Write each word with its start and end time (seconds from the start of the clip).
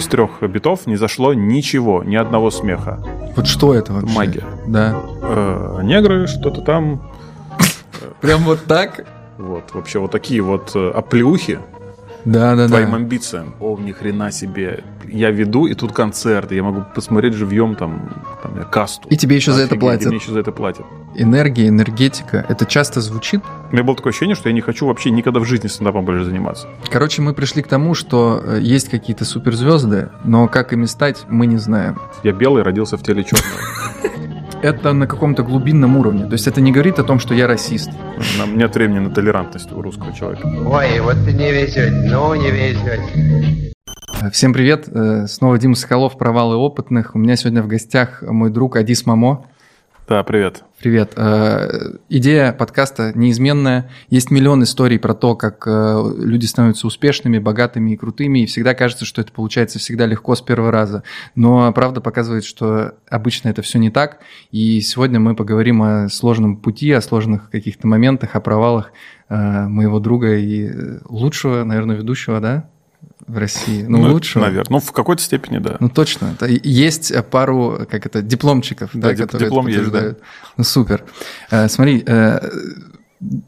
из 0.00 0.06
трех 0.06 0.42
битов 0.42 0.86
не 0.86 0.96
зашло 0.96 1.34
ничего, 1.34 2.02
ни 2.02 2.16
одного 2.16 2.50
смеха. 2.50 2.98
Вот 3.36 3.46
что 3.46 3.74
это 3.74 3.92
вообще? 3.92 4.16
Магия. 4.16 4.44
Да. 4.66 4.98
Э, 5.22 5.80
негры, 5.82 6.26
что-то 6.26 6.62
там. 6.62 7.02
Прям 8.20 8.40
вот 8.40 8.64
так? 8.64 9.06
Вот, 9.36 9.74
вообще 9.74 9.98
вот 9.98 10.10
такие 10.10 10.40
вот 10.40 10.72
э, 10.74 10.90
оплеухи 10.90 11.58
Да, 12.24 12.54
да, 12.54 12.68
твоим 12.68 12.90
да. 12.90 12.96
амбициям. 12.96 13.54
О, 13.60 13.78
ни 13.78 13.92
хрена 13.92 14.30
себе. 14.30 14.84
Я 15.06 15.30
веду, 15.30 15.66
и 15.66 15.74
тут 15.74 15.92
концерт, 15.92 16.52
и 16.52 16.56
я 16.56 16.62
могу 16.62 16.84
посмотреть 16.94 17.34
живьем 17.34 17.74
там, 17.74 18.10
там 18.42 18.64
касту. 18.70 19.08
И 19.08 19.16
тебе 19.16 19.36
еще 19.36 19.52
за 19.52 19.62
это 19.62 19.74
Офигеть, 19.74 19.76
и 19.76 19.80
платят. 19.80 20.06
Мне 20.06 20.16
еще 20.16 20.32
за 20.32 20.40
это 20.40 20.52
платят. 20.52 20.86
Энергия, 21.16 21.68
энергетика. 21.68 22.44
Это 22.48 22.66
часто 22.66 23.00
звучит. 23.00 23.40
У 23.70 23.74
меня 23.74 23.82
было 23.82 23.96
такое 23.96 24.10
ощущение, 24.10 24.36
что 24.36 24.48
я 24.48 24.54
не 24.54 24.60
хочу 24.60 24.86
вообще 24.86 25.10
никогда 25.10 25.40
в 25.40 25.44
жизни 25.44 25.66
стендапом 25.68 26.04
больше 26.04 26.24
заниматься. 26.24 26.68
Короче, 26.90 27.22
мы 27.22 27.34
пришли 27.34 27.62
к 27.62 27.68
тому, 27.68 27.94
что 27.94 28.40
э, 28.44 28.58
есть 28.60 28.88
какие-то 28.88 29.24
суперзвезды, 29.24 30.10
но 30.24 30.46
как 30.46 30.72
ими 30.72 30.86
стать, 30.86 31.24
мы 31.28 31.46
не 31.46 31.56
знаем. 31.56 31.98
Я 32.22 32.32
белый, 32.32 32.62
родился 32.62 32.96
в 32.96 33.02
теле 33.02 33.24
черного. 33.24 33.50
Это 34.62 34.92
на 34.92 35.06
каком-то 35.06 35.42
глубинном 35.42 35.96
уровне. 35.96 36.26
То 36.26 36.32
есть 36.34 36.46
это 36.46 36.60
не 36.60 36.70
говорит 36.70 36.98
о 36.98 37.04
том, 37.04 37.18
что 37.18 37.32
я 37.32 37.46
расист. 37.46 37.90
Нам 38.38 38.58
нет 38.58 38.74
времени 38.74 38.98
на 38.98 39.10
толерантность 39.10 39.72
у 39.72 39.80
русского 39.80 40.12
человека. 40.12 40.46
Ой, 40.46 41.00
вот 41.00 41.16
ты 41.24 41.32
не 41.32 41.50
везет, 41.50 41.90
ну 42.10 42.34
не 42.34 42.50
везет. 42.50 43.00
Всем 44.32 44.52
привет. 44.52 44.86
Э, 44.88 45.26
Снова 45.26 45.56
Дима 45.56 45.74
Соколов, 45.74 46.18
провалы 46.18 46.56
опытных. 46.56 47.14
У 47.14 47.18
меня 47.18 47.36
сегодня 47.36 47.62
в 47.62 47.68
гостях 47.68 48.20
мой 48.20 48.50
друг 48.50 48.76
Адис 48.76 49.06
Мамо. 49.06 49.46
Да, 50.06 50.22
привет. 50.24 50.62
Привет. 50.80 51.12
Э, 51.14 51.98
Идея 52.08 52.54
подкаста 52.54 53.12
неизменная. 53.14 53.90
Есть 54.08 54.30
миллион 54.30 54.62
историй 54.62 54.98
про 54.98 55.12
то, 55.12 55.36
как 55.36 55.66
э, 55.66 56.12
люди 56.16 56.46
становятся 56.46 56.86
успешными, 56.86 57.38
богатыми 57.38 57.90
и 57.90 57.98
крутыми, 57.98 58.38
и 58.38 58.46
всегда 58.46 58.72
кажется, 58.72 59.04
что 59.04 59.20
это 59.20 59.30
получается 59.30 59.78
всегда 59.78 60.06
легко 60.06 60.34
с 60.34 60.40
первого 60.40 60.72
раза. 60.72 61.02
Но 61.34 61.70
правда 61.74 62.00
показывает, 62.00 62.44
что 62.44 62.94
обычно 63.10 63.50
это 63.50 63.60
все 63.60 63.78
не 63.78 63.90
так. 63.90 64.20
И 64.52 64.80
сегодня 64.80 65.20
мы 65.20 65.36
поговорим 65.36 65.82
о 65.82 66.08
сложном 66.08 66.56
пути, 66.56 66.90
о 66.92 67.02
сложных 67.02 67.50
каких-то 67.50 67.86
моментах, 67.86 68.34
о 68.34 68.40
провалах 68.40 68.90
э, 69.28 69.66
моего 69.66 70.00
друга 70.00 70.38
и 70.38 70.70
лучшего, 71.04 71.62
наверное, 71.62 71.96
ведущего, 71.96 72.40
да, 72.40 72.70
в 73.30 73.38
России. 73.38 73.82
Ну, 73.82 74.00
лучшего. 74.00 74.44
Наверное. 74.44 74.66
Ну, 74.70 74.80
в 74.80 74.92
какой-то 74.92 75.22
степени, 75.22 75.58
да. 75.58 75.76
Ну 75.80 75.88
точно. 75.88 76.36
Есть 76.48 77.10
э, 77.10 77.22
пару, 77.22 77.86
как 77.90 78.06
это, 78.06 78.22
дипломчиков, 78.22 78.90
да, 78.92 79.10
Да, 79.10 79.14
которые 79.14 79.48
диплом 79.48 79.66
это 79.66 79.78
есть, 79.78 79.90
да. 79.90 80.14
Ну 80.56 80.64
супер. 80.64 81.04
Э, 81.50 81.68
смотри, 81.68 82.04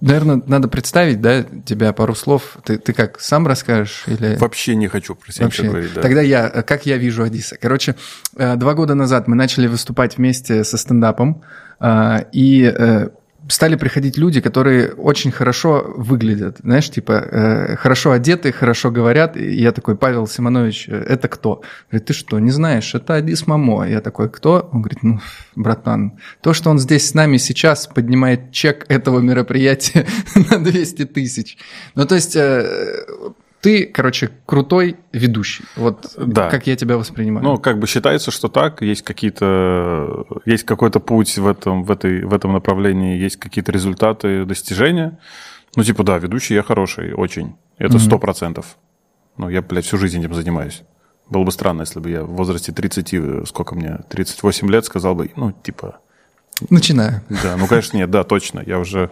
наверное, 0.01 0.43
надо 0.47 0.69
представить, 0.69 1.21
да, 1.21 1.45
тебя 1.65 1.93
пару 1.93 2.15
слов. 2.15 2.59
Ты, 2.65 2.79
ты 2.79 2.93
как, 2.93 3.21
сам 3.21 3.47
расскажешь 3.47 4.05
или... 4.07 4.37
Вообще 4.37 4.75
не 4.75 4.89
хочу 4.89 5.15
про 5.15 5.33
себя 5.33 5.47
Вообще. 5.47 5.65
говорить. 5.65 5.95
Да. 5.95 6.03
Тогда 6.03 6.21
я, 6.21 6.51
э, 6.53 6.63
как 6.63 6.87
я 6.87 6.97
вижу 6.99 7.23
Адиса. 7.23 7.57
Короче, 7.61 7.97
э, 8.37 8.57
два 8.57 8.75
года 8.75 8.95
назад 8.95 9.29
мы 9.29 9.35
начали 9.35 9.67
выступать 9.67 10.19
вместе 10.19 10.65
со 10.65 10.77
стендапом, 10.77 11.43
э, 11.81 12.25
и 12.33 12.63
э, 12.63 13.09
стали 13.49 13.77
приходить 13.77 14.19
люди, 14.19 14.41
которые 14.41 14.93
очень 14.93 15.31
хорошо 15.31 15.85
выглядят, 15.97 16.59
знаешь, 16.63 16.91
типа 16.91 17.13
э, 17.13 17.77
хорошо 17.77 18.13
одеты, 18.13 18.53
хорошо 18.53 18.91
говорят. 18.91 19.37
И 19.37 19.55
я 19.55 19.73
такой, 19.73 19.97
Павел 19.97 20.27
Симонович, 20.27 20.89
э, 20.89 20.97
это 21.09 21.29
кто? 21.29 21.63
Говорит, 21.91 22.07
ты 22.07 22.13
что, 22.15 22.39
не 22.39 22.51
знаешь, 22.51 22.95
это 22.95 23.15
Адис 23.15 23.47
Мамо. 23.47 23.87
Я 23.89 24.01
такой, 24.01 24.31
кто? 24.31 24.69
Он 24.73 24.83
говорит, 24.83 25.03
ну, 25.03 25.21
братан, 25.57 26.19
то, 26.41 26.53
что 26.53 26.71
он 26.71 26.79
здесь 26.79 27.09
с 27.09 27.15
нами 27.15 27.37
сейчас 27.37 27.87
поднимает 27.87 28.53
чек 28.53 28.87
этого 28.89 29.21
мероприятия 29.21 30.07
на 30.51 30.63
200 30.63 31.07
тысяч. 31.07 31.59
Ну, 31.95 32.07
то 32.07 32.15
есть... 32.15 32.37
э, 32.37 32.65
ты, 33.63 33.87
короче, 33.87 34.31
крутой 34.45 34.97
ведущий. 35.13 35.65
Вот 35.77 36.13
Да. 36.19 36.51
как 36.51 36.67
я 36.67 36.75
тебя 36.75 36.99
воспринимаю. 36.99 37.45
Ну, 37.45 37.59
как 37.59 37.79
бы 37.79 37.87
считается, 37.87 38.33
что 38.33 38.49
так, 38.49 38.83
есть 38.83 39.03
какие-то, 39.03 40.27
есть 40.45 40.65
какой-то 40.65 40.99
путь 40.99 41.39
в 41.39 41.47
этом, 41.47 41.85
в 41.85 41.91
этой, 41.93 42.25
в 42.25 42.35
этом 42.35 42.53
направлении, 42.53 43.17
есть 43.17 43.37
какие-то 43.37 43.71
результаты, 43.71 44.45
достижения. 44.45 45.19
Ну, 45.77 45.85
типа, 45.85 46.03
да, 46.03 46.19
ведущий 46.19 46.55
я 46.55 46.65
хороший, 46.65 47.15
очень. 47.15 47.55
Это 47.79 47.99
сто 48.01 48.19
процентов. 48.19 48.77
Ну, 49.37 49.49
я, 49.49 49.63
блядь, 49.63 49.87
всю 49.87 49.97
жизнь 49.97 50.21
этим 50.21 50.35
занимаюсь. 50.35 50.83
Было 51.31 51.45
бы 51.45 51.53
странно, 51.53 51.83
если 51.83 52.01
бы 52.01 52.11
я 52.11 52.25
в 52.25 52.31
возрасте 52.33 52.73
30, 52.73 53.15
э, 53.15 53.45
сколько 53.47 53.75
мне, 53.77 54.01
38 54.11 54.69
лет 54.71 54.85
сказал 54.85 55.15
бы, 55.15 55.31
ну, 55.37 55.53
типа, 55.53 56.01
Начинаю. 56.71 57.23
да, 57.29 57.57
ну, 57.57 57.67
конечно, 57.67 57.97
нет, 57.97 58.11
да, 58.11 58.25
точно. 58.25 58.63
Я 58.65 58.79
уже, 58.79 59.11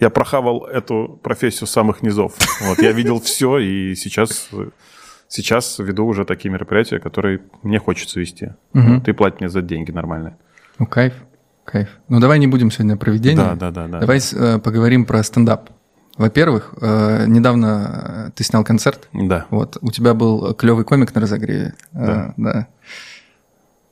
я 0.00 0.10
прохавал 0.10 0.64
эту 0.64 1.18
профессию 1.22 1.66
с 1.66 1.70
самых 1.70 2.02
низов. 2.02 2.34
Вот, 2.60 2.78
я 2.80 2.92
видел 2.92 3.20
все, 3.20 3.58
и 3.58 3.94
сейчас, 3.94 4.48
сейчас 5.28 5.78
веду 5.78 6.06
уже 6.06 6.24
такие 6.24 6.50
мероприятия, 6.50 6.98
которые 6.98 7.40
мне 7.62 7.78
хочется 7.78 8.20
вести. 8.20 8.52
Мгм. 8.72 9.00
Ты 9.02 9.12
платишь 9.14 9.40
мне 9.40 9.48
за 9.48 9.62
деньги 9.62 9.90
нормальные. 9.90 10.36
Ну, 10.78 10.86
кайф, 10.86 11.14
кайф. 11.64 11.88
Ну, 12.08 12.20
давай 12.20 12.38
не 12.38 12.46
будем 12.46 12.70
сегодня 12.70 12.96
про. 12.96 13.12
Да, 13.12 13.54
да, 13.54 13.70
да, 13.70 13.86
да. 13.88 14.00
Давай 14.00 14.20
э, 14.32 14.58
поговорим 14.58 15.04
про 15.04 15.22
стендап. 15.22 15.70
Во-первых, 16.16 16.74
э, 16.80 17.24
недавно 17.26 18.26
э, 18.28 18.30
ты 18.34 18.44
снял 18.44 18.64
концерт. 18.64 19.08
Да, 19.12 19.46
Вот, 19.50 19.78
у 19.80 19.90
тебя 19.90 20.12
был 20.12 20.52
клевый 20.54 20.84
комик 20.84 21.14
на 21.14 21.20
разогреве. 21.22 21.74
Да. 21.92 22.34
да. 22.36 22.68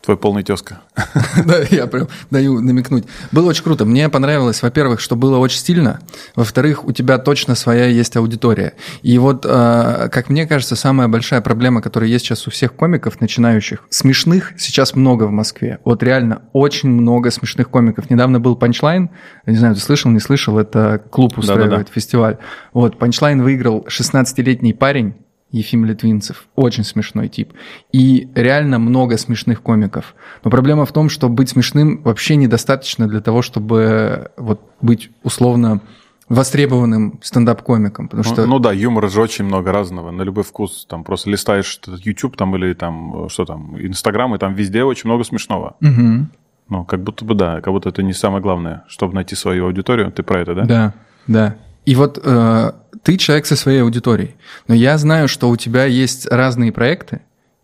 Твой 0.02 0.16
полный 0.16 0.42
тезка. 0.42 0.80
Да, 1.44 1.58
я 1.70 1.86
прям 1.86 2.08
даю 2.30 2.60
намекнуть. 2.60 3.04
Было 3.32 3.50
очень 3.50 3.64
круто. 3.64 3.84
Мне 3.84 4.08
понравилось, 4.08 4.62
во-первых, 4.62 5.00
что 5.00 5.16
было 5.16 5.38
очень 5.38 5.58
стильно. 5.58 6.00
Во-вторых, 6.36 6.84
у 6.84 6.92
тебя 6.92 7.18
точно 7.18 7.54
своя 7.54 7.86
есть 7.86 8.16
аудитория. 8.16 8.74
И 9.02 9.18
вот, 9.18 9.46
э, 9.48 10.08
как 10.10 10.28
мне 10.28 10.46
кажется, 10.46 10.76
самая 10.76 11.08
большая 11.08 11.40
проблема, 11.40 11.82
которая 11.82 12.10
есть 12.10 12.24
сейчас 12.26 12.46
у 12.46 12.50
всех 12.50 12.74
комиков 12.74 13.20
начинающих, 13.20 13.84
смешных 13.90 14.52
сейчас 14.58 14.94
много 14.94 15.24
в 15.24 15.30
Москве. 15.30 15.78
Вот 15.84 16.02
реально 16.02 16.42
очень 16.52 16.90
много 16.90 17.30
смешных 17.30 17.70
комиков. 17.70 18.10
Недавно 18.10 18.40
был 18.40 18.56
панчлайн. 18.56 19.10
Не 19.46 19.56
знаю, 19.56 19.74
ты 19.74 19.80
слышал, 19.80 20.10
не 20.10 20.20
слышал, 20.20 20.58
это 20.58 21.02
клуб 21.10 21.38
устраивает 21.38 21.88
фестиваль. 21.88 22.38
Вот, 22.72 22.98
панчлайн 22.98 23.42
выиграл 23.42 23.86
16-летний 23.88 24.72
парень, 24.72 25.14
Ефим 25.52 25.84
Литвинцев. 25.84 26.46
Очень 26.54 26.84
смешной 26.84 27.28
тип. 27.28 27.52
И 27.92 28.28
реально 28.34 28.78
много 28.78 29.18
смешных 29.18 29.62
комиков. 29.62 30.14
Но 30.44 30.50
проблема 30.50 30.86
в 30.86 30.92
том, 30.92 31.08
что 31.08 31.28
быть 31.28 31.50
смешным 31.50 32.02
вообще 32.02 32.36
недостаточно 32.36 33.08
для 33.08 33.20
того, 33.20 33.42
чтобы 33.42 34.30
вот 34.36 34.60
быть 34.80 35.10
условно 35.22 35.80
востребованным 36.28 37.18
стендап-комиком. 37.22 38.06
Потому 38.06 38.22
что... 38.22 38.42
Ну, 38.42 38.54
ну 38.54 38.58
да, 38.60 38.72
юмора 38.72 39.08
же 39.08 39.20
очень 39.20 39.44
много 39.44 39.72
разного, 39.72 40.12
на 40.12 40.22
любой 40.22 40.44
вкус. 40.44 40.86
Там 40.88 41.02
просто 41.02 41.28
листаешь 41.28 41.80
YouTube 41.86 42.36
там 42.36 42.54
или 42.54 42.72
там, 42.72 43.24
э, 43.24 43.28
что 43.28 43.44
там, 43.44 43.76
Инстаграм, 43.84 44.32
и 44.34 44.38
там 44.38 44.54
везде 44.54 44.84
очень 44.84 45.10
много 45.10 45.24
смешного. 45.24 45.76
Мгм. 45.80 46.30
Ну, 46.68 46.84
как 46.84 47.02
будто 47.02 47.24
бы 47.24 47.34
да, 47.34 47.60
как 47.60 47.72
будто 47.72 47.88
это 47.88 48.04
не 48.04 48.12
самое 48.12 48.40
главное, 48.40 48.84
чтобы 48.86 49.12
найти 49.14 49.34
свою 49.34 49.66
аудиторию. 49.66 50.12
Ты 50.12 50.22
про 50.22 50.40
это, 50.40 50.54
да? 50.54 50.64
Да, 50.64 50.94
да. 51.26 51.56
И 51.84 51.96
вот 51.96 52.20
э, 52.22 52.72
ты 53.02 53.16
человек 53.16 53.46
со 53.46 53.56
своей 53.56 53.82
аудиторией, 53.82 54.36
но 54.68 54.74
я 54.74 54.98
знаю, 54.98 55.28
что 55.28 55.48
у 55.48 55.56
тебя 55.56 55.84
есть 55.84 56.26
разные 56.26 56.72
проекты, 56.72 57.20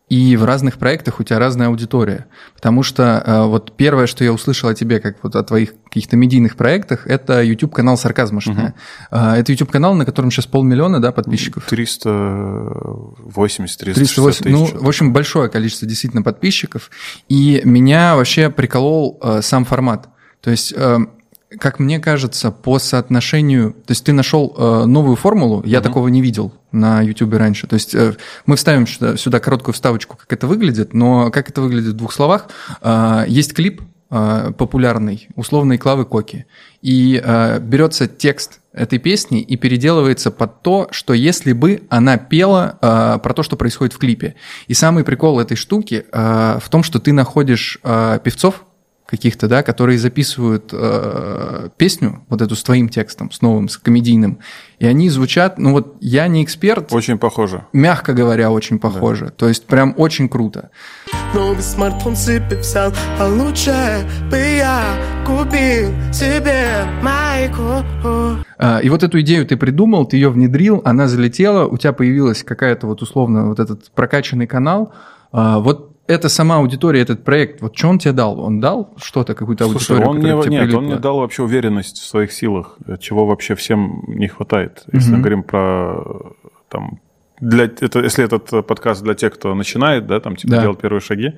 и 0.08 0.36
в 0.36 0.44
разных 0.44 0.78
проектах 0.78 1.18
у 1.18 1.24
тебя 1.24 1.40
разная 1.40 1.66
аудитория. 1.66 2.26
Потому 2.54 2.84
что 2.84 3.20
э, 3.26 3.42
вот 3.46 3.76
первое, 3.76 4.06
что 4.06 4.22
я 4.22 4.32
услышал 4.32 4.68
о 4.68 4.74
тебе, 4.74 5.00
как 5.00 5.16
вот 5.22 5.34
о 5.34 5.42
твоих 5.42 5.72
каких-то 5.84 6.16
медийных 6.16 6.54
проектах, 6.54 7.08
это 7.08 7.42
YouTube-канал 7.42 7.96
«Сарказмошная». 7.96 8.76
Э, 9.10 9.32
это 9.32 9.50
YouTube-канал, 9.50 9.94
на 9.94 10.04
котором 10.04 10.30
сейчас 10.30 10.46
полмиллиона 10.46 11.00
да, 11.00 11.10
подписчиков. 11.10 11.66
380, 11.66 13.80
360 13.80 14.14
308, 14.14 14.44
тысяч. 14.44 14.52
ну, 14.52 14.66
в 14.80 14.88
общем, 14.88 15.12
большое 15.12 15.50
количество 15.50 15.88
действительно 15.88 16.22
подписчиков. 16.22 16.88
И 17.28 17.60
меня 17.64 18.14
вообще 18.14 18.48
приколол 18.48 19.18
э, 19.20 19.40
сам 19.42 19.64
формат. 19.64 20.08
То 20.40 20.52
есть, 20.52 20.72
э, 20.76 20.98
как 21.58 21.78
мне 21.78 21.98
кажется, 21.98 22.50
по 22.50 22.78
соотношению... 22.78 23.72
То 23.72 23.92
есть 23.92 24.04
ты 24.04 24.12
нашел 24.12 24.54
э, 24.56 24.84
новую 24.86 25.16
формулу, 25.16 25.62
я 25.64 25.80
такого 25.80 26.08
не 26.08 26.22
видел 26.22 26.52
на 26.72 27.02
YouTube 27.02 27.34
раньше. 27.34 27.66
То 27.66 27.74
есть 27.74 27.94
э, 27.94 28.14
мы 28.46 28.56
вставим 28.56 28.86
сюда, 28.86 29.16
сюда 29.16 29.40
короткую 29.40 29.74
вставочку, 29.74 30.16
как 30.16 30.32
это 30.32 30.46
выглядит, 30.46 30.94
но 30.94 31.30
как 31.30 31.48
это 31.48 31.60
выглядит 31.60 31.94
в 31.94 31.96
двух 31.96 32.12
словах. 32.12 32.48
Э, 32.82 33.24
есть 33.26 33.54
клип 33.54 33.82
э, 34.10 34.52
популярный, 34.56 35.28
условный 35.34 35.78
Клавы 35.78 36.04
Коки, 36.04 36.46
и 36.82 37.20
э, 37.22 37.58
берется 37.60 38.06
текст 38.06 38.60
этой 38.76 38.98
песни 38.98 39.40
и 39.40 39.56
переделывается 39.56 40.30
под 40.30 40.62
то, 40.62 40.88
что 40.90 41.14
если 41.14 41.52
бы 41.52 41.82
она 41.88 42.18
пела 42.18 42.78
э, 42.80 43.18
про 43.22 43.34
то, 43.34 43.42
что 43.42 43.56
происходит 43.56 43.94
в 43.94 43.98
клипе. 43.98 44.36
И 44.66 44.74
самый 44.74 45.02
прикол 45.02 45.40
этой 45.40 45.56
штуки 45.56 46.04
э, 46.12 46.58
в 46.62 46.68
том, 46.68 46.82
что 46.82 47.00
ты 47.00 47.12
находишь 47.12 47.78
э, 47.82 48.20
певцов 48.22 48.64
каких-то, 49.06 49.46
да, 49.48 49.62
которые 49.62 49.98
записывают 49.98 50.70
э, 50.72 51.68
песню, 51.76 52.24
вот 52.28 52.42
эту 52.42 52.56
с 52.56 52.62
твоим 52.62 52.88
текстом, 52.88 53.30
с 53.30 53.40
новым, 53.40 53.68
с 53.68 53.76
комедийным, 53.76 54.38
и 54.78 54.86
они 54.86 55.08
звучат, 55.10 55.58
ну 55.58 55.72
вот 55.72 55.96
я 56.00 56.26
не 56.26 56.42
эксперт, 56.42 56.92
Очень 56.92 57.16
похоже. 57.18 57.64
мягко 57.72 58.12
говоря, 58.12 58.50
очень 58.50 58.78
похоже, 58.78 59.30
то 59.36 59.48
есть 59.48 59.66
прям 59.66 59.94
очень 59.96 60.28
круто. 60.28 60.70
Новый 61.34 61.62
смартфон 61.62 62.16
себе 62.16 62.58
взял, 62.58 62.92
а 63.20 63.26
лучше 63.28 63.72
бы 64.30 64.36
я 64.36 64.82
купил 65.24 65.90
себе 66.12 66.84
майку. 67.02 67.84
А, 68.58 68.78
И 68.80 68.88
вот 68.88 69.02
эту 69.02 69.20
идею 69.20 69.46
ты 69.46 69.56
придумал, 69.56 70.06
ты 70.06 70.16
ее 70.16 70.30
внедрил, 70.30 70.82
она 70.84 71.08
залетела, 71.08 71.66
у 71.66 71.76
тебя 71.76 71.92
появилась 71.92 72.42
какая-то 72.42 72.86
вот 72.86 73.02
условно 73.02 73.48
вот 73.48 73.60
этот 73.60 73.90
прокачанный 73.92 74.46
канал. 74.46 74.92
А, 75.32 75.58
вот 75.58 75.95
эта 76.08 76.28
сама 76.28 76.56
аудитория, 76.56 77.00
этот 77.00 77.24
проект, 77.24 77.60
вот 77.62 77.76
что 77.76 77.88
он 77.88 77.98
тебе 77.98 78.12
дал? 78.12 78.40
Он 78.40 78.60
дал 78.60 78.94
что-то, 78.96 79.34
какую-то 79.34 79.64
Слушай, 79.64 79.96
аудиторию? 79.96 80.08
он 80.08 80.16
мне, 80.18 80.42
тебе 80.42 80.50
нет, 80.50 80.62
он 80.62 80.66
прилипла? 80.68 80.80
мне 80.80 80.96
дал 80.96 81.18
вообще 81.18 81.42
уверенность 81.42 81.98
в 81.98 82.06
своих 82.06 82.32
силах, 82.32 82.78
чего 83.00 83.26
вообще 83.26 83.54
всем 83.54 84.04
не 84.08 84.28
хватает. 84.28 84.84
Если 84.92 85.08
мы 85.10 85.14
Мгм. 85.16 85.22
говорим 85.22 85.42
про 85.42 86.32
там, 86.68 87.00
для, 87.40 87.64
это, 87.64 88.00
если 88.00 88.24
этот 88.24 88.52
э, 88.52 88.62
подкаст 88.62 89.02
для 89.02 89.14
тех, 89.14 89.34
кто 89.34 89.54
начинает, 89.54 90.06
да, 90.06 90.20
там, 90.20 90.36
типа, 90.36 90.54
Да. 90.54 90.62
делать 90.62 90.80
первые 90.80 91.00
шаги, 91.00 91.32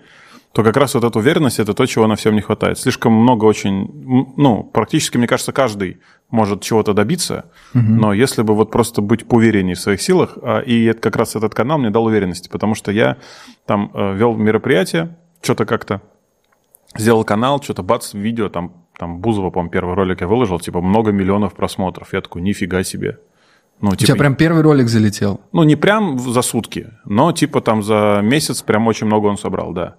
то 0.53 0.65
как 0.65 0.77
раз 0.77 0.95
вот 0.95 1.05
эта 1.05 1.19
уверенность– 1.19 1.59
это 1.61 1.75
то, 1.75 1.87
чего 1.87 2.07
нам 2.07 2.17
всем 2.17 2.35
не 2.35 2.41
хватает. 2.41 2.79
Слишком 2.79 3.13
много 3.13 3.45
очень, 3.45 4.33
ну, 4.37 4.63
практически, 4.65 5.19
мне 5.19 5.27
кажется, 5.27 5.53
каждый 5.53 5.99
может 6.31 6.63
чего-то 6.63 6.95
добиться, 6.95 7.51
но 7.75 8.13
если 8.13 8.43
бы 8.43 8.55
вот 8.55 8.71
просто 8.71 9.03
быть 9.03 9.27
поувереннее 9.29 9.75
в 9.75 9.81
своих 9.81 10.01
силах, 10.01 10.37
а, 10.43 10.61
и 10.61 10.85
это 10.85 11.01
как 11.01 11.17
раз 11.17 11.37
этот 11.37 11.55
канал 11.55 11.79
мне 11.79 11.91
дал 11.91 12.05
уверенности, 12.05 12.49
потому 12.49 12.75
что 12.75 12.91
я 12.93 13.19
там 13.67 13.91
э, 13.95 14.15
вел 14.17 14.37
мероприятие, 14.37 15.17
что-то 15.43 15.67
как-то 15.67 16.01
сделал 16.97 17.25
канал, 17.25 17.63
что-то 17.63 17.83
бац, 17.83 18.15
видео, 18.15 18.49
там, 18.49 18.73
там 18.99 19.21
Бузова, 19.21 19.51
по-моему, 19.51 19.71
первый 19.71 19.95
ролик 19.95 20.21
я 20.21 20.27
выложил, 20.27 20.59
типа, 20.59 20.81
много 20.81 21.13
миллионов 21.13 21.55
просмотров. 21.55 22.13
Я 22.13 22.21
такой, 22.21 22.43
нифига 22.43 22.83
себе. 22.83 23.19
Ну, 23.81 23.91
У 23.91 23.93
типа, 23.93 24.07
тебя 24.07 24.17
прям 24.17 24.35
первый 24.35 24.63
ролик 24.63 24.89
залетел. 24.89 25.41
ну, 25.53 25.63
не 25.63 25.77
прям 25.77 26.19
за 26.19 26.43
сутки, 26.43 26.89
но 27.05 27.31
типа 27.31 27.61
там 27.61 27.83
за 27.83 28.21
месяц 28.25 28.63
прям 28.63 28.89
очень 28.89 29.07
много 29.07 29.27
он 29.27 29.39
собрал, 29.39 29.73
да. 29.73 29.97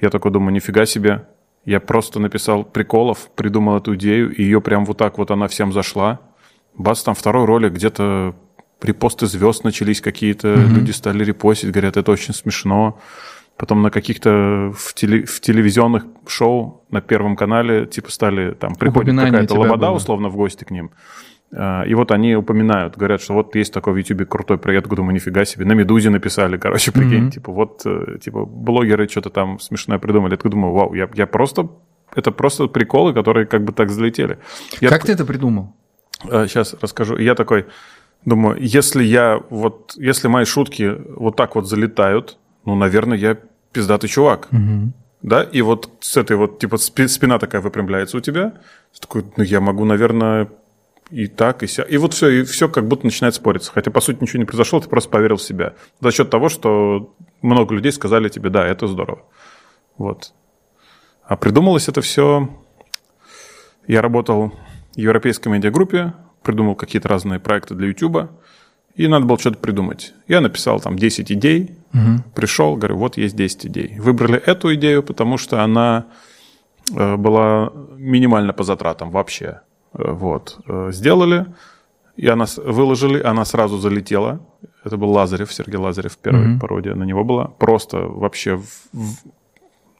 Я 0.00 0.10
такой 0.10 0.30
думаю, 0.30 0.52
нифига 0.52 0.86
себе. 0.86 1.26
Я 1.64 1.80
просто 1.80 2.20
написал 2.20 2.64
приколов, 2.64 3.30
придумал 3.34 3.76
эту 3.76 3.94
идею, 3.96 4.34
и 4.34 4.42
ее 4.42 4.60
прям 4.60 4.84
вот 4.84 4.96
так 4.96 5.18
вот 5.18 5.30
она 5.30 5.48
всем 5.48 5.72
зашла. 5.72 6.20
Бац, 6.74 7.02
там 7.02 7.14
второй 7.14 7.44
ролик, 7.44 7.72
где-то 7.72 8.34
репосты 8.80 9.26
звезд 9.26 9.64
начались 9.64 10.00
какие-то, 10.00 10.54
люди 10.54 10.92
стали 10.92 11.24
репостить, 11.24 11.70
говорят, 11.70 11.96
это 11.96 12.12
очень 12.12 12.32
смешно. 12.32 12.98
Потом 13.56 13.82
на 13.82 13.90
каких-то 13.90 14.72
в, 14.72 14.94
теле- 14.94 15.24
в 15.24 15.40
телевизионных 15.40 16.04
шоу 16.28 16.84
на 16.90 17.00
Первом 17.00 17.34
канале 17.34 17.86
типа 17.86 18.12
стали, 18.12 18.54
там 18.54 18.76
приходит 18.76 19.16
какая-то 19.16 19.54
лобода 19.58 19.86
было. 19.88 19.96
условно 19.96 20.28
в 20.28 20.36
гости 20.36 20.62
к 20.62 20.70
ним. 20.70 20.92
А, 21.52 21.82
И 21.84 21.94
вот 21.94 22.10
они 22.12 22.36
упоминают, 22.36 22.96
говорят, 22.96 23.20
что 23.22 23.34
вот 23.34 23.54
есть 23.56 23.72
такой 23.72 23.92
в 23.94 23.96
Ютубе 23.96 24.24
крутой 24.26 24.58
проект, 24.58 24.86
я 24.90 24.96
думаю, 24.96 25.14
нифига 25.14 25.44
себе. 25.44 25.64
На 25.64 25.72
Медузе 25.72 26.10
написали, 26.10 26.56
короче, 26.58 26.92
прикинь, 26.92 27.22
Мгм. 27.22 27.30
типа 27.30 27.52
вот, 27.52 27.82
э, 27.86 28.18
типа 28.20 28.44
блогеры 28.44 29.08
что-то 29.08 29.30
там 29.30 29.58
смешное 29.58 29.98
придумали. 29.98 30.32
Я 30.32 30.36
такой 30.36 30.50
думаю, 30.50 30.74
вау, 30.74 30.94
я, 30.94 31.08
я 31.14 31.26
просто, 31.26 31.68
это 32.14 32.32
просто 32.32 32.66
приколы, 32.68 33.14
которые 33.14 33.46
как 33.46 33.64
бы 33.64 33.72
так 33.72 33.90
залетели. 33.90 34.38
Я 34.80 34.88
как 34.90 35.04
ты 35.06 35.12
это 35.12 35.24
придумал? 35.24 35.72
Сейчас 36.22 36.74
расскажу. 36.82 37.16
Я 37.16 37.34
такой 37.34 37.64
думаю, 38.24 38.56
если 38.60 39.02
я 39.04 39.40
вот, 39.50 39.94
если 39.96 40.28
мои 40.28 40.44
шутки 40.44 40.96
вот 41.16 41.36
так 41.36 41.54
вот 41.54 41.66
залетают, 41.68 42.36
ну, 42.64 42.74
наверное, 42.74 43.16
я 43.16 43.36
пиздатый 43.72 44.10
чувак. 44.10 44.48
Да, 45.22 45.42
и 45.42 45.62
вот 45.62 45.90
с 46.00 46.16
этой 46.16 46.36
вот, 46.36 46.58
типа, 46.60 46.76
спи- 46.76 47.08
спина 47.08 47.38
такая 47.38 47.60
выпрямляется 47.60 48.16
у 48.18 48.20
тебя. 48.20 48.50
Ты 48.94 49.00
такой, 49.00 49.24
ну, 49.36 49.42
я 49.44 49.60
могу, 49.60 49.84
наверное, 49.84 50.48
и 51.10 51.26
так, 51.26 51.62
и 51.62 51.66
ся. 51.66 51.82
И 51.82 51.96
вот 51.96 52.14
все, 52.14 52.28
и 52.28 52.42
все 52.44 52.68
как 52.68 52.86
будто 52.86 53.06
начинает 53.06 53.34
спориться. 53.34 53.72
Хотя, 53.72 53.90
по 53.90 54.00
сути, 54.00 54.18
ничего 54.20 54.40
не 54.40 54.44
произошло, 54.44 54.80
ты 54.80 54.88
просто 54.88 55.10
поверил 55.10 55.36
в 55.36 55.42
себя. 55.42 55.74
За 56.00 56.10
счет 56.10 56.30
того, 56.30 56.48
что 56.48 57.14
много 57.42 57.74
людей 57.74 57.92
сказали 57.92 58.28
тебе, 58.28 58.50
да, 58.50 58.66
это 58.66 58.86
здорово. 58.86 59.22
Вот. 59.96 60.32
А 61.24 61.36
придумалось 61.36 61.88
это 61.88 62.00
все... 62.00 62.48
Я 63.86 64.02
работал 64.02 64.52
в 64.94 64.98
европейской 64.98 65.48
медиагруппе, 65.48 66.12
придумал 66.42 66.74
какие-то 66.74 67.08
разные 67.08 67.40
проекты 67.40 67.74
для 67.74 67.88
YouTube, 67.88 68.30
и 68.94 69.08
надо 69.08 69.24
было 69.24 69.38
что-то 69.38 69.58
придумать. 69.58 70.12
Я 70.26 70.42
написал 70.42 70.80
там 70.80 70.98
10 70.98 71.32
идей, 71.32 71.76
пришел, 72.34 72.76
говорю, 72.76 72.98
вот 72.98 73.16
есть 73.16 73.34
10 73.34 73.66
идей. 73.66 73.98
Выбрали 73.98 74.38
эту 74.38 74.74
идею, 74.74 75.02
потому 75.02 75.38
что 75.38 75.62
она 75.62 76.06
э, 76.94 77.16
была 77.16 77.72
минимальна 77.96 78.52
по 78.52 78.64
затратам 78.64 79.10
вообще. 79.10 79.60
Э, 79.94 80.12
Вот. 80.12 80.58
Э, 80.66 80.90
Сделали, 80.92 81.46
и 82.16 82.26
она 82.26 82.46
выложили, 82.64 83.22
она 83.22 83.44
сразу 83.44 83.78
залетела. 83.78 84.40
Это 84.84 84.96
был 84.96 85.10
Лазарев, 85.10 85.52
Сергей 85.52 85.76
Лазарев, 85.78 86.16
первая 86.18 86.58
пародия 86.58 86.94
на 86.94 87.04
него 87.04 87.24
была. 87.24 87.46
Просто 87.46 87.98
вообще 87.98 88.56
в- 88.56 88.88
в- 88.92 89.18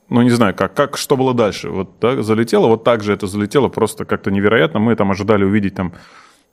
ну, 0.09 0.23
не 0.23 0.31
знаю, 0.31 0.55
как, 0.55 0.75
как, 0.75 0.97
что 0.97 1.17
было 1.17 1.35
дальше. 1.35 1.69
Вот 1.71 1.91
да, 2.01 2.23
залетело, 2.23 2.67
вот 2.69 2.83
так 2.85 3.03
же 3.03 3.13
это 3.13 3.27
залетело, 3.27 3.69
просто 3.69 4.05
как-то 4.05 4.31
невероятно. 4.31 4.81
Мы 4.81 4.97
там 4.97 5.11
ожидали 5.11 5.45
увидеть 5.45 5.75
там 5.75 5.93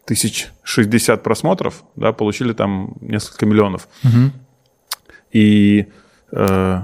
тысяч 0.06 0.50
шестьдесят 0.64 1.24
просмотров, 1.24 1.84
да, 1.96 2.12
получили 2.14 2.54
там 2.54 2.94
несколько 3.02 3.46
миллионов. 3.46 3.88
И, 5.32 5.88
э, 6.32 6.80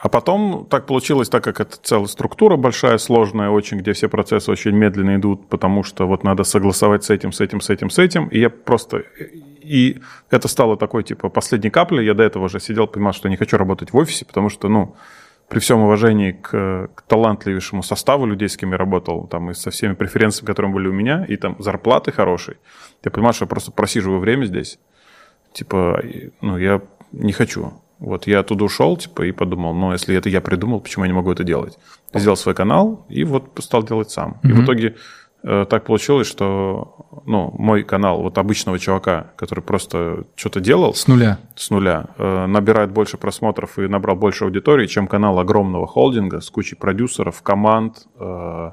а 0.00 0.08
потом 0.08 0.66
так 0.70 0.86
получилось, 0.86 1.28
так 1.28 1.44
как 1.44 1.60
это 1.60 1.76
целая 1.82 2.06
структура 2.06 2.56
большая, 2.56 2.96
сложная 2.96 3.50
очень, 3.50 3.76
где 3.78 3.92
все 3.92 4.08
процессы 4.08 4.50
очень 4.50 4.72
медленно 4.72 5.16
идут, 5.16 5.46
потому 5.48 5.82
что 5.82 6.06
вот 6.06 6.24
надо 6.24 6.42
согласовать 6.42 7.04
с 7.04 7.10
этим, 7.10 7.32
с 7.32 7.40
этим, 7.42 7.60
с 7.60 7.68
этим, 7.68 7.90
с 7.90 7.98
этим. 7.98 8.26
И 8.28 8.40
я 8.40 8.48
просто... 8.48 9.04
И 9.60 10.00
это 10.30 10.48
стало 10.48 10.78
такой, 10.78 11.04
типа, 11.04 11.28
последней 11.28 11.68
каплей. 11.68 12.06
Я 12.06 12.14
до 12.14 12.22
этого 12.22 12.44
уже 12.44 12.60
сидел, 12.60 12.86
понимал, 12.86 13.12
что 13.12 13.28
не 13.28 13.36
хочу 13.36 13.58
работать 13.58 13.92
в 13.92 13.96
офисе, 13.96 14.24
потому 14.24 14.48
что, 14.48 14.68
ну, 14.68 14.96
при 15.48 15.58
всем 15.58 15.80
уважении 15.80 16.32
к, 16.32 16.88
к 16.94 17.02
талантливейшему 17.02 17.82
составу 17.82 18.24
людей, 18.24 18.48
с 18.48 18.56
кем 18.56 18.72
я 18.72 18.78
работал, 18.78 19.26
там, 19.26 19.50
и 19.50 19.54
со 19.54 19.70
всеми 19.70 19.92
преференциями, 19.92 20.46
которые 20.46 20.72
были 20.72 20.88
у 20.88 20.92
меня, 20.92 21.26
и 21.28 21.36
там 21.36 21.56
зарплаты 21.58 22.10
хорошие, 22.10 22.56
я 23.04 23.10
понимаю, 23.10 23.34
что 23.34 23.44
я 23.44 23.48
просто 23.48 23.70
просиживаю 23.70 24.18
время 24.18 24.46
здесь. 24.46 24.78
Типа, 25.52 26.02
ну, 26.40 26.56
я 26.56 26.80
не 27.12 27.32
хочу. 27.32 27.74
Вот 28.00 28.26
я 28.26 28.40
оттуда 28.40 28.64
ушел, 28.64 28.96
типа, 28.96 29.22
и 29.26 29.32
подумал, 29.32 29.74
ну, 29.74 29.92
если 29.92 30.16
это 30.16 30.28
я 30.28 30.40
придумал, 30.40 30.80
почему 30.80 31.04
я 31.04 31.10
не 31.10 31.14
могу 31.16 31.30
это 31.30 31.44
делать? 31.44 31.78
Сделал 32.14 32.36
свой 32.36 32.54
канал 32.54 33.04
и 33.10 33.24
вот 33.24 33.50
стал 33.60 33.82
делать 33.82 34.10
сам. 34.10 34.38
И 34.42 34.48
в 34.52 34.64
итоге 34.64 34.96
э, 35.42 35.66
так 35.68 35.84
получилось, 35.84 36.26
что, 36.26 37.22
ну, 37.26 37.54
мой 37.58 37.82
канал 37.82 38.22
вот 38.22 38.38
обычного 38.38 38.78
чувака, 38.78 39.32
который 39.36 39.60
просто 39.62 40.24
что-то 40.34 40.60
делал, 40.60 40.94
С 40.94 41.06
нуля. 41.08 41.38
с 41.56 41.70
нуля, 41.70 42.06
э, 42.18 42.46
набирает 42.46 42.90
больше 42.90 43.16
просмотров 43.18 43.78
и 43.78 43.86
набрал 43.86 44.16
больше 44.16 44.44
аудитории, 44.44 44.86
чем 44.86 45.06
канал 45.06 45.38
огромного 45.38 45.86
холдинга 45.86 46.40
с 46.40 46.50
кучей 46.50 46.76
продюсеров, 46.76 47.42
команд, 47.42 48.06
э, 48.18 48.70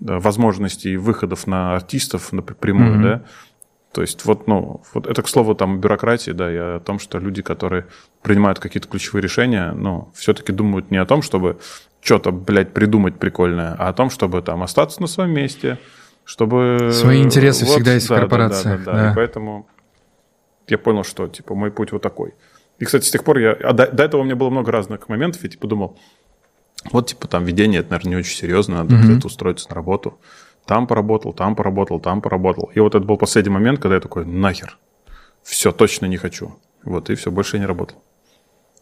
да, 0.00 0.18
возможностей 0.18 0.96
выходов 0.96 1.46
на 1.46 1.74
артистов 1.74 2.32
напрямую, 2.32 2.94
Мгм. 2.94 3.02
да. 3.02 3.22
То 3.92 4.02
есть 4.02 4.24
вот, 4.24 4.46
ну, 4.46 4.82
вот 4.94 5.06
это, 5.06 5.22
к 5.22 5.28
слову, 5.28 5.54
там, 5.54 5.74
о 5.74 5.76
бюрократии, 5.78 6.30
да, 6.30 6.52
и 6.52 6.56
о 6.56 6.80
том, 6.80 7.00
что 7.00 7.18
люди, 7.18 7.42
которые 7.42 7.86
принимают 8.22 8.60
какие-то 8.60 8.88
ключевые 8.88 9.22
решения, 9.22 9.72
ну, 9.72 10.10
все-таки 10.14 10.52
думают 10.52 10.92
не 10.92 10.98
о 10.98 11.06
том, 11.06 11.22
чтобы 11.22 11.58
что-то, 12.00 12.30
блядь, 12.30 12.72
придумать 12.72 13.18
прикольное, 13.18 13.74
а 13.78 13.88
о 13.88 13.92
том, 13.92 14.10
чтобы 14.10 14.42
там 14.42 14.62
остаться 14.62 15.00
на 15.00 15.08
своем 15.08 15.32
месте, 15.32 15.78
чтобы... 16.24 16.90
Свои 16.92 17.20
интересы 17.22 17.64
всегда 17.64 17.94
есть 17.94 18.06
в 18.06 18.10
да, 18.10 18.14
да, 18.14 18.20
корпорациях, 18.20 18.84
Да, 18.84 18.92
да, 18.92 18.92
да. 18.92 19.04
да. 19.06 19.12
И 19.12 19.14
поэтому 19.16 19.66
я 20.68 20.78
понял, 20.78 21.02
что, 21.02 21.26
типа, 21.26 21.54
мой 21.56 21.72
путь 21.72 21.90
вот 21.90 22.00
такой. 22.00 22.34
И, 22.78 22.84
кстати, 22.84 23.04
с 23.04 23.10
тех 23.10 23.24
пор 23.24 23.38
я... 23.38 23.52
А 23.52 23.72
до, 23.72 23.88
до 23.88 24.04
этого 24.04 24.20
у 24.20 24.24
меня 24.24 24.36
было 24.36 24.50
много 24.50 24.70
разных 24.70 25.08
моментов, 25.08 25.42
я, 25.42 25.48
типа, 25.48 25.66
думал, 25.66 25.98
вот, 26.92 27.08
типа, 27.08 27.26
там, 27.28 27.44
ведение, 27.44 27.80
это, 27.80 27.90
наверное, 27.90 28.10
не 28.10 28.16
очень 28.16 28.36
серьезно, 28.36 28.76
надо 28.78 28.94
Мгм. 28.94 29.04
где-то 29.04 29.26
устроиться 29.26 29.68
на 29.68 29.74
работу. 29.74 30.18
Там 30.70 30.86
поработал, 30.86 31.32
там 31.32 31.56
поработал, 31.56 31.98
там 31.98 32.20
поработал. 32.22 32.70
И 32.76 32.78
вот 32.78 32.94
это 32.94 33.04
был 33.04 33.16
последний 33.16 33.50
момент, 33.50 33.80
когда 33.80 33.96
я 33.96 34.00
такой, 34.00 34.24
нахер, 34.24 34.78
все, 35.42 35.72
точно 35.72 36.06
не 36.06 36.16
хочу. 36.16 36.54
Вот, 36.84 37.10
и 37.10 37.16
все, 37.16 37.32
больше 37.32 37.56
я 37.56 37.60
не 37.62 37.66
работал. 37.66 37.96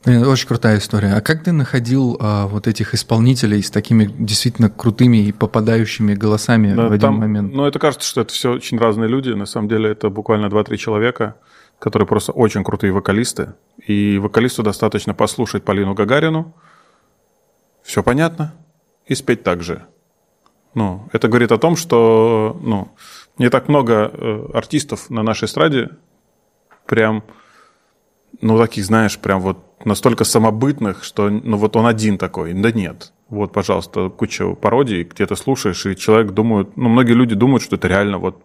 Это 0.04 0.28
очень 0.28 0.47
крутая 0.47 0.76
история. 0.76 1.14
А 1.14 1.23
как 1.23 1.42
ты 1.45 1.52
находил 1.52 2.18
а, 2.21 2.47
вот 2.47 2.66
этих 2.66 2.92
исполнителей 2.92 3.62
с 3.62 3.71
такими 3.71 4.04
действительно 4.04 4.68
крутыми 4.68 5.16
и 5.16 5.33
попадающими 5.33 6.12
голосами 6.12 6.75
Да, 6.75 6.88
в 6.88 6.92
один 6.92 7.00
там- 7.00 7.14
момент? 7.21 7.54
Ну, 7.54 7.64
это 7.64 7.78
кажется, 7.78 8.07
что 8.07 8.21
это 8.21 8.35
все 8.35 8.52
очень 8.52 8.78
разные 8.78 9.09
люди. 9.09 9.30
На 9.30 9.47
самом 9.47 9.68
деле 9.68 9.88
это 9.90 10.11
буквально 10.11 10.50
2-3 10.50 10.76
человека, 10.76 11.37
которые 11.78 12.07
просто 12.07 12.33
очень 12.33 12.64
крутые 12.64 12.92
вокалисты. 12.92 13.54
И 13.87 14.18
вокалисту 14.18 14.62
достаточно 14.62 15.14
послушать 15.14 15.64
Полину 15.64 15.95
Гагарину, 15.95 16.54
все 17.83 18.02
понятно, 18.02 18.52
и 19.07 19.14
спеть 19.14 19.42
так 19.42 19.62
же. 19.62 19.87
Ну, 20.75 21.09
это 21.13 21.29
говорит 21.29 21.53
о 21.53 21.59
том, 21.59 21.77
что 21.77 22.59
ну, 22.63 22.89
не 23.39 23.51
так 23.51 23.69
много 23.69 24.11
э, 24.13 24.49
артистов 24.55 25.11
на 25.11 25.23
нашей 25.23 25.47
эстраде 25.47 25.91
прям, 26.87 27.23
ну, 28.41 28.59
таких, 28.59 28.85
знаешь, 28.85 29.19
прям 29.19 29.41
вот 29.41 29.59
настолько 29.85 30.25
самобытных, 30.25 31.05
что, 31.05 31.29
ну, 31.31 31.57
вот 31.57 31.77
он 31.77 31.87
один 31.87 32.19
такой. 32.19 32.53
Да 32.55 32.73
нет. 32.73 33.13
Вот, 33.29 33.53
пожалуйста, 33.53 34.09
куча 34.09 34.55
пародий, 34.55 35.03
где 35.05 35.27
ты 35.27 35.37
слушаешь, 35.37 35.85
и 35.87 35.97
человек 35.97 36.33
думает, 36.33 36.77
ну, 36.77 36.89
многие 36.89 37.13
люди 37.13 37.35
думают, 37.35 37.63
что 37.63 37.77
это 37.77 37.89
реально 37.89 38.19
вот 38.19 38.43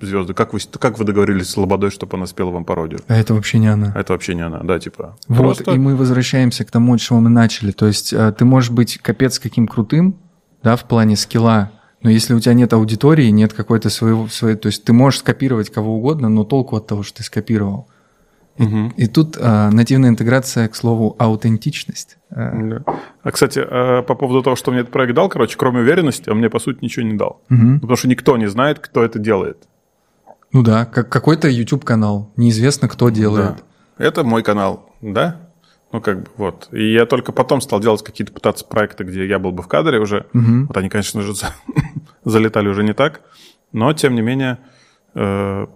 звезды. 0.00 0.34
Как 0.34 0.52
вы, 0.52 0.60
как 0.78 0.98
вы 0.98 1.04
договорились 1.04 1.48
с 1.48 1.56
Лободой, 1.56 1.90
чтобы 1.90 2.16
она 2.16 2.26
спела 2.26 2.50
вам 2.50 2.64
пародию? 2.64 3.00
А 3.08 3.16
это 3.16 3.34
вообще 3.34 3.58
не 3.58 3.68
она. 3.68 3.92
А 3.94 4.00
это 4.00 4.12
вообще 4.12 4.34
не 4.34 4.42
она, 4.42 4.60
да, 4.62 4.78
типа. 4.78 5.16
Вот, 5.28 5.38
просто- 5.56 5.72
и 5.72 5.78
мы 5.78 5.96
возвращаемся 5.96 6.64
к 6.64 6.70
тому, 6.70 6.96
с 6.98 7.00
чего 7.00 7.20
мы 7.20 7.30
начали. 7.30 7.70
То 7.72 7.86
есть 7.86 8.12
э, 8.12 8.32
ты 8.32 8.44
можешь 8.44 8.70
быть 8.70 8.98
капец 8.98 9.38
каким 9.38 9.66
крутым, 9.66 10.18
да, 10.62 10.76
в 10.76 10.84
плане 10.84 11.16
скилла, 11.16 11.70
но 12.02 12.10
если 12.10 12.34
у 12.34 12.40
тебя 12.40 12.54
нет 12.54 12.72
аудитории, 12.72 13.28
нет 13.28 13.52
какой-то 13.52 13.90
своего, 13.90 14.28
своей, 14.28 14.56
то 14.56 14.66
есть 14.66 14.84
ты 14.84 14.92
можешь 14.92 15.20
скопировать 15.20 15.70
кого 15.70 15.96
угодно, 15.96 16.28
но 16.28 16.44
толку 16.44 16.76
от 16.76 16.86
того, 16.86 17.02
что 17.02 17.18
ты 17.18 17.22
скопировал. 17.24 17.88
И, 18.58 19.04
и 19.04 19.06
тут 19.06 19.36
а, 19.38 19.70
нативная 19.70 20.10
интеграция, 20.10 20.68
к 20.68 20.74
слову, 20.74 21.14
аутентичность. 21.18 22.16
А, 22.30 22.52
Да. 22.54 22.82
А, 23.22 23.30
кстати, 23.30 23.58
э, 23.58 24.02
по 24.02 24.14
поводу 24.14 24.42
того, 24.42 24.56
что 24.56 24.70
мне 24.70 24.80
этот 24.80 24.92
проект 24.92 25.14
дал, 25.14 25.28
короче, 25.28 25.56
кроме 25.58 25.80
уверенности, 25.80 26.30
он 26.30 26.38
мне, 26.38 26.48
по 26.48 26.58
сути, 26.58 26.78
ничего 26.80 27.04
не 27.04 27.14
дал. 27.14 27.42
мгм. 27.48 27.80
Потому 27.80 27.96
что 27.96 28.08
никто 28.08 28.36
не 28.36 28.46
знает, 28.46 28.78
кто 28.78 29.04
это 29.04 29.18
делает. 29.18 29.58
Ну 30.52 30.62
да, 30.62 30.86
как 30.86 31.08
какой-то 31.08 31.48
YouTube-канал, 31.48 32.30
неизвестно, 32.36 32.88
кто 32.88 33.10
делает. 33.10 33.56
Да. 33.98 34.06
Это 34.06 34.24
мой 34.24 34.42
канал, 34.42 34.90
да? 35.02 35.45
Ну, 35.96 36.02
как 36.02 36.24
бы, 36.24 36.28
вот. 36.36 36.68
И 36.72 36.92
я 36.92 37.06
только 37.06 37.32
потом 37.32 37.62
стал 37.62 37.80
делать 37.80 38.04
какие-то 38.04 38.30
пытаться 38.30 38.66
проекты, 38.66 39.04
где 39.04 39.26
я 39.26 39.38
был 39.38 39.52
бы 39.52 39.62
в 39.62 39.66
кадре 39.66 39.98
уже. 39.98 40.26
Мгм. 40.34 40.66
Вот 40.66 40.76
они, 40.76 40.90
конечно 40.90 41.22
же, 41.22 41.32
за- 41.34 41.54
залетали 42.22 42.68
уже 42.68 42.84
не 42.84 42.92
так. 42.92 43.22
Но, 43.72 43.90
тем 43.94 44.14
не 44.14 44.20
менее, 44.20 44.58
э, 45.14 45.66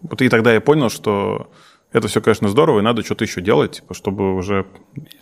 вот 0.00 0.22
и 0.22 0.28
тогда 0.28 0.52
я 0.52 0.60
понял, 0.60 0.90
что 0.90 1.52
это 1.92 2.08
все, 2.08 2.20
конечно, 2.20 2.48
здорово, 2.48 2.80
и 2.80 2.82
надо 2.82 3.04
что-то 3.04 3.22
еще 3.22 3.40
делать, 3.40 3.76
типа, 3.76 3.94
чтобы 3.94 4.34
уже... 4.34 4.66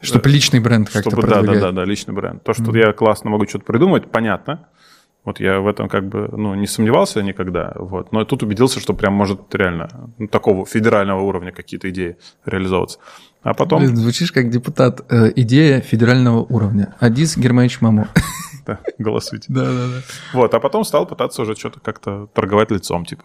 Чтобы 0.01 0.31
личный 0.31 0.61
бренд 0.61 0.89
как-то 0.89 1.11
чтобы, 1.11 1.27
да, 1.27 1.29
да, 1.29 1.35
продвигать. 1.41 1.61
да, 1.61 1.73
да, 1.73 1.85
личный 1.85 2.15
бренд. 2.15 2.43
То, 2.45 2.55
что 2.55 2.75
я 2.75 2.95
классно 2.95 3.29
могу 3.29 3.47
что-то 3.47 3.67
придумать, 3.67 4.11
понятно. 4.11 4.67
Вот 5.25 5.41
я 5.41 5.61
в 5.61 5.67
этом 5.67 5.91
как 5.91 6.09
бы 6.09 6.31
ну, 6.33 6.55
не 6.55 6.67
сомневался 6.67 7.21
никогда. 7.23 7.75
Вот. 7.75 8.13
Но 8.13 8.25
тут 8.25 8.43
убедился, 8.43 8.81
что 8.81 8.95
прям 8.95 9.13
может 9.13 9.55
реально 9.55 10.15
ну, 10.17 10.27
такого 10.27 10.65
федерального 10.65 11.21
уровня 11.21 11.53
какие-то 11.53 11.91
идеи 11.91 12.17
реализовываться. 12.47 12.99
А 13.43 13.55
потом... 13.55 13.83
Блин, 13.83 13.97
звучишь 13.97 14.33
как 14.33 14.51
депутат. 14.51 15.01
Э, 15.11 15.33
идея 15.37 15.81
федерального 15.81 16.39
уровня. 16.41 16.95
Адис 17.01 17.37
Германович 17.37 17.81
Мамо. 17.81 18.09
Да, 18.67 18.81
голосуйте. 18.99 19.47
Да, 19.49 19.65
да, 19.65 19.87
да. 19.87 20.03
Вот, 20.35 20.53
а 20.53 20.61
потом 20.61 20.85
стал 20.85 21.07
пытаться 21.07 21.41
уже 21.41 21.55
что-то 21.55 21.81
как-то 21.81 22.27
торговать 22.35 22.71
лицом, 22.71 23.07
типа. 23.07 23.25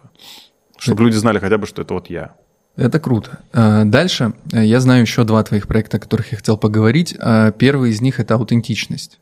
Чтобы 0.77 1.03
люди 1.03 1.17
знали 1.17 1.39
хотя 1.39 1.57
бы, 1.57 1.67
что 1.67 1.81
это 1.81 1.93
вот 1.93 2.09
я. 2.09 2.35
Это 2.75 2.99
круто. 2.99 3.39
Э, 3.53 3.83
Дальше 3.85 4.33
э, 4.51 4.63
я 4.63 4.79
знаю 4.79 5.01
еще 5.01 5.23
два 5.23 5.43
твоих 5.43 5.67
проекта, 5.67 5.97
о 5.97 5.99
которых 5.99 6.31
я 6.31 6.37
хотел 6.37 6.57
поговорить. 6.57 7.15
Э, 7.19 7.51
Первый 7.57 7.91
из 7.91 8.01
них 8.01 8.19
это 8.19 8.35
аутентичность. 8.35 9.19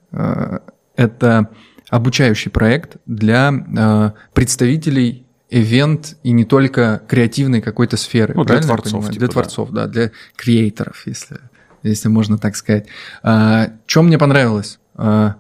Это 0.95 1.49
обучающий 1.89 2.51
проект 2.51 2.97
для 3.05 4.13
представителей 4.33 5.25
ивент 5.51 6.15
и 6.23 6.31
не 6.31 6.45
только 6.45 7.01
креативной 7.07 7.61
какой-то 7.61 7.97
сферы. 7.97 8.33
Ну, 8.35 8.43
для 8.45 8.59
творцов, 8.61 9.03
типа, 9.05 9.17
для 9.19 9.27
да. 9.27 9.31
творцов, 9.33 9.69
да, 9.71 9.85
для 9.87 10.11
креаторов, 10.35 11.03
если, 11.05 11.37
если 11.83 12.07
можно 12.07 12.37
так 12.39 12.55
сказать. 12.55 12.87
Что 13.21 14.01
мне 14.01 14.17
понравилось? 14.17 14.79
Э, 14.97 15.33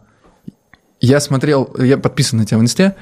Я 0.99 1.19
смотрел, 1.19 1.73
я 1.79 1.97
подписан 1.97 2.39
на 2.39 2.45
тебя 2.45 2.59
в 2.59 2.61
инсте, 2.61 2.95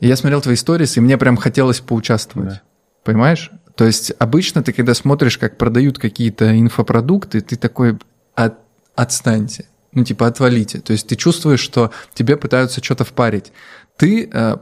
и 0.00 0.08
я 0.08 0.16
смотрел 0.16 0.40
твои 0.40 0.56
сторис, 0.56 0.96
и 0.96 1.00
мне 1.00 1.16
прям 1.18 1.36
хотелось 1.36 1.80
поучаствовать. 1.80 2.48
Да. 2.48 2.62
Понимаешь? 3.04 3.50
То 3.76 3.84
есть 3.84 4.12
обычно 4.18 4.62
ты, 4.62 4.72
когда 4.72 4.94
смотришь, 4.94 5.38
как 5.38 5.56
продают 5.58 5.98
какие-то 5.98 6.58
инфопродукты, 6.58 7.40
ты 7.42 7.56
такой, 7.56 7.98
«От- 8.34 8.58
отстаньте, 8.96 9.66
ну 9.92 10.02
типа 10.04 10.26
отвалите. 10.26 10.80
То 10.80 10.92
есть 10.92 11.06
ты 11.08 11.14
чувствуешь, 11.16 11.60
что 11.60 11.90
тебе 12.14 12.36
пытаются 12.36 12.82
что-то 12.82 13.04
впарить. 13.04 13.52
Ты, 13.96 14.28
э, 14.32 14.56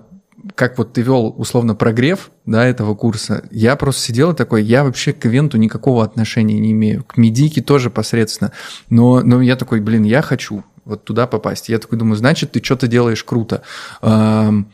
как 0.54 0.78
вот 0.78 0.92
ты 0.92 1.02
вел 1.02 1.34
условно 1.36 1.74
прогрев 1.74 2.30
да, 2.46 2.66
этого 2.66 2.94
курса, 2.94 3.44
я 3.50 3.76
просто 3.76 4.02
сидел 4.02 4.32
и 4.32 4.36
такой, 4.36 4.62
я 4.62 4.84
вообще 4.84 5.12
к 5.12 5.24
ивенту 5.26 5.56
никакого 5.56 6.04
отношения 6.04 6.58
не 6.58 6.72
имею, 6.72 7.04
к 7.04 7.16
медике 7.16 7.62
тоже 7.62 7.90
посредственно. 7.90 8.52
Но, 8.90 9.20
но 9.20 9.40
я 9.40 9.56
такой, 9.56 9.80
блин, 9.80 10.04
я 10.04 10.22
хочу 10.22 10.64
вот 10.84 11.04
туда 11.04 11.26
попасть. 11.26 11.68
Я 11.68 11.78
такой 11.78 11.98
думаю, 11.98 12.16
значит, 12.16 12.52
ты 12.52 12.62
что-то 12.62 12.88
делаешь 12.88 13.22
круто. 13.22 13.62
Эм, 14.02 14.70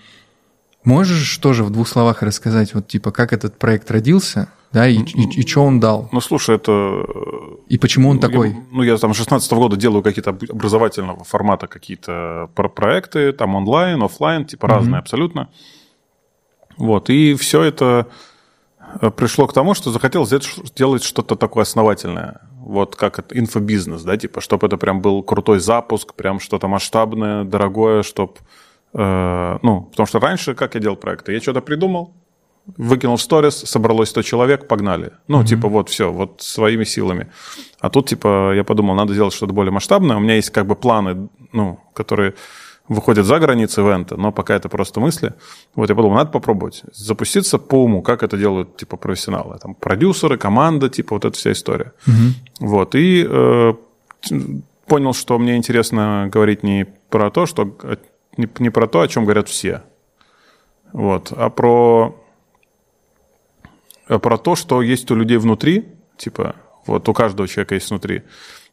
Можешь 0.85 1.37
тоже 1.39 1.65
в 1.65 1.71
двух 1.71 1.89
словах 1.89 2.23
рассказать, 2.23 2.75
вот 2.75 2.89
типа, 2.89 3.11
как 3.11 3.33
этот 3.33 3.59
проект 3.59 3.91
родился, 3.91 4.49
да, 4.73 4.87
и, 4.87 4.99
и, 4.99 5.47
что 5.47 5.65
он 5.65 5.81
дал, 5.81 6.09
Ну, 6.13 6.21
слушай, 6.21 6.57
это... 6.57 7.05
и 7.69 7.79
почему 7.79 8.11
он 8.11 8.17
ну, 8.17 8.23
такой? 8.23 8.51
Я, 8.51 8.57
ну, 8.71 8.83
я 8.83 8.97
там 8.99 9.15
с 9.15 9.17
16 9.17 9.51
года 9.53 9.77
делаю 9.77 10.03
какие-то 10.03 10.31
об- 10.31 10.51
образовательного 10.51 11.25
формата 11.25 11.67
какие-то 11.67 12.51
про- 12.55 12.69
проекты, 12.69 13.33
там 13.33 13.55
онлайн, 13.55 14.03
офлайн, 14.03 14.45
типа 14.45 14.69
разные 14.69 14.99
абсолютно. 14.99 15.49
Вот, 16.77 17.09
и 17.09 17.35
все 17.35 17.63
это 17.63 18.09
э, 19.01 19.11
пришло 19.11 19.47
к 19.47 19.55
тому, 19.55 19.73
что 19.75 19.91
захотел 19.91 20.27
сделать 20.27 21.03
что-то 21.03 21.35
такое 21.35 21.63
основательное. 21.63 22.43
Вот 22.61 22.95
как 22.95 23.19
это, 23.19 23.39
инфобизнес, 23.39 24.03
да, 24.03 24.19
типа, 24.19 24.43
чтобы 24.43 24.67
это 24.67 24.77
прям 24.77 25.01
был 25.01 25.23
крутой 25.23 25.61
запуск, 25.61 26.13
прям 26.15 26.41
что-то 26.41 26.69
масштабное, 26.69 27.45
дорогое, 27.45 28.03
чтобы... 28.03 28.35
ну, 28.93 29.89
потому 29.91 30.07
что 30.07 30.19
раньше, 30.19 30.55
как 30.55 30.75
я 30.75 30.81
делал 30.81 30.97
проекты, 30.97 31.33
я 31.33 31.41
что-то 31.41 31.61
придумал, 31.61 32.15
выкинул 32.77 33.17
в 33.17 33.23
сторис, 33.23 33.57
собралось 33.57 34.11
100 34.11 34.23
человек, 34.23 34.69
погнали. 34.69 35.13
Ну, 35.29 35.45
типа, 35.45 35.69
вот 35.69 35.89
все, 35.89 36.13
вот 36.13 36.43
своими 36.43 36.85
силами. 36.85 37.31
А 37.81 37.91
тут, 37.91 38.09
типа, 38.09 38.53
я 38.55 38.65
подумал, 38.65 38.95
надо 38.95 39.15
сделать 39.15 39.35
что-то 39.35 39.53
более 39.53 39.73
масштабное. 39.73 40.17
У 40.17 40.21
меня 40.21 40.35
есть 40.35 40.51
как 40.51 40.67
бы 40.67 40.75
планы, 40.75 41.29
ну, 41.53 41.81
которые 41.95 42.35
выходят 42.89 43.27
за 43.27 43.39
границы 43.39 43.83
ивента, 43.83 44.17
но 44.17 44.33
пока 44.33 44.55
это 44.55 44.69
просто 44.69 45.01
мысли. 45.01 45.35
Вот 45.75 45.91
я 45.91 45.95
подумал, 45.95 46.17
надо 46.17 46.31
попробовать 46.31 46.83
запуститься 46.93 47.59
по 47.59 47.85
уму, 47.85 48.03
как 48.03 48.23
это 48.23 48.37
делают, 48.37 48.77
типа, 48.77 48.97
профессионалы. 48.97 49.59
Там 49.59 49.75
продюсеры, 49.75 50.39
команда, 50.39 50.89
типа, 50.89 51.15
вот 51.15 51.25
эта 51.25 51.37
вся 51.37 51.53
история. 51.53 51.93
Вот, 52.61 52.95
и 52.95 53.27
э, 53.29 53.75
понял, 54.87 55.13
что 55.13 55.39
мне 55.39 55.57
интересно 55.57 56.29
говорить 56.33 56.63
не 56.63 56.87
про 57.11 57.31
то, 57.31 57.47
что 57.47 57.77
не, 58.39 58.49
не 58.59 58.71
про 58.71 58.87
то, 58.87 59.01
о 59.01 59.09
чем 59.09 59.25
говорят 59.25 59.49
все, 59.49 59.83
вот, 60.93 61.33
а 61.37 61.51
про 61.51 62.17
а 64.09 64.19
про 64.19 64.39
то, 64.39 64.57
что 64.57 64.81
есть 64.81 65.11
у 65.11 65.15
людей 65.15 65.37
внутри, 65.37 65.87
типа, 66.17 66.57
вот 66.87 67.09
у 67.09 67.13
каждого 67.13 67.47
человека 67.47 67.75
есть 67.75 67.91
внутри, 67.91 68.23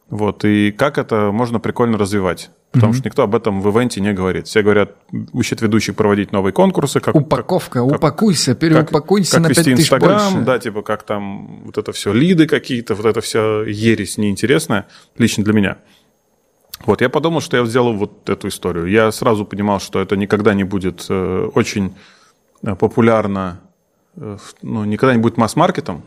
вот, 0.10 0.46
и 0.46 0.72
как 0.72 0.98
это 0.98 1.32
можно 1.32 1.60
прикольно 1.60 1.98
развивать. 1.98 2.52
Потому 2.72 2.92
что 2.92 3.08
никто 3.08 3.24
об 3.24 3.34
этом 3.34 3.62
в 3.62 3.70
ивенте 3.70 4.02
не 4.02 4.12
говорит. 4.12 4.48
Все 4.48 4.62
говорят, 4.62 4.98
учат 5.32 5.62
ведущих 5.62 5.96
проводить 5.96 6.34
новые 6.34 6.52
конкурсы, 6.52 7.00
как, 7.00 7.16
Упаковка, 7.16 7.80
как- 7.80 7.98
упакуйся, 7.98 8.52
как, 8.52 8.60
переупакуйся 8.60 9.32
как 9.32 9.44
на 9.44 9.48
вести 9.48 9.64
5000 9.64 9.80
Инстаграм, 9.82 10.34
больше. 10.34 10.46
да, 10.46 10.60
типа 10.60 10.82
как 10.82 11.04
там 11.04 11.64
вот 11.64 11.78
это 11.78 11.94
все 11.94 12.12
лиды 12.12 12.48
какие-то, 12.48 12.96
вот 12.96 13.06
это 13.06 13.22
все 13.22 13.64
ересь 13.64 14.18
неинтересная 14.18 14.88
лично 15.18 15.46
для 15.46 15.54
меня. 15.54 15.78
Вот, 16.86 17.02
я 17.02 17.10
подумал, 17.10 17.42
что 17.42 17.58
я 17.58 17.66
сделаю 17.66 17.98
вот 17.98 18.30
эту 18.30 18.48
историю. 18.48 18.86
Я 18.86 19.12
сразу 19.12 19.46
понимал, 19.46 19.80
что 19.80 20.00
это 20.00 20.16
никогда 20.16 20.54
не 20.54 20.64
будет 20.64 21.06
э, 21.10 21.50
очень 21.56 21.96
э, 22.64 22.76
популярно, 22.76 23.60
э, 24.16 24.38
ну, 24.62 24.86
никогда 24.86 25.16
не 25.16 25.22
будет 25.22 25.38
масс-маркетом, 25.38 26.04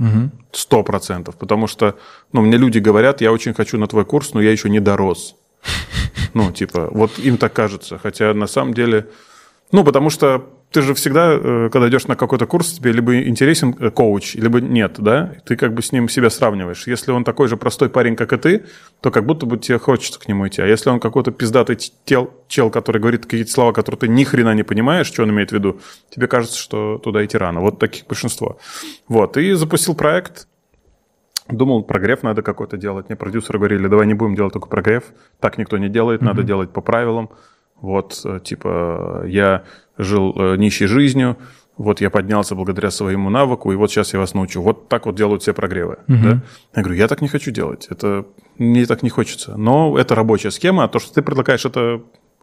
сто 0.52 0.82
процентов, 0.82 1.36
потому 1.36 1.66
что, 1.66 1.94
ну, 2.32 2.42
мне 2.42 2.56
люди 2.56 2.78
говорят, 2.78 3.20
я 3.20 3.32
очень 3.32 3.54
хочу 3.54 3.78
на 3.78 3.86
твой 3.86 4.04
курс, 4.04 4.34
но 4.34 4.40
я 4.40 4.52
еще 4.52 4.70
не 4.70 4.80
дорос. 4.80 5.36
Ну, 6.34 6.52
типа, 6.52 6.88
вот 6.90 7.18
им 7.18 7.38
так 7.38 7.54
кажется. 7.54 7.98
Хотя 7.98 8.34
на 8.34 8.46
самом 8.46 8.74
деле... 8.74 9.08
Ну, 9.72 9.82
потому 9.82 10.10
что 10.10 10.44
ты 10.70 10.82
же 10.82 10.92
всегда, 10.94 11.32
э, 11.32 11.70
когда 11.72 11.88
идешь 11.88 12.06
на 12.06 12.16
какой-то 12.16 12.46
курс, 12.46 12.72
тебе 12.72 12.92
либо 12.92 13.22
интересен 13.22 13.74
э, 13.78 13.90
коуч, 13.90 14.34
либо 14.34 14.60
нет, 14.60 14.96
да? 14.98 15.34
Ты 15.46 15.56
как 15.56 15.72
бы 15.72 15.82
с 15.82 15.92
ним 15.92 16.08
себя 16.08 16.28
сравниваешь. 16.28 16.86
Если 16.86 17.10
он 17.10 17.24
такой 17.24 17.48
же 17.48 17.56
простой 17.56 17.88
парень, 17.88 18.16
как 18.16 18.34
и 18.34 18.36
ты, 18.36 18.66
то 19.00 19.10
как 19.10 19.24
будто 19.24 19.46
бы 19.46 19.56
тебе 19.56 19.78
хочется 19.78 20.20
к 20.20 20.28
нему 20.28 20.46
идти. 20.46 20.60
А 20.60 20.66
если 20.66 20.90
он 20.90 21.00
какой-то 21.00 21.30
пиздатый 21.30 21.76
тел, 22.04 22.34
чел, 22.48 22.70
который 22.70 23.00
говорит 23.00 23.24
какие-то 23.24 23.50
слова, 23.50 23.72
которые 23.72 23.98
ты 24.00 24.08
ни 24.08 24.24
хрена 24.24 24.54
не 24.54 24.62
понимаешь, 24.62 25.06
что 25.06 25.22
он 25.22 25.30
имеет 25.30 25.50
в 25.50 25.54
виду, 25.54 25.80
тебе 26.10 26.26
кажется, 26.26 26.58
что 26.58 26.98
туда 26.98 27.24
идти 27.24 27.38
рано. 27.38 27.60
Вот 27.60 27.78
таких 27.78 28.06
большинство. 28.06 28.58
Вот. 29.08 29.36
И 29.38 29.52
запустил 29.52 29.94
проект, 29.94 30.48
Думал, 31.48 31.82
прогрев 31.82 32.22
надо 32.22 32.42
какой-то 32.42 32.76
делать. 32.76 33.08
Мне 33.08 33.16
продюсеры 33.16 33.58
говорили, 33.58 33.88
давай 33.88 34.06
не 34.06 34.12
будем 34.12 34.34
делать 34.34 34.52
только 34.52 34.68
прогрев. 34.68 35.04
Так 35.40 35.56
никто 35.56 35.78
не 35.78 35.88
делает, 35.88 36.20
надо 36.20 36.42
делать 36.42 36.70
по 36.70 36.82
правилам. 36.82 37.30
Вот, 37.80 38.20
э, 38.24 38.40
типа, 38.42 39.24
я 39.26 39.64
жил 39.96 40.34
э, 40.36 40.56
нищей 40.56 40.86
жизнью, 40.86 41.36
вот 41.76 42.00
я 42.00 42.10
поднялся 42.10 42.56
благодаря 42.56 42.90
своему 42.90 43.30
навыку, 43.30 43.70
и 43.72 43.76
вот 43.76 43.90
сейчас 43.90 44.12
я 44.12 44.18
вас 44.18 44.34
научу. 44.34 44.60
Вот 44.60 44.88
так 44.88 45.06
вот 45.06 45.14
делают 45.14 45.42
все 45.42 45.54
прогревы. 45.54 45.98
Да? 46.08 46.42
Я 46.74 46.82
говорю, 46.82 46.98
я 46.98 47.06
так 47.06 47.22
не 47.22 47.28
хочу 47.28 47.52
делать, 47.52 47.86
это 47.88 48.26
мне 48.58 48.84
так 48.84 49.04
не 49.04 49.10
хочется. 49.10 49.56
Но 49.56 49.96
это 49.96 50.16
рабочая 50.16 50.50
схема, 50.50 50.84
а 50.84 50.88
то, 50.88 50.98
что 50.98 51.14
ты 51.14 51.22
предлагаешь, 51.22 51.64
это 51.64 52.02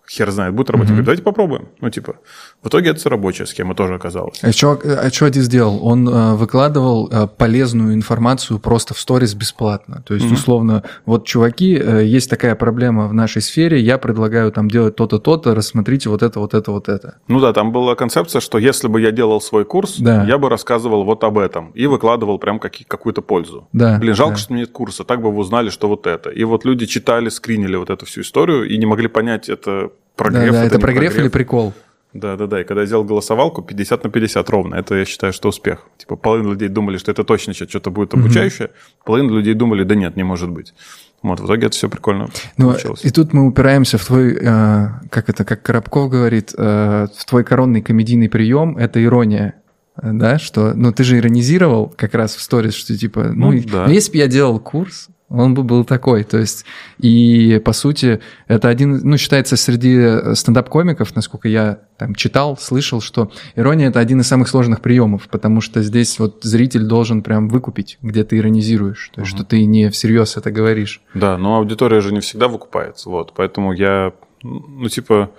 хер 0.10 0.30
знает, 0.32 0.54
будет 0.54 0.70
работать. 0.70 0.90
Я 0.90 0.96
говорю, 0.96 1.06
давайте 1.06 1.24
попробуем. 1.24 1.70
Ну, 1.82 1.90
типа, 1.90 2.16
в 2.62 2.68
итоге 2.68 2.92
это 2.92 3.10
рабочая 3.10 3.46
схема 3.46 3.76
тоже 3.76 3.96
оказалась. 3.96 4.40
А 4.44 4.52
что 4.52 4.80
а 4.84 5.10
чё 5.10 5.26
Ади 5.26 5.40
сделал? 5.40 5.86
Он 5.86 6.08
э, 6.08 6.34
выкладывал 6.36 7.10
э, 7.12 7.28
полезную 7.28 7.94
информацию 7.94 8.60
просто 8.60 8.94
в 8.94 9.00
сторис 9.00 9.34
бесплатно. 9.34 10.04
То 10.08 10.14
есть, 10.14 10.32
условно, 10.32 10.84
вот, 11.06 11.26
чуваки, 11.26 11.76
э, 11.76 12.06
есть 12.06 12.30
такая 12.30 12.56
проблема 12.56 13.08
в 13.08 13.14
нашей 13.14 13.42
сфере, 13.42 13.80
я 13.80 13.98
предлагаю 13.98 14.52
там 14.52 14.70
делать 14.70 14.96
то-то, 14.96 15.20
то-то, 15.20 15.56
рассмотрите 15.56 16.10
вот 16.10 16.22
это, 16.24 16.40
вот 16.40 16.54
это, 16.54 16.72
вот 16.72 16.88
это. 16.90 17.18
Ну 17.28 17.40
да, 17.40 17.54
там 17.54 17.72
была 17.72 17.96
концепция, 17.96 18.40
что 18.42 18.58
если 18.58 18.88
бы 18.88 19.02
я 19.02 19.12
делал 19.12 19.42
свой 19.42 19.66
курс, 19.66 19.98
Да. 19.98 20.24
я 20.26 20.38
бы 20.38 20.50
рассказывал 20.50 21.04
вот 21.04 21.24
об 21.24 21.38
этом 21.38 21.72
и 21.72 21.88
выкладывал 21.88 22.40
прям 22.40 22.60
каки- 22.60 22.84
какую-то 22.86 23.22
пользу. 23.22 23.68
Да, 23.74 23.98
Блин, 24.00 24.16
жалко, 24.16 24.36
да. 24.36 24.40
что 24.42 24.54
нет 24.54 24.72
курса, 24.72 25.04
так 25.04 25.22
бы 25.22 25.32
вы 25.32 25.38
узнали, 25.40 25.70
что 25.70 25.88
вот 25.88 26.08
это. 26.08 26.30
И 26.30 26.44
вот 26.44 26.66
люди 26.66 26.86
читали, 26.86 27.30
скринили 27.30 27.76
вот 27.76 27.90
эту 27.90 28.06
всю 28.06 28.22
историю 28.22 28.68
и 28.68 28.78
не 28.78 28.86
могли 28.86 29.08
понять, 29.08 29.50
это 29.50 29.90
прогрев, 30.16 30.52
да, 30.54 30.62
да, 30.62 30.66
это 30.66 30.75
не 30.78 30.82
прогрев 30.82 31.18
или 31.18 31.28
прикол? 31.30 31.74
Да-да-да, 32.14 32.62
и 32.62 32.64
когда 32.64 32.82
я 32.82 32.88
сделал 32.88 33.04
голосовалку 33.04 33.62
50 33.62 34.06
на 34.06 34.10
50 34.10 34.50
ровно, 34.50 34.75
это 34.75 34.96
я 34.96 35.04
считаю, 35.04 35.34
что 35.34 35.50
успех. 35.50 35.86
Типа 35.98 36.16
половина 36.16 36.52
людей 36.52 36.70
думали, 36.70 36.98
что 36.98 37.12
это 37.12 37.25
точно 37.25 37.54
что-то 37.54 37.92
будет 37.92 38.14
обучающее, 38.14 38.70
половина 39.04 39.32
людей 39.32 39.54
думали, 39.54 39.84
да 39.84 39.96
нет, 39.96 40.16
не 40.16 40.24
может 40.24 40.50
быть. 40.50 40.74
Вот, 41.22 41.40
в 41.42 41.46
итоге 41.46 41.68
это 41.68 41.75
все 41.75 41.90
прикольно 41.90 42.30
Ну, 42.58 42.70
получилось. 42.70 43.04
и 43.04 43.10
тут 43.10 43.34
мы 43.34 43.46
упираемся 43.48 43.98
в 43.98 44.06
твой, 44.06 44.34
э, 44.40 44.88
как 45.10 45.28
это, 45.30 45.44
как 45.44 45.62
Коробков 45.64 46.10
говорит, 46.10 46.54
э, 46.58 47.08
в 47.18 47.25
твой 47.25 47.44
коронный 47.44 47.82
комедийный 47.82 48.30
прием, 48.30 48.78
это 48.78 49.04
ирония. 49.04 49.56
э, 50.02 50.12
Да, 50.14 50.38
что, 50.40 50.74
ну, 50.75 50.94
ты 50.94 51.04
же 51.04 51.18
иронизировал 51.18 51.92
как 51.98 52.14
раз 52.14 52.36
в 52.36 52.42
сторис, 52.42 52.75
что 52.75 52.96
типа, 52.98 53.32
ну, 53.34 53.52
Ну, 53.52 53.62
да. 53.70 53.88
ну, 53.88 53.92
если 53.94 54.12
бы 54.12 54.18
я 54.20 54.28
делал 54.28 54.60
курс, 54.60 55.08
он 55.29 55.55
бы 55.55 55.63
был 55.63 55.84
такой, 55.84 56.24
то 56.24 56.38
есть, 56.38 56.65
и 57.00 57.60
по 57.65 57.74
сути, 57.74 58.22
это 58.48 58.70
один, 58.70 59.00
ну, 59.03 59.17
считается 59.17 59.58
среди 59.58 59.96
э, 59.96 60.36
стендап-комиков, 60.36 61.15
насколько 61.15 61.48
я 61.48 61.79
там 61.98 62.13
читал, 62.13 62.58
слышал, 62.58 63.01
что 63.01 63.32
ирония 63.55 63.89
это 63.89 64.00
один 64.00 64.22
из 64.22 64.27
самых 64.27 64.48
сложных 64.50 64.82
приемов, 64.82 65.27
потому 65.29 65.62
что 65.62 65.82
здесь 65.82 66.20
вот 66.20 66.44
зритель 66.44 66.84
должен 66.84 67.24
прям 67.24 67.48
выкупить, 67.48 67.98
где 68.03 68.24
ты 68.24 68.38
иронизируешь, 68.38 69.10
то 69.15 69.22
есть, 69.22 69.34
что 69.34 69.44
ты 69.44 69.65
не 69.65 69.89
всерьез 69.89 70.38
это 70.38 70.51
говоришь. 70.51 71.01
Да, 71.15 71.38
но 71.38 71.58
аудитория 71.58 72.01
же 72.01 72.13
не 72.13 72.20
всегда 72.20 72.48
выкупается, 72.48 73.10
вот, 73.10 73.34
поэтому 73.36 73.74
я, 73.74 74.13
ну, 74.44 74.88
типа, 74.89 75.32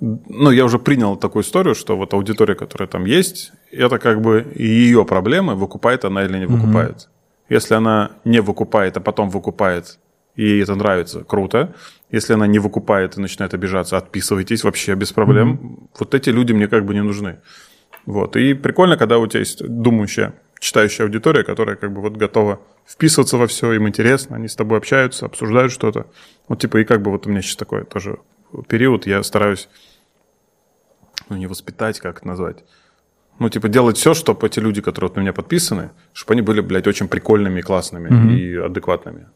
ну, 0.00 0.50
я 0.50 0.64
уже 0.64 0.78
принял 0.78 1.16
такую 1.16 1.42
историю, 1.42 1.74
что 1.74 1.96
вот 1.96 2.14
аудитория, 2.14 2.54
которая 2.54 2.88
там 2.88 3.04
есть, 3.04 3.52
это 3.70 3.98
как 3.98 4.20
бы 4.20 4.52
ее 4.56 5.04
проблемы, 5.04 5.54
выкупает 5.54 6.04
она 6.04 6.24
или 6.24 6.38
не 6.38 6.46
выкупает. 6.46 7.08
Если 7.52 7.74
она 7.74 8.12
не 8.24 8.40
выкупает, 8.40 8.96
а 8.96 9.00
потом 9.00 9.28
выкупает, 9.28 9.98
и 10.36 10.42
ей 10.42 10.62
это 10.62 10.74
нравится, 10.74 11.22
круто. 11.22 11.74
Если 12.10 12.32
она 12.32 12.46
не 12.46 12.58
выкупает 12.58 13.18
и 13.18 13.20
начинает 13.20 13.52
обижаться, 13.52 13.98
отписывайтесь 13.98 14.64
вообще 14.64 14.94
без 14.94 15.12
проблем. 15.12 15.90
Вот 15.98 16.14
эти 16.14 16.30
люди 16.30 16.54
мне 16.54 16.66
как 16.66 16.86
бы 16.86 16.94
не 16.94 17.02
нужны. 17.02 17.40
Вот. 18.06 18.36
И 18.36 18.54
прикольно, 18.54 18.96
когда 18.96 19.18
у 19.18 19.26
тебя 19.26 19.40
есть 19.40 19.62
думающая, 19.68 20.32
читающая 20.60 21.04
аудитория, 21.04 21.44
которая 21.44 21.76
как 21.76 21.92
бы 21.92 22.00
вот 22.00 22.16
готова 22.16 22.58
вписываться 22.86 23.36
во 23.36 23.46
все, 23.46 23.70
им 23.74 23.86
интересно, 23.86 24.36
они 24.36 24.48
с 24.48 24.56
тобой 24.56 24.78
общаются, 24.78 25.26
обсуждают 25.26 25.72
что-то. 25.72 26.06
Вот 26.48 26.58
типа 26.58 26.78
и 26.78 26.84
как 26.84 27.02
бы 27.02 27.10
вот 27.10 27.26
у 27.26 27.30
меня 27.30 27.42
сейчас 27.42 27.56
такой 27.56 27.84
тоже 27.84 28.18
период, 28.66 29.06
я 29.06 29.22
стараюсь, 29.22 29.68
ну 31.28 31.36
не 31.36 31.48
воспитать, 31.48 32.00
как 32.00 32.20
это 32.20 32.26
назвать, 32.26 32.64
ну 33.42 33.48
типа 33.48 33.68
делать 33.68 33.96
все, 33.96 34.14
чтобы 34.14 34.46
эти 34.46 34.60
люди, 34.60 34.80
которые 34.80 35.08
вот 35.08 35.16
на 35.16 35.20
меня 35.20 35.32
подписаны, 35.32 35.90
чтобы 36.12 36.32
они 36.32 36.42
были, 36.42 36.60
блядь, 36.60 36.86
очень 36.86 37.08
прикольными, 37.08 37.60
классными 37.60 38.34
и 38.34 38.56
адекватными. 38.56 39.26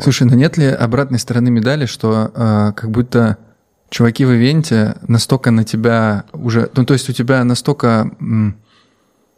Слушай, 0.00 0.26
но 0.26 0.34
нет 0.34 0.56
ли 0.56 0.66
обратной 0.66 1.18
стороны 1.18 1.50
медали, 1.50 1.86
что 1.86 2.30
э, 2.34 2.72
как 2.74 2.90
будто 2.90 3.36
чуваки 3.90 4.24
в 4.24 4.32
ивенте 4.32 4.96
настолько 5.06 5.50
на 5.50 5.64
тебя 5.64 6.24
уже... 6.32 6.70
Ну, 6.74 6.84
то 6.84 6.94
есть 6.94 7.10
у 7.10 7.12
тебя 7.12 7.44
настолько 7.44 8.10
м, 8.20 8.56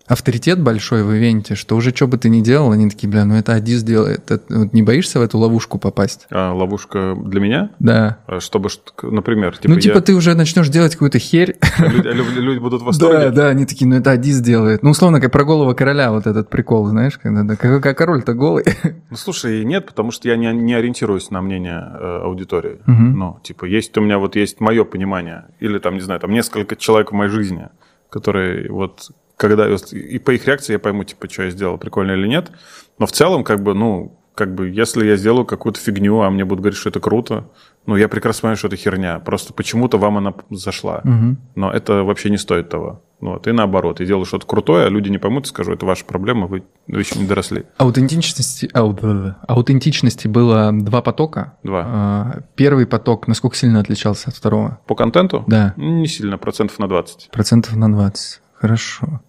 авторитет 0.07 0.61
большой 0.61 1.03
в 1.03 1.13
ивенте, 1.17 1.55
что 1.55 1.77
уже 1.77 1.95
что 1.95 2.07
бы 2.07 2.19
ты 2.19 2.29
ни 2.29 2.41
делал, 2.43 2.73
они 2.73 2.91
такие, 2.91 3.09
бля, 3.09 3.25
ну 3.25 3.35
это 3.37 3.55
Адис 3.55 3.83
делает. 3.83 4.31
Это- 4.31 4.59
вот 4.59 4.73
не 4.75 4.83
боишься 4.83 5.19
в 5.19 5.23
эту 5.23 5.39
ловушку 5.39 5.79
попасть? 5.79 6.27
А 6.31 6.53
ловушка 6.53 7.17
для 7.25 7.41
меня, 7.41 7.71
Да. 7.79 8.19
А 8.27 8.41
чтобы, 8.41 8.69
например, 9.03 9.57
типа, 9.57 9.75
ну, 9.75 9.81
типа 9.81 9.97
я- 9.97 10.01
ты 10.03 10.15
уже 10.15 10.35
начнешь 10.35 10.69
делать 10.69 10.93
какую-то 10.93 11.19
херь. 11.19 11.57
люди, 11.79 12.09
люди- 12.09 12.39
люди 12.39 12.59
будут 12.59 12.83
в 12.83 12.85
восторге. 12.85 13.31
Да, 13.31 13.31
да, 13.31 13.49
они 13.49 13.65
такие, 13.65 13.89
ну 13.89 13.97
это 13.97 14.11
Адис 14.11 14.41
делает. 14.41 14.83
Ну, 14.83 14.91
условно, 14.91 15.21
как 15.21 15.33
про 15.33 15.45
голого 15.45 15.73
короля 15.75 16.11
вот 16.13 16.27
этот 16.27 16.51
прикол, 16.51 16.87
знаешь, 16.87 17.17
когда 17.19 17.43
да, 17.43 17.57
как, 17.57 17.83
как 17.83 17.97
король-то 17.97 18.35
голый. 18.35 18.65
Ну, 19.11 19.17
слушай, 19.17 19.65
нет, 19.65 19.87
потому 19.87 20.11
что 20.11 20.29
я 20.29 20.37
не, 20.37 20.53
не 20.53 20.75
ориентируюсь 20.75 21.31
на 21.31 21.41
мнение 21.41 21.79
э, 21.81 22.21
аудитории. 22.25 22.79
Мгм. 22.87 23.19
Ну, 23.19 23.39
типа, 23.45 23.65
есть 23.65 23.97
у 23.97 24.01
меня 24.01 24.19
вот 24.19 24.35
есть 24.37 24.61
мое 24.61 24.85
понимание, 24.85 25.45
или 25.61 25.79
там, 25.79 25.95
не 25.95 26.01
знаю, 26.01 26.19
там 26.21 26.33
несколько 26.33 26.75
человек 26.77 27.13
в 27.13 27.15
моей 27.15 27.31
жизни, 27.31 27.69
которые 28.11 28.71
вот, 28.71 29.11
когда, 29.37 29.69
и 29.69 30.19
по 30.19 30.31
их 30.33 30.47
реакции 30.47 30.73
я 30.75 30.79
пойму, 30.79 31.05
типа, 31.05 31.29
что 31.31 31.45
я 31.45 31.51
сделал, 31.51 31.79
прикольно 31.79 32.13
или 32.13 32.27
нет. 32.27 32.51
Но 32.99 33.07
в 33.07 33.13
целом, 33.13 33.45
как 33.45 33.63
бы, 33.63 33.75
ну, 33.75 34.19
как 34.35 34.55
бы, 34.55 34.69
если 34.69 35.07
я 35.07 35.17
сделаю 35.17 35.45
какую-то 35.45 35.81
фигню, 35.81 36.21
а 36.21 36.31
мне 36.31 36.45
будут 36.45 36.63
говорить, 36.63 36.79
что 36.79 36.89
это 36.89 37.01
круто, 37.01 37.49
ну, 37.87 37.97
я 37.97 38.09
прекрасно 38.09 38.43
понимаю, 38.43 38.57
что 38.57 38.69
это 38.69 38.77
херня. 38.77 39.19
Просто 39.21 39.53
почему-то 39.53 39.99
вам 39.99 40.19
она 40.19 40.35
зашла. 40.51 41.01
Мгм. 41.05 41.39
Но 41.55 41.71
это 41.71 42.03
вообще 42.03 42.31
не 42.31 42.39
стоит 42.39 42.69
того. 42.69 43.03
Ну, 43.21 43.33
Вот, 43.33 43.47
и 43.47 43.53
наоборот, 43.53 44.01
я 44.01 44.07
делаю 44.07 44.25
что-то 44.25 44.47
крутое, 44.47 44.87
а 44.87 44.89
люди 44.89 45.09
не 45.09 45.19
поймут, 45.19 45.47
скажу, 45.47 45.73
это 45.73 45.87
ваша 45.87 46.05
проблема, 46.05 46.47
вы, 46.47 46.65
вы 46.89 46.99
еще 46.99 47.19
не 47.19 47.27
доросли. 47.27 47.65
Аутентичности, 47.79 48.69
ау, 48.75 48.93
да-да-да. 48.93 49.39
аутентичности 49.49 50.29
было 50.29 50.71
два 50.73 51.01
потока. 51.01 51.55
Два. 51.63 51.85
А, 51.87 52.41
Первый 52.55 52.87
поток 52.87 53.29
насколько 53.29 53.57
сильно 53.57 53.81
отличался 53.81 54.29
от 54.29 54.37
второго? 54.37 54.81
По 54.87 54.95
контенту? 54.95 55.45
Да. 55.47 55.73
Не 55.77 56.07
сильно, 56.07 56.37
процентов 56.37 56.79
на 56.79 56.89
20. 56.89 57.31
Процентов 57.31 57.77
на 57.77 57.91
20. 57.91 58.41
Хорошо. 58.59 59.21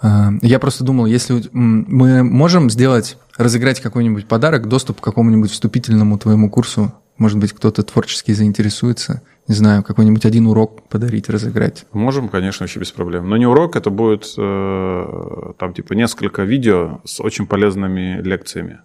А, 0.00 0.30
Я 0.42 0.58
просто 0.58 0.84
думал, 0.84 1.06
если 1.06 1.42
мы 1.52 2.22
можем 2.22 2.70
сделать, 2.70 3.16
разыграть 3.36 3.80
какой-нибудь 3.80 4.26
подарок, 4.26 4.68
доступ 4.68 5.00
к 5.00 5.04
какому-нибудь 5.04 5.50
вступительному 5.50 6.18
твоему 6.18 6.50
курсу, 6.50 6.92
может 7.16 7.38
быть, 7.38 7.52
кто-то 7.52 7.82
творчески 7.82 8.32
заинтересуется, 8.32 9.22
не 9.46 9.54
знаю, 9.54 9.82
какой-нибудь 9.84 10.24
один 10.26 10.46
урок 10.46 10.82
подарить, 10.88 11.28
разыграть. 11.28 11.86
Можем, 11.92 12.28
конечно, 12.28 12.64
вообще 12.64 12.80
без 12.80 12.90
проблем. 12.90 13.28
Но 13.28 13.36
не 13.36 13.46
урок, 13.46 13.76
это 13.76 13.90
будет 13.90 14.26
э, 14.36 15.52
там 15.58 15.74
типа 15.74 15.92
несколько 15.92 16.42
видео 16.42 17.00
с 17.04 17.20
очень 17.20 17.46
полезными 17.46 18.20
лекциями 18.20 18.80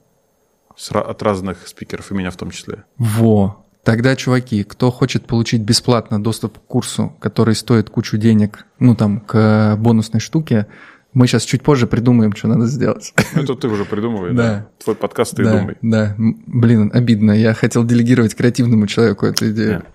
от 0.92 1.24
разных 1.24 1.68
спикеров, 1.68 2.12
и 2.12 2.15
меня 2.15 2.32
в 2.32 2.38
том 2.38 2.52
числе. 2.52 2.84
Во. 2.98 3.65
Тогда, 3.84 4.15
чуваки, 4.15 4.63
кто 4.63 4.92
хочет 4.92 5.26
получить 5.26 5.62
бесплатно 5.62 6.22
доступ 6.22 6.58
к 6.60 6.62
курсу, 6.63 7.15
который 7.20 7.56
стоит 7.56 7.89
кучу 7.89 8.18
денег, 8.18 8.65
ну 8.80 8.96
там, 8.96 9.20
к 9.22 9.76
бонусной 9.78 10.20
штуке, 10.20 10.68
мы 11.13 11.26
сейчас 11.26 11.44
чуть 11.44 11.63
позже 11.63 11.88
придумаем, 11.88 12.36
что 12.36 12.48
надо 12.50 12.68
сделать. 12.68 13.13
Это 13.34 13.56
ты 13.56 13.68
уже 13.68 13.86
придумывай, 13.86 14.34
Да. 14.34 14.44
да? 14.44 14.68
Твой 14.84 14.96
подкаст 14.96 15.36
ты 15.36 15.44
да, 15.44 15.58
думай. 15.60 15.76
да. 15.82 16.15
Блин, 16.18 16.92
обидно. 16.94 17.32
Я 17.32 17.54
хотел 17.56 17.84
делегировать 17.84 18.36
креативному 18.36 18.86
человеку 18.86 19.26
эту 19.26 19.50
идею. 19.52 19.72
Нет. 19.72 19.86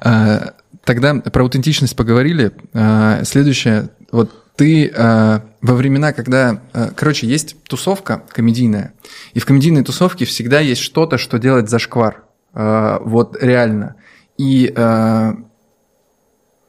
А, 0.00 0.54
Тогда 0.84 1.14
про 1.14 1.42
аутентичность 1.44 1.94
поговорили. 1.96 2.50
А, 2.72 3.22
Следующее. 3.24 3.90
Вот 4.10 4.32
ты 4.56 4.88
а, 4.96 5.44
во 5.62 5.74
времена, 5.74 6.12
когда... 6.12 6.60
а, 6.72 6.90
Короче, 6.94 7.28
есть 7.28 7.56
тусовка 7.68 8.24
комедийная, 8.32 8.94
и 9.32 9.38
в 9.38 9.46
комедийной 9.46 9.84
тусовке 9.84 10.24
всегда 10.24 10.58
есть 10.60 10.80
что-то, 10.80 11.18
что 11.18 11.38
делать 11.38 11.70
зашквар. 11.70 12.23
А, 12.54 13.00
Вот 13.00 13.36
реально. 13.42 13.96
И 14.36 14.72
а, 14.76 15.36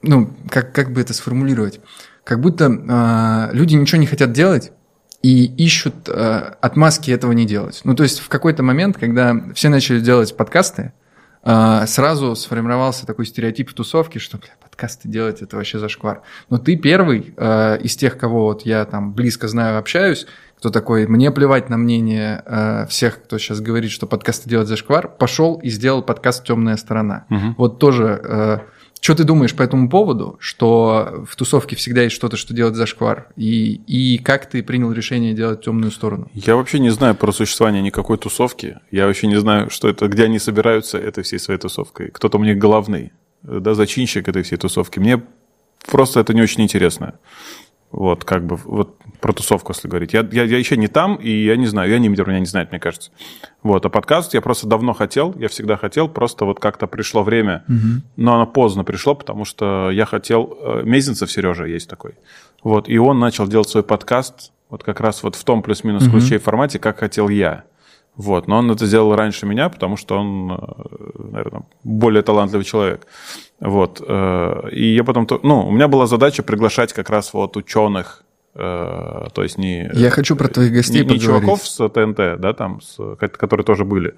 ну, 0.01 0.29
как, 0.49 0.73
как 0.73 0.91
бы 0.91 1.01
это 1.01 1.13
сформулировать? 1.13 1.79
Как 2.23 2.39
будто 2.41 2.71
а, 2.89 3.49
люди 3.53 3.75
ничего 3.75 3.99
не 3.99 4.07
хотят 4.07 4.31
делать 4.31 4.71
и 5.21 5.45
ищут 5.45 6.09
а, 6.09 6.57
отмазки 6.61 7.11
этого 7.11 7.31
не 7.31 7.45
делать. 7.45 7.81
Ну, 7.83 7.95
то 7.95 8.03
есть 8.03 8.19
в 8.19 8.29
какой-то 8.29 8.63
момент, 8.63 8.97
когда 8.97 9.35
все 9.53 9.69
начали 9.69 9.99
делать 9.99 10.35
подкасты, 10.35 10.93
сразу 11.43 12.35
сформировался 12.35 13.05
такой 13.05 13.27
стереотип 13.27 13.69
в 13.69 13.75
тусовке, 13.75 14.17
что, 14.17 14.39
бля, 14.39 14.49
подкасты 14.59 15.07
делать 15.07 15.43
это 15.43 15.57
вообще 15.57 15.77
зашквар. 15.77 16.23
Но 16.49 16.57
ты 16.57 16.75
первый 16.75 17.35
из 17.83 17.95
тех, 17.95 18.17
кого 18.17 18.45
вот 18.45 18.63
я 18.63 18.83
там 18.85 19.13
близко 19.13 19.47
знаю, 19.47 19.77
общаюсь, 19.77 20.25
кто 20.57 20.69
такой, 20.69 21.07
мне 21.07 21.31
плевать 21.31 21.69
на 21.69 21.77
мнение 21.77 22.41
а, 22.45 22.85
всех, 22.87 23.23
кто 23.23 23.37
сейчас 23.37 23.59
говорит, 23.59 23.91
что 23.91 24.07
подкасты 24.07 24.49
делать 24.49 24.67
зашквар, 24.67 25.07
пошел 25.07 25.55
и 25.55 25.69
сделал 25.69 26.01
подкаст 26.01 26.45
«Темная 26.45 26.77
сторона». 26.77 27.25
Мгм. 27.29 27.55
Вот 27.57 27.79
тоже, 27.79 28.19
э, 28.23 28.59
что 29.01 29.13
ты 29.13 29.23
думаешь 29.23 29.53
по 29.53 29.61
этому 29.61 29.89
поводу, 29.89 30.37
что 30.39 31.25
в 31.29 31.35
тусовке 31.35 31.75
всегда 31.75 32.03
есть 32.03 32.15
что-то, 32.15 32.37
что 32.37 32.53
делать 32.53 32.75
зашквар, 32.75 33.27
и, 33.35 33.73
и 33.85 34.17
как 34.17 34.49
ты 34.49 34.63
принял 34.63 34.91
решение 34.91 35.33
делать 35.33 35.61
темную 35.61 35.91
сторону? 35.91 36.31
Я 36.33 36.55
вообще 36.55 36.79
не 36.79 36.89
знаю 36.89 37.15
про 37.15 37.31
существование 37.31 37.83
никакой 37.83 38.17
тусовки. 38.17 38.79
Я 38.89 39.05
вообще 39.05 39.27
не 39.27 39.39
знаю, 39.39 39.69
что 39.69 39.87
это, 39.89 40.07
где 40.07 40.23
они 40.23 40.39
собираются 40.39 40.97
этой 40.97 41.23
всей 41.23 41.37
своей 41.37 41.59
тусовкой. 41.59 42.09
Кто-то 42.11 42.39
у 42.39 42.43
них 42.43 42.57
главный, 42.57 43.11
э, 43.43 43.59
да, 43.59 43.75
зачинщик 43.75 44.27
этой 44.27 44.41
всей 44.41 44.57
тусовки. 44.57 44.97
Мне 44.97 45.21
просто 45.85 46.19
это 46.19 46.33
не 46.33 46.41
очень 46.41 46.63
интересно. 46.63 47.19
Вот, 47.95 48.25
как 48.25 48.45
бы, 48.45 48.58
вот 48.58 48.97
про 49.21 49.31
тусовку, 49.31 49.71
если 49.71 49.88
говорить. 49.88 50.12
Я, 50.12 50.27
я, 50.29 50.43
я 50.43 50.58
еще 50.58 50.75
не 50.75 50.89
там, 50.89 51.15
и 51.15 51.29
я 51.29 51.55
не 51.55 51.65
знаю, 51.65 51.89
я 51.89 51.97
не 51.97 52.10
меня 52.10 52.39
не 52.39 52.45
знает, 52.45 52.71
мне 52.71 52.79
кажется. 52.79 53.10
Вот, 53.63 53.86
а 53.86 53.89
подкаст 53.89 54.34
я 54.34 54.41
просто 54.41 54.67
давно 54.67 54.91
хотел, 54.91 55.34
я 55.39 55.47
всегда 55.47 55.77
хотел, 55.77 56.10
просто 56.10 56.43
вот 56.43 56.60
как-то 56.60 56.88
пришло 56.88 57.23
время, 57.23 57.63
но 58.17 58.36
оно 58.36 58.47
поздно 58.47 58.84
пришло, 58.84 59.15
потому 59.15 59.45
что 59.45 59.91
я 59.91 60.05
хотел... 60.05 60.58
э, 60.62 60.81
Мезенцев 60.84 61.31
Сережа 61.31 61.63
есть 61.63 61.89
такой. 61.89 62.15
Вот, 62.63 62.89
и 62.89 62.97
он 62.97 63.17
начал 63.19 63.47
делать 63.47 63.69
свой 63.69 63.84
подкаст 63.84 64.51
вот 64.69 64.84
как 64.84 64.99
раз 64.99 65.23
вот 65.23 65.36
в 65.36 65.43
том 65.45 65.62
плюс-минус 65.62 66.10
ключе 66.10 66.36
и 66.36 66.39
формате, 66.39 66.79
как 66.79 66.99
хотел 66.99 67.29
я. 67.29 67.63
Вот, 68.17 68.47
но 68.47 68.58
он 68.60 68.71
это 68.71 68.86
сделал 68.86 69.15
раньше 69.15 69.45
меня, 69.45 69.69
потому 69.69 69.97
что 69.97 70.17
он, 70.17 70.47
наверное, 71.32 71.63
более 71.84 72.21
талантливый 72.23 72.63
человек. 72.65 73.08
Вот, 73.60 74.01
э, 74.06 74.69
и 74.71 74.95
я 74.95 75.04
потом, 75.04 75.25
то- 75.25 75.39
ну, 75.43 75.67
у 75.67 75.71
меня 75.71 75.88
была 75.88 76.08
задача 76.08 76.41
приглашать 76.43 76.93
как 76.93 77.10
раз 77.10 77.34
вот 77.34 77.58
ученых, 77.58 78.23
э, 78.54 79.28
то 79.34 79.43
есть 79.43 79.58
не... 79.58 79.89
Я 79.93 80.10
хочу 80.12 80.36
про 80.38 80.47
твоих 80.47 80.71
гостей 80.71 81.04
не, 81.06 81.13
не 81.13 81.19
чуваков 81.19 81.67
с 81.67 81.89
ТНТ, 81.89 82.39
да, 82.39 82.54
там, 82.54 82.80
с, 82.82 82.95
ко- 83.17 83.28
которые 83.28 83.65
тоже 83.65 83.84
были, 83.84 84.15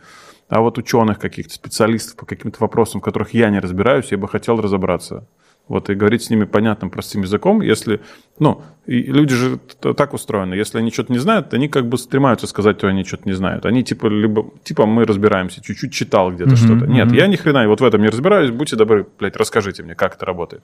а 0.48 0.62
вот 0.62 0.78
ученых 0.78 1.18
каких-то, 1.20 1.54
специалистов 1.54 2.16
по 2.18 2.26
каким-то 2.26 2.58
вопросам, 2.60 3.02
в 3.02 3.04
которых 3.04 3.34
я 3.34 3.50
не 3.50 3.60
разбираюсь, 3.60 4.12
я 4.12 4.18
бы 4.18 4.28
хотел 4.28 4.62
разобраться. 4.62 5.28
Вот, 5.68 5.90
и 5.90 5.96
говорить 5.96 6.24
с 6.24 6.30
ними 6.30 6.46
понятным, 6.46 6.90
простым 6.90 7.24
языком, 7.24 7.62
если, 7.62 8.00
ну, 8.40 8.62
и 8.88 9.02
люди 9.02 9.36
же 9.36 9.60
так 9.82 10.14
устроены, 10.14 10.54
если 10.54 10.78
они 10.78 10.92
что-то 10.92 11.12
не 11.12 11.20
знают, 11.20 11.54
они 11.54 11.68
как 11.68 11.90
бы 11.90 11.98
стремаются 11.98 12.48
сказать, 12.48 12.78
что 12.78 12.88
они 12.88 13.04
что-то 13.04 13.24
не 13.26 13.34
знают. 13.34 13.66
Они 13.66 13.84
типа, 13.84 14.08
либо, 14.08 14.46
типа 14.64 14.86
мы 14.86 15.04
разбираемся, 15.04 15.62
чуть-чуть 15.62 15.92
читал 15.92 16.32
где-то 16.32 16.52
Мгм, 16.52 16.58
что-то. 16.58 16.88
Нет, 16.88 17.08
мгм. 17.08 17.16
я 17.16 17.28
ни 17.28 17.36
хрена 17.36 17.68
вот 17.68 17.82
в 17.82 17.84
этом 17.84 18.02
не 18.02 18.08
разбираюсь, 18.08 18.50
будьте 18.50 18.78
добры, 18.78 19.06
блядь, 19.20 19.36
расскажите 19.36 19.84
мне, 19.84 19.94
как 19.94 20.16
это 20.16 20.26
работает. 20.26 20.64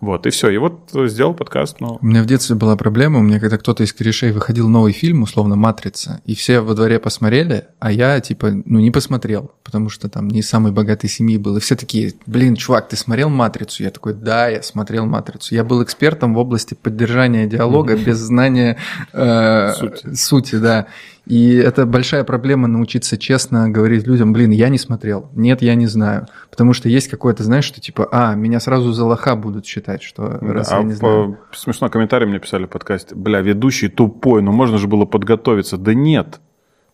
Вот, 0.00 0.26
и 0.26 0.30
все. 0.30 0.48
И 0.48 0.56
вот 0.56 0.88
э, 0.94 1.08
сделал 1.08 1.34
подкаст, 1.34 1.80
ну, 1.80 1.98
У 2.00 2.06
меня 2.06 2.22
в 2.22 2.26
детстве 2.26 2.56
была 2.56 2.74
проблема, 2.76 3.18
у 3.18 3.22
меня 3.22 3.38
когда 3.38 3.58
кто-то 3.58 3.82
из 3.82 3.92
корешей 3.92 4.32
выходил 4.32 4.68
новый 4.68 4.92
фильм, 4.92 5.22
условно 5.22 5.56
«Матрица», 5.56 6.22
и 6.24 6.34
все 6.34 6.60
во 6.60 6.74
дворе 6.74 6.98
посмотрели, 6.98 7.66
а 7.80 7.92
я, 7.92 8.18
типа, 8.20 8.50
ну, 8.64 8.78
не 8.78 8.90
посмотрел, 8.90 9.50
потому 9.62 9.90
что 9.90 10.08
там 10.08 10.28
не 10.28 10.40
самой 10.40 10.72
богатой 10.72 11.10
семьи 11.10 11.36
был. 11.36 11.58
И 11.58 11.60
все 11.60 11.76
такие, 11.76 12.14
блин, 12.24 12.56
чувак, 12.56 12.88
ты 12.88 12.96
смотрел 12.96 13.28
«Матрицу»? 13.28 13.82
Я 13.82 13.90
такой, 13.90 14.14
да, 14.14 14.48
я 14.48 14.62
смотрел 14.62 15.04
«Матрицу». 15.04 15.54
Я 15.54 15.64
был 15.64 15.82
экспертом 15.82 16.32
в 16.32 16.38
области 16.38 16.72
поддержания 16.72 17.07
диалога 17.46 17.96
без 17.96 18.16
знания 18.18 18.76
э, 19.12 19.72
Сути. 19.74 20.14
сути, 20.14 20.54
да. 20.56 20.86
И 21.26 21.56
это 21.56 21.84
большая 21.84 22.24
проблема 22.24 22.68
научиться 22.68 23.18
честно 23.18 23.68
говорить 23.68 24.06
людям, 24.06 24.32
блин, 24.32 24.50
я 24.50 24.70
не 24.70 24.78
смотрел, 24.78 25.28
нет, 25.34 25.60
я 25.60 25.74
не 25.74 25.86
знаю. 25.86 26.26
Потому 26.50 26.72
что 26.72 26.88
есть 26.88 27.08
какое-то, 27.08 27.44
знаешь, 27.44 27.64
что 27.64 27.80
типа, 27.82 28.08
а, 28.10 28.34
меня 28.34 28.60
сразу 28.60 28.92
за 28.92 29.04
лоха 29.04 29.36
будут 29.36 29.66
считать, 29.66 30.02
что 30.02 30.38
раз 30.40 30.68
Да, 30.70 30.76
я 30.76 30.80
а 30.80 30.84
не 30.84 30.92
по- 30.92 30.96
знаю. 30.96 31.38
смешной 31.52 31.90
комментарий 31.90 32.26
мне 32.26 32.38
писали 32.38 32.64
в 32.64 32.68
подкасте. 32.70 33.14
Бля, 33.14 33.40
ведущий 33.42 33.88
тупой, 33.88 34.40
ну 34.40 34.52
можно 34.52 34.78
же 34.78 34.88
было 34.88 35.04
подготовиться. 35.04 35.76
Да 35.76 35.92
нет. 35.92 36.40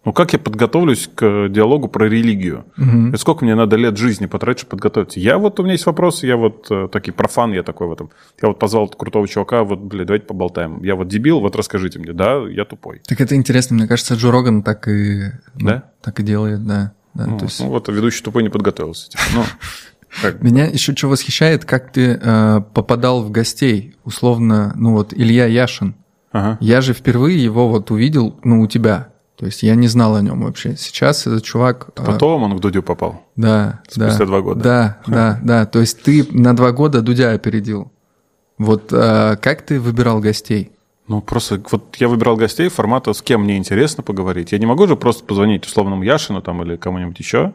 Ну 0.05 0.13
как 0.13 0.33
я 0.35 0.39
подготовлюсь 0.39 1.09
к 1.15 1.49
диалогу 1.49 1.89
про 1.89 2.09
религию? 2.09 2.67
Это 2.77 3.17
сколько 3.17 3.45
мне 3.45 3.55
надо 3.55 3.77
лет 3.77 3.97
жизни 3.97 4.27
потратить, 4.27 4.61
чтобы 4.61 4.71
подготовиться? 4.73 5.19
Я 5.19 5.39
вот, 5.39 5.59
у 5.59 5.63
меня 5.63 5.73
есть 5.73 5.87
вопросы, 5.87 6.27
я 6.27 6.37
вот 6.37 6.67
э, 6.71 6.89
такой 6.93 7.13
профан, 7.13 7.53
я 7.53 7.63
такой 7.63 7.87
в 7.87 7.93
этом. 7.93 8.11
Я 8.41 8.49
вот 8.49 8.59
позвал 8.59 8.89
крутого 8.89 9.27
чувака, 9.27 9.65
вот, 9.65 9.81
бля, 9.81 10.05
давайте 10.05 10.27
поболтаем. 10.27 10.83
Я 10.83 10.95
вот 10.95 11.09
дебил, 11.09 11.41
вот 11.41 11.57
расскажите 11.57 11.99
мне. 11.99 12.13
Да, 12.13 12.37
я 12.49 12.65
тупой. 12.65 13.01
Так 13.07 13.21
это 13.21 13.35
интересно, 13.35 13.77
мне 13.77 13.87
кажется, 13.87 14.15
Джо 14.15 14.31
Роган 14.31 14.63
так 14.63 14.89
и, 14.89 15.33
ну, 15.55 15.69
Да? 15.69 15.85
так 16.03 16.21
и 16.21 16.23
делает, 16.23 16.67
да. 16.67 16.93
да 17.15 17.27
Ну, 17.27 17.39
то 17.39 17.45
есть... 17.47 17.61
ну, 17.61 17.69
вот 17.69 17.89
ведущий 17.89 18.23
тупой 18.23 18.43
не 18.43 18.51
подготовился. 18.51 19.09
типа. 19.09 19.23
Ну, 19.35 19.45
как 20.23 20.39
бы. 20.39 20.47
Меня 20.47 20.67
еще 20.67 20.95
что 20.95 21.09
восхищает, 21.09 21.65
как 21.65 21.93
ты 21.93 22.19
э, 22.21 22.61
попадал 22.75 23.23
в 23.23 23.31
гостей, 23.31 23.97
условно, 24.05 24.75
ну 24.77 24.93
вот 24.93 25.15
Илья 25.15 25.47
Яшин. 25.47 25.95
Ага. 26.33 26.59
Я 26.61 26.81
же 26.81 26.93
впервые 26.93 27.43
его 27.43 27.69
вот 27.69 27.91
увидел, 27.91 28.39
ну, 28.43 28.61
у 28.61 28.67
тебя. 28.67 29.14
То 29.37 29.47
есть 29.47 29.63
я 29.63 29.75
не 29.75 29.89
знал 29.89 30.15
о 30.15 30.23
нем 30.23 30.43
вообще. 30.43 30.77
Сейчас 30.77 31.27
этот 31.27 31.43
чувак... 31.43 31.89
э, 31.97 32.05
Потом 32.05 32.45
он 32.45 32.57
к 32.57 32.61
Дудю 32.61 32.83
попал. 32.83 33.23
Да, 33.37 33.81
Спустя 33.89 34.19
да. 34.19 34.27
два 34.27 34.41
года. 34.41 34.63
Да, 34.63 34.99
да, 35.07 35.41
да. 35.43 35.67
То 35.67 35.81
есть 35.81 36.03
ты 36.03 36.27
на 36.31 36.55
два 36.55 36.71
года 36.73 37.03
Дудя 37.03 37.33
опередил. 37.33 37.91
Вот 38.59 38.93
э, 38.93 39.37
как 39.41 39.63
ты 39.63 39.81
выбирал 39.81 40.21
гостей? 40.21 40.71
Ну, 41.07 41.21
просто 41.21 41.61
вот 41.71 41.97
я 41.97 42.09
выбирал 42.09 42.37
гостей 42.37 42.69
формата, 42.69 43.13
с 43.13 43.21
кем 43.21 43.43
мне 43.43 43.59
интересно 43.59 44.03
поговорить. 44.03 44.53
Я 44.53 44.59
не 44.59 44.65
могу 44.65 44.87
же 44.87 44.97
просто 44.97 45.23
позвонить 45.25 45.67
условному 45.67 46.03
Яшину 46.03 46.41
там 46.41 46.63
или 46.63 46.77
кому-нибудь 46.77 47.19
еще 47.19 47.53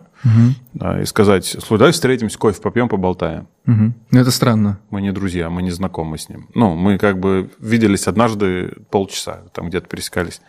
да, 0.74 1.02
и 1.02 1.06
сказать, 1.06 1.46
слушай, 1.46 1.80
давай 1.80 1.92
встретимся, 1.94 2.38
кофе 2.38 2.62
попьем, 2.62 2.89
поболтаем. 2.89 3.48
Ну, 3.65 3.94
это 4.12 4.30
странно. 4.30 4.80
Мы 4.92 5.02
не 5.02 5.12
друзья, 5.12 5.50
мы 5.50 5.63
не 5.63 5.72
знакомы 5.72 6.20
с 6.20 6.30
ним. 6.30 6.48
Ну, 6.54 6.76
мы 6.76 7.00
как 7.00 7.20
бы 7.20 7.50
виделись 7.60 8.08
однажды 8.08 8.74
полчаса, 8.92 9.42
там 9.54 9.70
где-то 9.70 9.88
пересекались. 9.88 10.42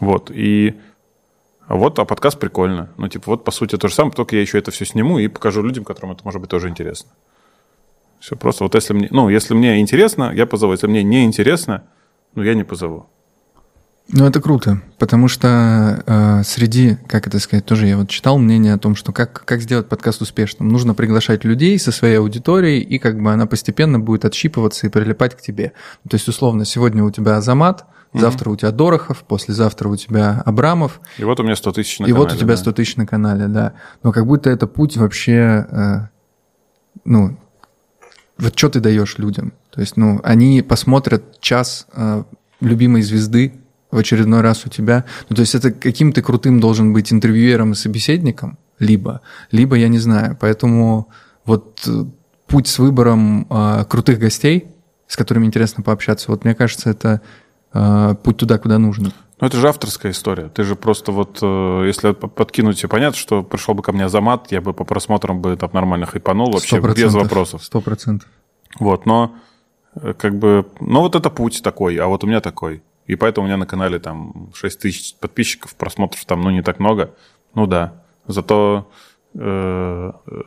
Вот, 0.00 0.30
и 0.32 0.74
вот, 1.68 1.98
а 1.98 2.04
подкаст 2.04 2.38
прикольно. 2.38 2.90
Ну, 2.98 3.08
типа, 3.08 3.30
вот, 3.32 3.44
по 3.44 3.50
сути, 3.50 3.76
то 3.76 3.88
же 3.88 3.94
самое, 3.94 4.14
только 4.14 4.36
я 4.36 4.42
еще 4.42 4.58
это 4.58 4.70
все 4.70 4.84
сниму 4.84 5.18
и 5.18 5.28
покажу 5.28 5.62
людям, 5.62 5.84
которым 5.84 6.12
это 6.12 6.22
может 6.24 6.40
быть 6.40 6.50
тоже 6.50 6.68
интересно. 6.68 7.10
Все 8.20 8.36
просто, 8.36 8.64
вот 8.64 8.74
если 8.74 8.94
мне, 8.94 9.08
ну, 9.10 9.28
если 9.28 9.54
мне 9.54 9.80
интересно, 9.80 10.32
я 10.34 10.46
позову. 10.46 10.72
Если 10.72 10.86
мне 10.86 11.02
не 11.02 11.24
интересно, 11.24 11.84
ну, 12.34 12.42
я 12.42 12.54
не 12.54 12.64
позову. 12.64 13.06
Ну, 14.08 14.26
это 14.26 14.40
круто, 14.42 14.82
потому 14.98 15.28
что 15.28 16.02
э, 16.06 16.42
среди, 16.44 16.96
как 17.06 17.26
это 17.26 17.38
сказать, 17.38 17.64
тоже 17.64 17.86
я 17.86 17.96
вот 17.96 18.10
читал 18.10 18.36
мнение 18.38 18.74
о 18.74 18.78
том, 18.78 18.96
что 18.96 19.12
как, 19.12 19.44
как 19.46 19.62
сделать 19.62 19.88
подкаст 19.88 20.20
успешным. 20.20 20.68
Нужно 20.68 20.94
приглашать 20.94 21.44
людей 21.44 21.78
со 21.78 21.90
своей 21.90 22.18
аудиторией, 22.18 22.80
и 22.80 22.98
как 22.98 23.18
бы 23.18 23.32
она 23.32 23.46
постепенно 23.46 23.98
будет 23.98 24.26
отщипываться 24.26 24.86
и 24.86 24.90
прилипать 24.90 25.34
к 25.34 25.40
тебе. 25.40 25.72
То 26.08 26.16
есть, 26.16 26.28
условно, 26.28 26.66
сегодня 26.66 27.02
у 27.02 27.10
тебя 27.10 27.38
Азамат, 27.38 27.86
завтра 28.20 28.50
у 28.50 28.56
тебя 28.56 28.70
Дорохов, 28.70 29.24
послезавтра 29.24 29.88
у 29.88 29.96
тебя 29.96 30.42
Абрамов, 30.44 31.00
И 31.18 31.24
вот 31.24 31.40
у 31.40 31.42
меня 31.42 31.56
100 31.56 31.72
тысяч 31.72 31.98
на 31.98 32.06
и 32.06 32.12
вот 32.12 32.20
у 32.20 32.24
канале, 32.24 32.40
тебя 32.40 32.54
да. 32.54 32.56
100 32.56 32.72
тысяч 32.72 32.96
на 32.96 33.06
канале, 33.06 33.48
да. 33.48 33.74
Но 34.02 34.12
как 34.12 34.26
будто 34.26 34.50
это 34.50 34.66
путь 34.66 34.96
вообще, 34.96 35.66
э, 35.70 36.08
ну, 37.04 37.36
вот 38.38 38.58
что 38.58 38.68
ты 38.68 38.80
даешь 38.80 39.18
людям? 39.18 39.52
То 39.70 39.80
есть, 39.80 39.96
ну, 39.96 40.20
они 40.24 40.62
посмотрят 40.62 41.40
час 41.40 41.86
э, 41.92 42.24
любимой 42.60 43.02
звезды 43.02 43.54
в 43.90 43.98
очередной 43.98 44.40
раз 44.40 44.66
у 44.66 44.68
тебя. 44.68 45.04
Ну, 45.28 45.36
то 45.36 45.40
есть 45.40 45.54
это 45.54 45.70
каким 45.70 46.12
ты 46.12 46.20
крутым 46.20 46.60
должен 46.60 46.92
быть 46.92 47.12
интервьюером 47.12 47.72
и 47.72 47.74
собеседником, 47.74 48.58
либо, 48.78 49.20
либо 49.52 49.76
я 49.76 49.88
не 49.88 49.98
знаю. 49.98 50.36
Поэтому 50.40 51.08
вот 51.44 51.82
э, 51.86 52.04
путь 52.46 52.66
с 52.66 52.78
выбором 52.78 53.46
э, 53.48 53.84
крутых 53.88 54.18
гостей, 54.18 54.66
с 55.06 55.16
которыми 55.16 55.46
интересно 55.46 55.82
пообщаться, 55.82 56.30
вот 56.30 56.44
мне 56.44 56.54
кажется, 56.54 56.90
это 56.90 57.20
э, 57.74 58.14
путь 58.22 58.36
туда, 58.38 58.58
куда 58.58 58.78
нужно. 58.78 59.12
Ну, 59.40 59.46
это 59.48 59.56
же 59.56 59.68
авторская 59.68 60.12
история. 60.12 60.48
Ты 60.48 60.62
же 60.62 60.76
просто 60.76 61.12
вот, 61.12 61.38
э, 61.42 61.84
если 61.86 62.12
подкинуть 62.12 62.78
тебе, 62.78 62.88
понятно, 62.88 63.18
что 63.18 63.42
пришел 63.42 63.74
бы 63.74 63.82
ко 63.82 63.92
мне 63.92 64.04
Азамат, 64.04 64.52
я 64.52 64.60
бы 64.60 64.72
по 64.72 64.84
просмотрам 64.84 65.40
бы 65.40 65.56
там 65.56 65.70
нормально 65.72 66.06
хайпанул 66.06 66.50
вообще, 66.52 66.80
без 66.80 67.12
вопросов. 67.14 67.64
Сто 67.64 67.80
процентов. 67.80 68.28
Вот, 68.78 69.06
но 69.06 69.34
э, 69.96 70.14
как 70.14 70.38
бы, 70.38 70.66
ну 70.80 71.00
вот 71.00 71.14
это 71.16 71.30
путь 71.30 71.62
такой, 71.62 71.96
а 71.96 72.06
вот 72.06 72.24
у 72.24 72.26
меня 72.26 72.40
такой. 72.40 72.82
И 73.06 73.16
поэтому 73.16 73.44
у 73.44 73.48
меня 73.48 73.58
на 73.58 73.66
канале 73.66 73.98
там 73.98 74.50
6 74.54 74.80
тысяч 74.80 75.14
подписчиков, 75.16 75.74
просмотров 75.74 76.24
там, 76.24 76.40
ну, 76.40 76.50
не 76.50 76.62
так 76.62 76.78
много. 76.78 77.10
Ну 77.54 77.66
да, 77.66 77.92
зато... 78.26 78.88
э, 79.34 80.12
э, 80.26 80.42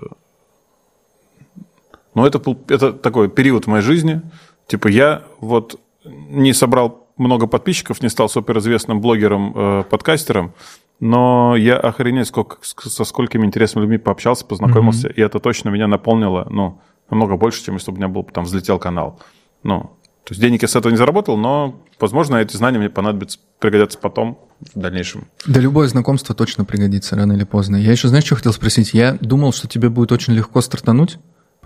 ну, 2.16 2.26
это, 2.26 2.40
был- 2.40 2.60
это 2.68 2.94
такой 2.94 3.30
период 3.30 3.66
в 3.66 3.68
моей 3.68 3.84
жизни. 3.84 4.22
Типа 4.66 4.88
я 4.88 5.22
вот 5.40 5.80
не 6.04 6.54
собрал 6.54 7.07
много 7.18 7.48
подписчиков, 7.48 8.02
не 8.02 8.10
стал 8.10 8.30
суперизвестным 8.30 9.02
блогером, 9.02 9.54
э, 9.56 9.84
подкастером, 9.90 10.54
но 11.00 11.56
я 11.56 11.78
охренеть, 11.78 12.28
сколько, 12.28 12.58
со 12.62 13.04
сколькими 13.04 13.46
интересными 13.46 13.84
людьми 13.84 13.98
пообщался, 13.98 14.46
познакомился, 14.46 15.08
и 15.08 15.22
это 15.22 15.40
точно 15.40 15.70
меня 15.70 15.88
наполнило, 15.88 16.48
ну, 16.50 16.82
намного 17.10 17.38
больше, 17.38 17.64
чем 17.64 17.76
если 17.76 17.92
бы 17.92 17.96
у 17.96 17.98
меня 17.98 18.08
был 18.08 18.24
там 18.24 18.46
взлетел 18.46 18.80
канал. 18.80 19.20
Ну, 19.64 19.92
то 20.24 20.34
есть 20.34 20.42
денег 20.42 20.62
я 20.62 20.68
с 20.68 20.76
этого 20.76 20.92
не 20.92 20.98
заработал, 20.98 21.38
но, 21.38 21.82
возможно, 22.02 22.36
эти 22.36 22.58
знания 22.58 22.80
мне 22.80 22.90
понадобятся, 22.90 23.40
пригодятся 23.60 23.98
потом, 23.98 24.40
в 24.74 24.78
дальнейшем. 24.78 25.28
Да 25.46 25.62
любое 25.62 25.88
знакомство 25.88 26.36
точно 26.36 26.66
пригодится 26.66 27.16
рано 27.16 27.34
или 27.34 27.46
поздно. 27.46 27.78
Я 27.78 27.94
еще, 27.94 28.10
знаешь, 28.10 28.26
что 28.26 28.36
хотел 28.36 28.52
спросить? 28.52 28.94
Я 28.94 29.18
думал, 29.22 29.54
что 29.54 29.70
тебе 29.70 29.90
будет 29.90 30.12
очень 30.12 30.34
легко 30.34 30.60
стартануть, 30.60 31.18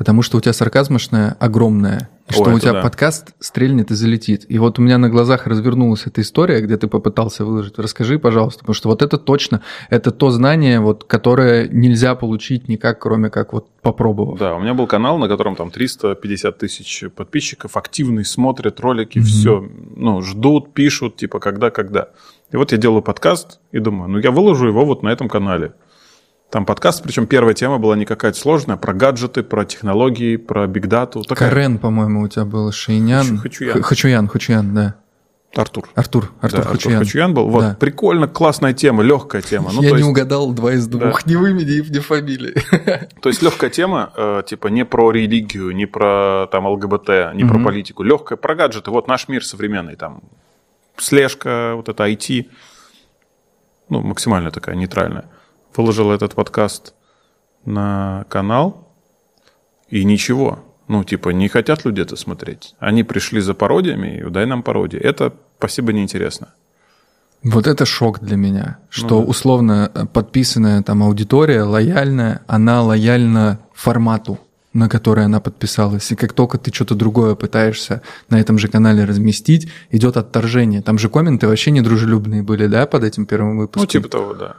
потому 0.01 0.23
что 0.23 0.39
у 0.39 0.41
тебя 0.41 0.51
сарказмошная 0.51 1.37
огромная, 1.39 2.09
О, 2.27 2.33
что 2.33 2.49
у 2.49 2.59
тебя 2.59 2.73
да. 2.73 2.81
подкаст 2.81 3.35
стрельнет 3.39 3.91
и 3.91 3.93
залетит. 3.93 4.47
И 4.49 4.57
вот 4.57 4.79
у 4.79 4.81
меня 4.81 4.97
на 4.97 5.09
глазах 5.09 5.45
развернулась 5.45 6.07
эта 6.07 6.21
история, 6.21 6.59
где 6.61 6.75
ты 6.75 6.87
попытался 6.87 7.45
выложить. 7.45 7.77
Расскажи, 7.77 8.17
пожалуйста, 8.17 8.61
потому 8.61 8.73
что 8.73 8.89
вот 8.89 9.03
это 9.03 9.19
точно, 9.19 9.61
это 9.91 10.09
то 10.09 10.31
знание, 10.31 10.79
вот, 10.79 11.03
которое 11.03 11.67
нельзя 11.67 12.15
получить 12.15 12.67
никак, 12.67 12.97
кроме 12.97 13.29
как 13.29 13.53
вот 13.53 13.67
попробовав. 13.83 14.39
Да, 14.39 14.55
у 14.55 14.59
меня 14.59 14.73
был 14.73 14.87
канал, 14.87 15.19
на 15.19 15.27
котором 15.27 15.55
там 15.55 15.69
350 15.69 16.57
тысяч 16.57 17.03
подписчиков, 17.15 17.77
активный, 17.77 18.25
смотрят 18.25 18.79
ролики, 18.79 19.19
все, 19.21 19.63
ну, 19.95 20.23
ждут, 20.23 20.73
пишут, 20.73 21.17
типа, 21.17 21.39
когда-когда. 21.39 22.07
И 22.51 22.57
вот 22.57 22.71
я 22.71 22.79
делаю 22.79 23.03
подкаст 23.03 23.59
и 23.71 23.77
думаю, 23.77 24.09
ну, 24.09 24.17
я 24.17 24.31
выложу 24.31 24.65
его 24.65 24.83
вот 24.83 25.03
на 25.03 25.09
этом 25.09 25.29
канале. 25.29 25.73
Там 26.51 26.65
подкаст, 26.65 27.01
причем 27.01 27.27
первая 27.27 27.53
тема 27.53 27.77
была 27.77 27.95
не 27.95 28.03
какая-то 28.03 28.37
сложная, 28.37 28.75
про 28.75 28.93
гаджеты, 28.93 29.41
про 29.41 29.63
технологии, 29.63 30.35
про 30.35 30.67
бигдату. 30.67 31.23
Такая... 31.23 31.49
Карен, 31.49 31.77
по-моему, 31.77 32.21
у 32.23 32.27
тебя 32.27 32.43
был, 32.43 32.71
Шейнян. 32.73 33.25
Хачу- 33.37 33.39
Хачуян. 33.71 33.81
Хачуян, 33.83 34.27
Хачуян, 34.27 34.75
да. 34.75 34.95
Артур. 35.55 35.89
Артур, 35.95 36.31
Артур 36.41 36.59
Да, 36.63 36.67
Хачуян. 36.69 36.99
Хачуян 36.99 37.33
был. 37.33 37.47
Вот, 37.49 37.61
Да. 37.61 37.77
прикольно, 37.79 38.27
классная 38.27 38.73
тема, 38.73 39.01
легкая 39.01 39.41
тема. 39.41 39.69
Ну, 39.73 39.81
Я 39.81 39.91
не 39.91 39.97
есть, 39.97 40.09
угадал 40.09 40.51
два 40.51 40.73
из 40.73 40.87
двух, 40.87 41.25
ни 41.25 41.35
в 41.35 41.45
имени, 41.45 41.89
ни 41.89 41.99
фамилии. 41.99 42.53
То 43.21 43.29
есть 43.29 43.41
легкая 43.41 43.69
тема, 43.69 44.11
э, 44.17 44.43
типа 44.45 44.67
не 44.67 44.83
про 44.83 45.09
религию, 45.11 45.71
не 45.71 45.85
про 45.85 46.47
там 46.51 46.67
ЛГБТ, 46.67 47.33
не 47.33 47.45
про 47.45 47.55
Мгм. 47.59 47.63
политику, 47.63 48.03
легкая 48.03 48.37
про 48.37 48.55
гаджеты. 48.55 48.91
Вот 48.91 49.07
наш 49.07 49.29
мир 49.29 49.45
современный, 49.45 49.95
там 49.95 50.21
слежка, 50.97 51.73
вот 51.75 51.87
это 51.87 52.03
IT, 52.07 52.49
ну 53.87 54.01
максимально 54.01 54.51
такая 54.51 54.75
нейтральная. 54.75 55.25
Выложил 55.75 56.11
этот 56.11 56.35
подкаст 56.35 56.93
на 57.65 58.25
канал 58.29 58.87
и 59.89 60.03
ничего. 60.03 60.59
Ну, 60.87 61.03
типа, 61.03 61.29
не 61.29 61.47
хотят 61.47 61.85
люди 61.85 62.01
это 62.01 62.15
смотреть. 62.15 62.75
Они 62.79 63.03
пришли 63.03 63.39
за 63.39 63.53
пародиями, 63.53 64.17
и 64.19 64.29
дай 64.29 64.45
нам 64.45 64.63
пародии. 64.63 64.99
Это 64.99 65.33
спасибо 65.57 65.93
неинтересно. 65.93 66.49
Вот 67.43 67.65
это 67.65 67.85
шок 67.85 68.19
для 68.19 68.35
меня, 68.35 68.77
что 68.89 69.19
Ну 69.19 69.23
да. 69.23 69.29
условно 69.29 69.91
э, 69.93 70.05
подписанная 70.05 70.83
там 70.83 71.01
аудитория 71.01 71.63
лояльная, 71.63 72.41
она 72.47 72.83
лояльна 72.83 73.59
формату. 73.73 74.39
на 74.73 74.87
который 74.87 75.25
она 75.25 75.41
подписалась, 75.41 76.11
и 76.11 76.15
как 76.15 76.31
только 76.31 76.57
ты 76.57 76.71
что-то 76.73 76.95
другое 76.95 77.35
пытаешься 77.35 78.01
на 78.29 78.39
этом 78.39 78.57
же 78.57 78.69
канале 78.69 79.03
разместить, 79.03 79.69
идет 79.89 80.15
отторжение. 80.15 80.81
Там 80.81 80.97
же 80.97 81.09
комменты 81.09 81.45
вообще 81.47 81.71
недружелюбные 81.71 82.41
были, 82.41 82.67
да, 82.67 82.85
под 82.85 83.03
этим 83.03 83.25
первым 83.25 83.57
выпуском? 83.57 83.81
Ну, 83.81 83.87
типа 83.87 84.07
того, 84.07 84.33
да. 84.33 84.55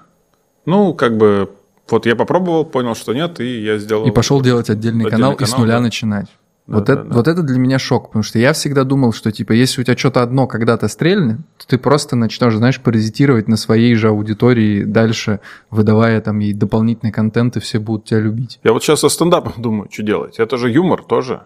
Ну, 0.64 0.94
как 0.94 1.16
бы, 1.16 1.50
вот 1.88 2.06
я 2.06 2.16
попробовал, 2.16 2.64
понял, 2.64 2.94
что 2.94 3.12
нет, 3.12 3.40
и 3.40 3.62
я 3.62 3.78
сделал... 3.78 4.06
И 4.06 4.10
пошел 4.10 4.40
делать 4.40 4.70
отдельный, 4.70 5.06
Отдельный 5.06 5.10
канал, 5.10 5.32
и 5.32 5.44
с 5.44 5.50
канал, 5.50 5.60
нуля 5.60 5.76
да. 5.76 5.80
начинать. 5.80 6.26
Да, 6.66 6.76
вот, 6.76 6.84
да, 6.84 6.92
это, 6.92 7.02
да. 7.02 7.14
вот 7.16 7.28
это 7.28 7.42
для 7.42 7.58
меня 7.58 7.78
шок, 7.80 8.06
потому 8.08 8.22
что 8.22 8.38
я 8.38 8.52
всегда 8.52 8.84
думал, 8.84 9.12
что 9.12 9.32
типа 9.32 9.52
если 9.52 9.80
у 9.80 9.84
тебя 9.84 9.96
что-то 9.96 10.22
одно 10.22 10.46
когда-то 10.46 10.86
стрельнет, 10.86 11.38
то 11.58 11.66
ты 11.66 11.76
просто 11.76 12.14
начнешь, 12.14 12.54
знаешь, 12.54 12.80
паразитировать 12.80 13.48
на 13.48 13.56
своей 13.56 13.96
же 13.96 14.08
аудитории 14.08 14.84
дальше, 14.84 15.40
выдавая 15.70 16.20
там 16.20 16.38
ей 16.38 16.54
дополнительный 16.54 17.10
контент, 17.10 17.56
и 17.56 17.60
все 17.60 17.80
будут 17.80 18.04
тебя 18.04 18.20
любить. 18.20 18.60
Я 18.62 18.72
вот 18.72 18.84
сейчас 18.84 19.00
со 19.00 19.08
стендапом 19.08 19.54
думаю, 19.56 19.88
что 19.90 20.04
делать. 20.04 20.38
Это 20.38 20.56
же 20.56 20.70
юмор 20.70 21.02
тоже. 21.02 21.42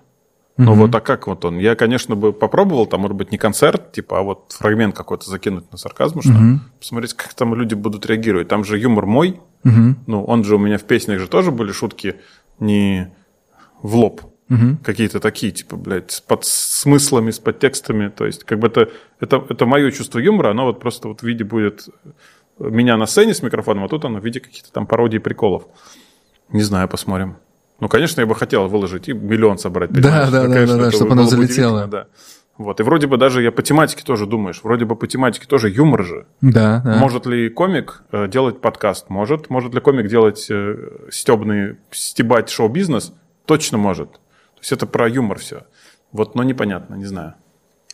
Ну 0.59 0.75
вот, 0.75 0.95
а 0.95 1.01
как 1.01 1.27
вот 1.27 1.45
он? 1.45 1.59
Я, 1.59 1.77
конечно, 1.77 2.17
бы 2.17 2.33
попробовал, 2.33 2.87
там, 2.87 3.01
может 3.01 3.17
быть, 3.17 3.31
не 3.31 3.39
концерт, 3.39 3.93
типа, 3.93 4.21
а 4.21 4.23
вот 4.23 4.57
фрагмент 4.59 4.97
какой-то 4.97 5.29
закинуть 5.29 5.71
на 5.71 5.79
сарказм, 5.79 6.23
что 6.23 6.33
посмотреть, 6.79 7.15
как 7.15 7.35
там 7.35 7.55
люди 7.55 7.75
будут 7.75 8.07
реагировать. 8.07 8.49
Там 8.49 8.65
же 8.65 8.79
юмор 8.79 9.07
мой, 9.07 9.41
ну, 10.07 10.25
он 10.25 10.45
же 10.45 10.57
у 10.57 10.59
меня 10.59 10.79
в 10.79 10.85
песнях 10.85 11.21
же 11.21 11.29
тоже 11.29 11.51
были 11.51 11.73
шутки 11.73 12.17
не 12.59 13.13
в 13.83 13.97
лоб, 13.97 14.23
какие-то 14.83 15.21
такие, 15.21 15.53
типа, 15.53 15.77
блядь, 15.77 16.11
с 16.11 16.21
под 16.21 16.45
смыслами, 16.45 17.33
с 17.33 17.39
подтекстами. 17.39 18.09
То 18.09 18.25
есть, 18.25 18.45
как 18.45 18.59
бы 18.59 18.69
это, 18.69 18.91
это, 19.21 19.45
это 19.49 19.67
мое 19.67 19.91
чувство 19.91 20.21
юмора, 20.21 20.53
оно 20.53 20.65
вот 20.65 20.81
просто 20.81 21.09
вот 21.09 21.21
в 21.21 21.23
виде 21.25 21.45
будет 21.45 21.89
меня 22.59 22.97
на 22.97 23.07
сцене 23.07 23.35
с 23.35 23.43
микрофоном, 23.43 23.85
а 23.85 23.89
тут 23.89 24.05
оно 24.05 24.21
в 24.21 24.25
виде 24.25 24.41
каких-то 24.41 24.73
там 24.73 24.87
пародий 24.87 25.21
приколов. 25.21 25.65
Не 26.49 26.63
знаю, 26.63 26.89
посмотрим. 26.89 27.37
Ну, 27.81 27.89
конечно, 27.89 28.21
я 28.21 28.27
бы 28.27 28.35
хотел 28.35 28.69
выложить 28.69 29.09
и 29.09 29.13
миллион 29.13 29.59
собрать. 29.59 29.91
Да, 29.91 30.31
да, 30.31 30.43
Ну, 30.43 30.49
да, 30.49 30.55
конечно, 30.55 30.77
да, 30.77 30.83
да, 30.83 30.89
это 30.89 30.97
чтоб 30.97 31.09
было 31.09 31.21
оно 31.21 31.29
залетело. 31.29 31.87
Да. 31.87 32.07
Вот. 32.59 32.81
И 32.81 32.83
вроде 32.83 33.07
бы 33.07 33.19
даже 33.19 33.43
я 33.43 33.53
по 33.53 33.63
тематике 33.63 34.03
тоже 34.03 34.27
думаешь, 34.27 34.61
вроде 34.63 34.87
бы 34.87 34.97
по 34.97 35.07
тематике 35.07 35.47
тоже 35.47 35.69
юмор 35.69 36.05
же. 36.05 36.27
Да, 36.41 36.81
да. 36.85 36.97
Может 36.97 37.27
ли 37.27 37.51
комик 37.51 38.03
э, 38.13 38.29
делать 38.29 38.61
подкаст? 38.63 39.11
Может. 39.11 39.51
Может 39.51 39.75
ли 39.75 39.81
комик 39.81 40.09
делать 40.09 40.47
э, 40.49 40.77
стебный, 41.11 41.77
стебать 41.91 42.49
шоу-бизнес? 42.49 43.13
Точно 43.45 43.77
может. 43.77 44.13
То 44.13 44.61
есть 44.61 44.73
это 44.73 44.87
про 44.87 45.09
юмор 45.09 45.39
все. 45.39 45.65
Вот, 46.13 46.35
но 46.35 46.43
непонятно, 46.43 46.95
не 46.95 47.05
знаю. 47.05 47.35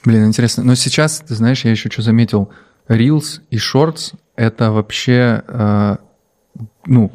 Блин, 0.05 0.27
интересно. 0.27 0.63
Но 0.63 0.77
сейчас, 0.77 1.21
ты 1.21 1.35
знаешь, 1.35 1.65
я 1.65 1.73
еще 1.73 1.91
что 1.91 2.03
заметил, 2.03 2.51
Reels 2.89 3.41
и 3.51 3.57
Shorts— 3.57 4.15
это 4.37 4.71
вообще, 4.71 5.43
э, 5.47 5.97
ну, 6.87 7.13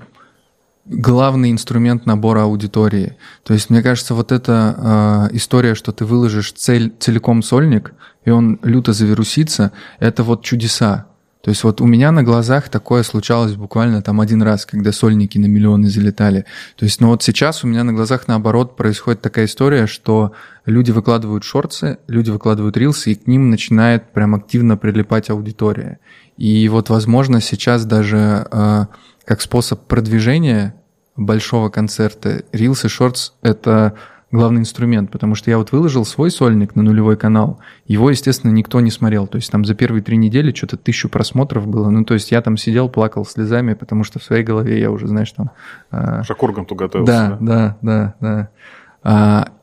главный 0.90 1.52
инструмент 1.52 2.06
набора 2.06 2.44
аудитории. 2.44 3.18
То 3.44 3.54
есть, 3.54 3.70
мне 3.70 3.82
кажется, 3.82 4.14
вот 4.14 4.32
эта 4.32 5.30
э, 5.32 5.36
история, 5.36 5.76
что 5.76 5.92
ты 5.92 6.06
выложишь 6.06 6.54
цель, 6.54 6.94
целиком 7.00 7.44
сольник, 7.44 7.94
и 8.26 8.30
он 8.30 8.60
люто 8.64 8.94
завирусится, 8.94 9.72
это 10.00 10.24
вот 10.24 10.44
чудеса. 10.44 11.07
То 11.42 11.50
есть 11.50 11.64
вот 11.64 11.82
у 11.82 11.86
меня 11.86 12.12
на 12.12 12.24
глазах 12.24 12.70
такое 12.70 13.04
случалось 13.04 13.54
буквально 13.54 14.02
там 14.02 14.20
один 14.20 14.42
раз, 14.42 14.66
когда 14.66 14.92
сольники 14.92 15.38
на 15.38 15.46
миллионы 15.46 15.90
залетали. 15.90 16.46
То 16.76 16.86
есть, 16.86 17.00
ну 17.00 17.10
вот 17.10 17.24
сейчас 17.24 17.64
у 17.64 17.68
меня 17.68 17.84
на 17.84 17.94
глазах 17.94 18.28
наоборот 18.28 18.76
происходит 18.76 19.22
такая 19.22 19.46
история, 19.46 19.88
что 19.88 20.34
люди 20.66 20.92
выкладывают 20.92 21.44
шорты, 21.44 22.00
люди 22.08 22.32
выкладывают 22.32 22.76
рилсы, 22.76 23.12
и 23.12 23.16
к 23.16 23.28
ним 23.28 23.50
начинает 23.50 24.12
прям 24.12 24.36
активно 24.36 24.78
прилипать 24.78 25.30
аудитория. 25.30 26.00
И 26.38 26.68
вот, 26.70 26.90
возможно, 26.90 27.42
сейчас 27.42 27.86
даже 27.86 28.48
э, 28.52 28.86
как 29.26 29.42
способ 29.42 29.82
продвижения 29.88 30.76
большого 31.16 31.70
концерта 31.70 32.44
и 32.52 32.58
Shorts— 32.68 33.32
это 33.42 33.96
главный 34.32 34.60
инструмент, 34.62 35.12
потому 35.12 35.36
что 35.36 35.50
я 35.50 35.58
вот 35.58 35.72
выложил 35.72 36.06
свой 36.06 36.32
сольник 36.32 36.76
на 36.76 36.84
нулевой 36.84 37.16
канал, 37.18 37.60
его, 37.86 38.10
естественно, 38.10 38.52
никто 38.52 38.82
не 38.82 38.92
смотрел, 38.92 39.26
то 39.28 39.38
есть 39.38 39.50
там 39.52 39.64
за 39.64 39.74
первые 39.74 40.02
три 40.04 40.18
недели 40.18 40.54
что-то 40.54 40.78
тысячу 40.78 41.10
просмотров 41.10 41.66
было, 41.68 41.90
ну 41.90 42.04
то 42.04 42.14
есть 42.14 42.32
я 42.32 42.42
там 42.42 42.58
сидел, 42.58 42.90
плакал 42.90 43.26
слезами, 43.26 43.74
потому 43.74 44.04
что 44.04 44.20
в 44.20 44.24
своей 44.24 44.44
голове 44.44 44.80
я 44.80 44.92
уже, 44.92 45.08
знаешь, 45.08 45.32
там... 45.32 45.52
э, 45.92 46.22
Уже 46.22 46.34
к 46.34 46.44
Урганту 46.44 46.76
готовился. 46.76 47.12
да, 47.12 47.38
да, 47.40 47.78
да, 47.82 48.14
да. 48.20 48.30
А, 48.30 48.48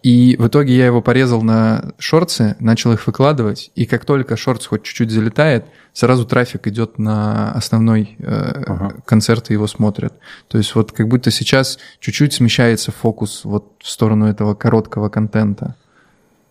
и 0.03 0.37
в 0.39 0.47
итоге 0.49 0.75
я 0.77 0.87
его 0.87 1.03
порезал 1.03 1.43
на 1.43 1.93
шорты, 1.99 2.57
начал 2.61 2.93
их 2.93 3.07
выкладывать, 3.07 3.71
и 3.75 3.85
как 3.85 4.05
только 4.05 4.37
шортс 4.37 4.67
хоть 4.67 4.85
чуть-чуть 4.85 5.11
залетает, 5.11 5.67
сразу 5.93 6.25
трафик 6.25 6.67
идет 6.67 6.99
на 6.99 7.53
основной 7.53 8.17
э, 8.19 8.25
Ага. 8.67 8.95
концерт, 9.05 9.51
и 9.51 9.53
его 9.55 9.67
смотрят. 9.67 10.15
То 10.49 10.57
есть 10.59 10.75
вот 10.75 10.93
как 10.93 11.09
будто 11.09 11.31
сейчас 11.31 11.79
чуть-чуть 12.01 12.33
смещается 12.33 12.91
фокус 12.93 13.45
вот 13.45 13.73
в 13.83 13.89
сторону 13.89 14.27
этого 14.27 14.55
короткого 14.55 15.09
контента. 15.11 15.75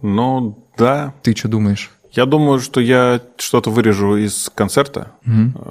Ну, 0.01 0.63
да. 0.77 1.13
Ты 1.23 1.36
что 1.36 1.47
думаешь? 1.47 1.89
Я 2.12 2.25
думаю, 2.27 2.60
что 2.60 2.79
я 2.79 3.21
что-то 3.38 3.71
вырежу 3.71 4.17
из 4.17 4.51
концерта, 4.53 5.13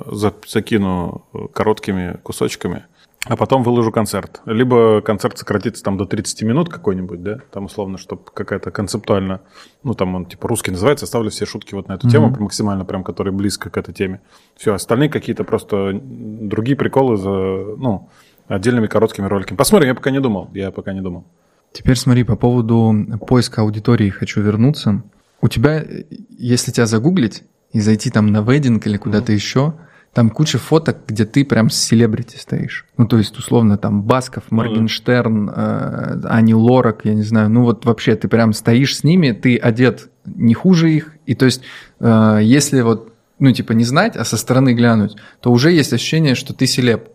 за- 0.06 0.34
закину 0.48 1.24
короткими 1.54 2.18
кусочками, 2.24 2.84
а 3.26 3.36
потом 3.36 3.62
выложу 3.62 3.92
концерт. 3.92 4.42
Либо 4.46 5.00
концерт 5.00 5.38
сократится 5.38 5.82
там 5.82 5.96
до 5.96 6.06
30 6.06 6.42
минут 6.42 6.68
какой-нибудь, 6.68 7.22
да, 7.22 7.38
там 7.52 7.66
условно, 7.66 7.98
чтобы 7.98 8.22
какая-то 8.34 8.70
концептуально, 8.70 9.42
ну 9.84 9.94
там 9.94 10.14
он 10.14 10.26
типа 10.26 10.48
русский 10.48 10.72
называется, 10.72 11.04
оставлю 11.04 11.30
все 11.30 11.46
шутки 11.46 11.74
вот 11.74 11.88
на 11.88 11.94
эту 11.94 12.08
тему, 12.08 12.34
максимально 12.38 12.84
прям, 12.84 13.04
которые 13.04 13.32
близко 13.32 13.70
к 13.70 13.76
этой 13.76 13.94
теме. 13.94 14.20
Все, 14.56 14.74
остальные 14.74 15.08
какие-то 15.08 15.44
просто 15.44 16.00
другие 16.02 16.76
приколы 16.76 17.16
за, 17.16 17.30
ну, 17.30 18.08
отдельными 18.48 18.88
короткими 18.88 19.26
роликами. 19.26 19.56
Посмотрим, 19.56 19.88
я 19.88 19.94
пока 19.94 20.10
не 20.10 20.20
думал, 20.20 20.50
я 20.52 20.70
пока 20.72 20.92
не 20.92 21.00
думал. 21.00 21.24
Теперь 21.72 21.96
смотри, 21.96 22.24
по 22.24 22.36
поводу 22.36 22.94
поиска 23.26 23.62
аудитории 23.62 24.10
хочу 24.10 24.42
вернуться. 24.42 25.02
У 25.40 25.48
тебя, 25.48 25.82
если 26.28 26.70
тебя 26.70 26.86
загуглить 26.86 27.44
и 27.72 27.80
зайти 27.80 28.10
там 28.10 28.26
на 28.26 28.42
вединг 28.42 28.86
или 28.86 28.96
куда-то 28.96 29.32
еще, 29.32 29.74
там 30.12 30.28
куча 30.28 30.58
фоток, 30.58 30.98
где 31.06 31.24
ты 31.24 31.44
прям 31.44 31.70
с 31.70 31.76
селебрити 31.76 32.36
стоишь. 32.36 32.86
Ну, 32.98 33.06
то 33.06 33.16
есть, 33.16 33.36
условно, 33.38 33.78
там 33.78 34.02
Басков, 34.02 34.44
Моргенштерн, 34.50 35.50
э, 35.54 36.20
Ани 36.24 36.54
Лорак, 36.54 37.00
я 37.04 37.14
не 37.14 37.22
знаю. 37.22 37.48
Ну, 37.48 37.62
вот 37.62 37.86
вообще 37.86 38.14
ты 38.14 38.28
прям 38.28 38.52
стоишь 38.52 38.96
с 38.98 39.04
ними, 39.04 39.32
ты 39.32 39.56
одет 39.56 40.10
не 40.26 40.52
хуже 40.52 40.92
их. 40.92 41.14
И 41.24 41.34
то 41.34 41.46
есть, 41.46 41.62
э, 42.00 42.40
если 42.42 42.82
вот, 42.82 43.14
ну, 43.38 43.52
типа, 43.52 43.72
не 43.72 43.84
знать, 43.84 44.16
а 44.16 44.24
со 44.24 44.36
стороны 44.36 44.74
глянуть, 44.74 45.16
то 45.40 45.50
уже 45.50 45.72
есть 45.72 45.92
ощущение, 45.92 46.34
что 46.34 46.52
ты 46.52 46.66
селеб. 46.66 47.08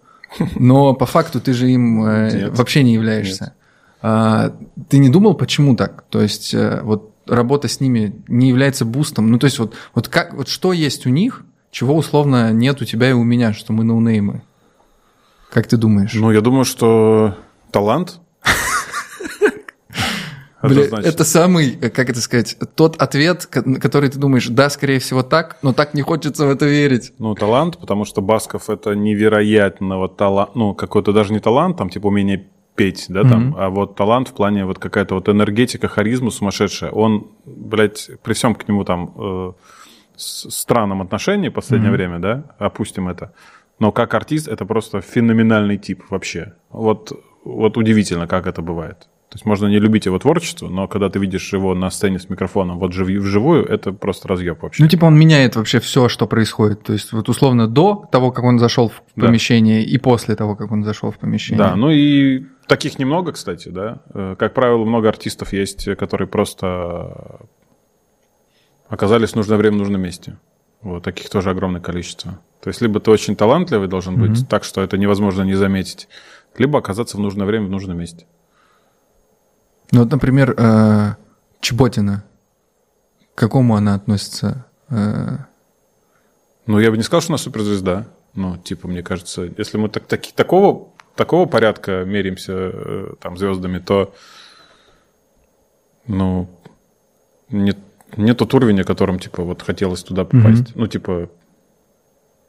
Но 0.55 0.93
по 0.93 1.05
факту 1.05 1.39
ты 1.39 1.53
же 1.53 1.69
им 1.69 2.03
э, 2.03 2.31
Нет. 2.33 2.57
вообще 2.57 2.83
не 2.83 2.93
являешься. 2.93 3.53
А, 4.01 4.55
ты 4.89 4.97
не 4.97 5.10
думал, 5.10 5.36
почему 5.36 5.75
так? 5.75 6.03
То 6.10 6.21
есть 6.21 6.53
э, 6.53 6.81
вот 6.83 7.13
работа 7.27 7.67
с 7.67 7.79
ними 7.79 8.15
не 8.27 8.49
является 8.49 8.86
бустом. 8.86 9.29
Ну 9.29 9.39
то 9.39 9.45
есть 9.45 9.60
вот, 9.60 9.73
вот 9.93 10.07
как 10.07 10.33
вот 10.33 10.47
что 10.47 10.73
есть 10.73 11.05
у 11.05 11.10
них, 11.10 11.43
чего 11.71 11.95
условно 11.95 12.51
нет 12.51 12.82
у 12.82 12.86
тебя 12.86 13.10
и 13.10 13.13
у 13.13 13.23
меня, 13.23 13.53
что 13.53 13.73
мы 13.73 13.84
ноунеймы? 13.84 14.41
Как 15.51 15.67
ты 15.67 15.77
думаешь? 15.77 16.13
Ну, 16.13 16.32
я 16.32 16.41
думаю, 16.41 16.65
что 16.65 17.36
талант. 17.71 18.19
Это 20.62 21.23
самый, 21.23 21.77
э, 21.80 21.89
как 21.89 22.10
это 22.10 22.19
сказать, 22.19 22.58
тот 22.75 22.97
ответ, 22.97 23.45
который 23.45 24.10
ты 24.10 24.17
думаешь, 24.17 24.47
да, 24.47 24.69
скорее 24.69 24.99
всего 24.99 25.21
так, 25.21 25.58
но 25.62 25.71
так 25.71 25.93
не 25.93 26.01
хочется 26.01 26.47
в 26.47 26.49
это 26.49 26.65
верить. 26.65 27.13
Ну, 27.19 27.36
талант, 27.36 27.77
потому 27.77 28.06
что 28.06 28.21
Басков 28.21 28.69
это 28.69 28.95
невероятного 28.95 30.10
талант, 30.10 30.56
ну, 30.56 30.73
какой-то 30.73 31.13
даже 31.13 31.32
не 31.32 31.39
талант, 31.39 31.77
там, 31.77 31.89
типа, 31.89 32.08
умение 32.08 32.47
петь, 32.75 33.06
да, 33.10 33.23
там, 33.23 33.56
а 33.58 33.69
вот 33.69 33.95
талант 33.95 34.30
в 34.30 34.34
плане 34.34 34.65
вот 34.65 34.77
какая-то 34.77 35.15
вот 35.15 35.30
энергетика, 35.30 35.88
харизма 35.88 36.30
сумасшедшая. 36.30 36.91
Он, 36.91 37.27
блядь, 37.45 38.10
при 38.23 38.34
всем 38.34 38.53
к 38.53 38.67
нему 38.67 38.84
там 38.84 39.13
э, 39.15 39.53
странном 40.17 41.01
отношении 41.01 41.49
в 41.49 41.53
последнее 41.53 41.91
время, 41.91 42.19
да, 42.19 42.43
опустим 42.60 43.08
это, 43.08 43.34
но 43.80 43.91
как 43.91 44.13
артист 44.13 44.47
это 44.47 44.65
просто 44.65 45.01
феноменальный 45.01 45.77
тип 45.77 46.03
вообще. 46.10 46.53
Вот, 46.69 47.12
вот 47.43 47.77
удивительно, 47.77 48.27
как 48.27 48.47
это 48.47 48.62
бывает. 48.62 49.08
То 49.30 49.36
есть 49.36 49.45
можно 49.45 49.67
не 49.67 49.77
любить 49.77 50.06
его 50.06 50.17
творчество, 50.19 50.69
но 50.69 50.88
когда 50.88 51.10
ты 51.10 51.19
видишь 51.19 51.51
его 51.51 51.75
на 51.75 51.89
сцене 51.89 52.17
с 52.17 52.30
микрофоном 52.30 52.80
вот 52.80 52.93
живь- 52.93 53.19
вживую, 53.19 53.65
это 53.65 53.91
просто 53.91 54.30
разъеб 54.30 54.62
вообще. 54.63 54.82
Ну, 54.82 54.88
типа, 54.89 55.03
он 55.03 55.19
меняет 55.19 55.58
вообще 55.58 55.82
все, 55.82 56.08
что 56.08 56.27
происходит. 56.27 56.84
То 56.84 56.93
есть, 56.93 57.12
вот 57.12 57.27
условно 57.27 57.67
до 57.67 58.08
того, 58.10 58.32
как 58.32 58.45
он 58.45 58.58
зашел 58.58 58.88
в 58.88 59.01
Да. 59.17 59.25
помещение, 59.27 59.84
и 59.84 59.97
после 59.97 60.38
того, 60.38 60.56
как 60.56 60.71
он 60.71 60.86
зашел 60.86 61.12
в 61.12 61.17
помещение. 61.19 61.58
Да, 61.62 61.75
ну 61.75 61.89
и 61.89 62.45
таких 62.67 62.99
немного, 62.99 63.34
кстати, 63.34 63.67
да. 63.67 63.99
Э, 64.13 64.36
Как 64.39 64.53
правило, 64.53 64.86
много 64.86 65.10
артистов 65.10 65.51
есть, 65.51 65.93
которые 65.97 66.30
просто 66.30 67.41
оказались 68.89 69.32
в 69.32 69.36
нужное 69.36 69.58
время 69.58 69.76
в 69.76 69.80
нужном 69.80 70.02
месте. 70.02 70.38
Вот 70.82 71.04
таких 71.04 71.30
тоже 71.30 71.50
огромное 71.50 71.82
количество. 71.82 72.39
То 72.62 72.69
есть 72.69 72.82
либо 72.82 73.00
ты 73.00 73.12
очень 73.12 73.36
талантливый 73.36 73.88
должен 73.88 74.15
быть, 74.19 74.47
так 74.47 74.63
что 74.63 74.82
это 74.82 74.97
невозможно 74.97 75.43
не 75.43 75.56
заметить, 75.56 76.08
либо 76.58 76.80
оказаться 76.80 77.17
в 77.17 77.19
нужное 77.19 77.45
время 77.47 77.65
в 77.67 77.69
нужном 77.69 77.97
месте. 77.97 78.26
Ну, 79.91 80.02
вот, 80.04 80.12
например, 80.12 80.54
э, 80.58 81.15
Чеботина. 81.62 82.23
К 83.36 83.39
какому 83.39 83.76
она 83.76 83.95
относится? 83.95 84.65
Э, 84.89 85.38
Ну, 86.65 86.80
я 86.80 86.91
бы 86.91 86.97
не 86.97 87.04
сказал, 87.04 87.21
что 87.21 87.32
она 87.34 87.38
суперзвезда. 87.38 88.08
Ну, 88.34 88.58
типа, 88.58 88.88
мне 88.88 89.02
кажется, 89.02 89.50
если 89.58 89.78
мы 89.78 89.88
так, 89.89 90.06
таки- 90.06 90.34
такого, 90.36 90.89
такого 91.15 91.45
порядка 91.45 92.04
меряемся 92.06 92.54
э, 92.54 93.13
там 93.21 93.38
звездами, 93.38 93.80
то 93.80 94.13
Ну, 96.08 96.47
не, 97.50 97.73
не 98.15 98.34
тот 98.34 98.54
уровень, 98.54 98.82
о 98.82 98.84
котором, 98.84 99.20
типа, 99.20 99.43
вот 99.43 99.62
хотелось 99.62 100.04
туда 100.04 100.24
попасть. 100.24 100.76
Ну, 100.76 100.88
типа, 100.88 101.30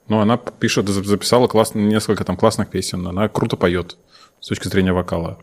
ну, 0.08 0.20
она 0.20 0.36
пишет, 0.36 0.88
за- 0.88 1.02
записала 1.02 1.48
классно, 1.48 1.80
несколько 1.80 2.24
там 2.24 2.36
классных 2.36 2.68
песен, 2.70 3.06
она 3.06 3.28
круто 3.28 3.56
поет 3.56 3.96
с 4.40 4.48
точки 4.48 4.68
зрения 4.68 4.92
вокала. 4.92 5.38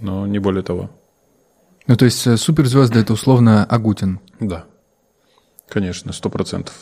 Но 0.00 0.26
не 0.26 0.38
более 0.38 0.62
того. 0.62 0.90
Ну, 1.86 1.96
то 1.96 2.04
есть 2.04 2.26
э, 2.26 2.36
суперзвезды 2.36 2.98
это 3.00 3.12
условно 3.12 3.64
Агутин. 3.64 4.20
Да. 4.40 4.64
Конечно, 5.68 6.12
сто 6.12 6.28
процентов. 6.28 6.74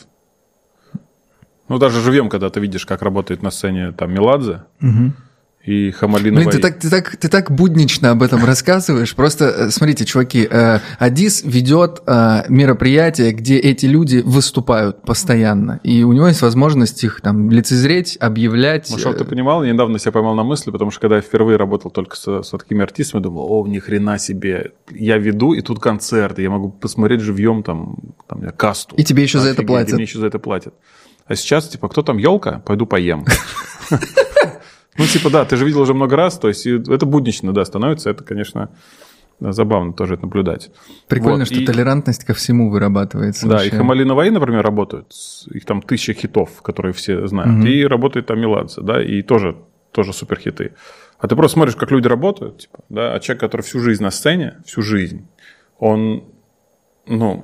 Ну, 1.69 1.77
даже 1.77 2.01
живьем, 2.01 2.29
когда 2.29 2.49
ты 2.49 2.59
видишь, 2.59 2.85
как 2.85 3.01
работает 3.01 3.41
на 3.43 3.51
сцене 3.51 3.91
там 3.91 4.13
Меладзе 4.13 4.63
и 5.67 5.91
Хамалина 5.91 6.37
Блин, 6.37 6.49
ты 6.49 6.59
так, 6.59 6.79
ты, 6.79 6.89
так, 6.89 7.17
ты 7.17 7.27
так 7.27 7.51
буднично 7.51 8.11
об 8.11 8.23
этом 8.23 8.45
рассказываешь. 8.45 9.13
Просто, 9.13 9.45
э, 9.45 9.69
смотрите, 9.69 10.05
чуваки, 10.05 10.47
э, 10.49 10.79
Адис 10.97 11.43
ведет 11.43 12.01
э, 12.07 12.43
мероприятие, 12.47 13.33
где 13.33 13.57
эти 13.57 13.85
люди 13.85 14.23
выступают 14.25 15.01
постоянно. 15.01 15.81
И 15.83 16.03
у 16.03 16.13
него 16.13 16.27
есть 16.27 16.41
возможность 16.41 17.03
их 17.03 17.19
там 17.19 17.51
лицезреть, 17.51 18.15
объявлять. 18.17 18.87
Ну, 18.89 18.97
чтоб 18.97 19.17
ты 19.17 19.25
понимал, 19.25 19.65
я 19.65 19.73
недавно 19.73 19.99
себя 19.99 20.13
поймал 20.13 20.35
на 20.35 20.43
мысли, 20.43 20.71
потому 20.71 20.89
что 20.89 21.01
когда 21.01 21.17
я 21.17 21.21
впервые 21.21 21.57
работал 21.57 21.91
только 21.91 22.15
с, 22.15 22.43
с 22.43 22.49
такими 22.51 22.81
артистами, 22.81 23.21
думал, 23.21 23.47
о, 23.49 23.67
ни 23.67 23.79
хрена 23.79 24.19
себе, 24.19 24.71
я 24.89 25.17
веду, 25.17 25.51
и 25.51 25.59
тут 25.59 25.81
концерт, 25.81 26.39
и 26.39 26.43
я 26.43 26.49
могу 26.49 26.69
посмотреть 26.69 27.19
живьем 27.19 27.61
там, 27.61 27.97
там 28.25 28.41
касту. 28.55 28.95
И 28.95 29.03
тебе 29.03 29.23
еще 29.23 29.39
за 29.39 29.49
это 29.49 29.63
Офигеть, 29.63 29.69
и 29.69 29.73
платят. 29.73 29.93
мне 29.95 30.03
еще 30.03 30.19
за 30.19 30.27
это 30.27 30.39
платят. 30.39 30.73
А 31.25 31.35
сейчас, 31.35 31.67
типа, 31.67 31.89
кто 31.89 32.03
там 32.03 32.17
елка? 32.17 32.61
Пойду 32.65 32.85
поем. 32.85 33.25
Ну, 34.97 35.05
типа, 35.05 35.29
да, 35.29 35.45
ты 35.45 35.55
же 35.57 35.65
видел 35.65 35.81
уже 35.81 35.93
много 35.93 36.15
раз, 36.15 36.37
то 36.39 36.47
есть 36.47 36.65
это 36.65 37.05
буднично, 37.05 37.53
да, 37.53 37.63
становится, 37.65 38.09
это, 38.09 38.23
конечно, 38.23 38.69
забавно 39.39 39.93
тоже 39.93 40.15
это 40.15 40.23
наблюдать. 40.23 40.71
Прикольно, 41.07 41.39
Вот, 41.39 41.47
что 41.47 41.55
и- 41.55 41.65
толерантность 41.65 42.23
ко 42.23 42.33
всему 42.33 42.69
вырабатывается. 42.71 43.47
Да, 43.47 43.55
вообще. 43.55 43.67
и 43.69 43.71
Хамали 43.77 44.03
Наваи, 44.03 44.29
например, 44.29 44.63
работают. 44.63 45.11
Их 45.51 45.65
там 45.65 45.81
тысяча 45.81 46.13
хитов, 46.13 46.61
которые 46.61 46.93
все 46.93 47.27
знают. 47.27 47.63
И 47.65 47.85
работает 47.85 48.25
там 48.25 48.39
Меладзе, 48.39 48.81
да, 48.81 49.01
и 49.03 49.21
тоже, 49.21 49.55
тоже 49.91 50.13
супер 50.13 50.39
хиты. 50.39 50.73
А 51.19 51.27
ты 51.27 51.35
просто 51.35 51.53
смотришь, 51.53 51.75
как 51.75 51.91
люди 51.91 52.07
работают, 52.07 52.59
типа, 52.59 52.79
да, 52.89 53.13
а 53.13 53.19
человек, 53.19 53.41
который 53.41 53.61
всю 53.61 53.79
жизнь 53.79 54.03
на 54.03 54.11
сцене, 54.11 54.57
всю 54.65 54.81
жизнь, 54.81 55.27
он, 55.79 56.23
ну, 57.07 57.43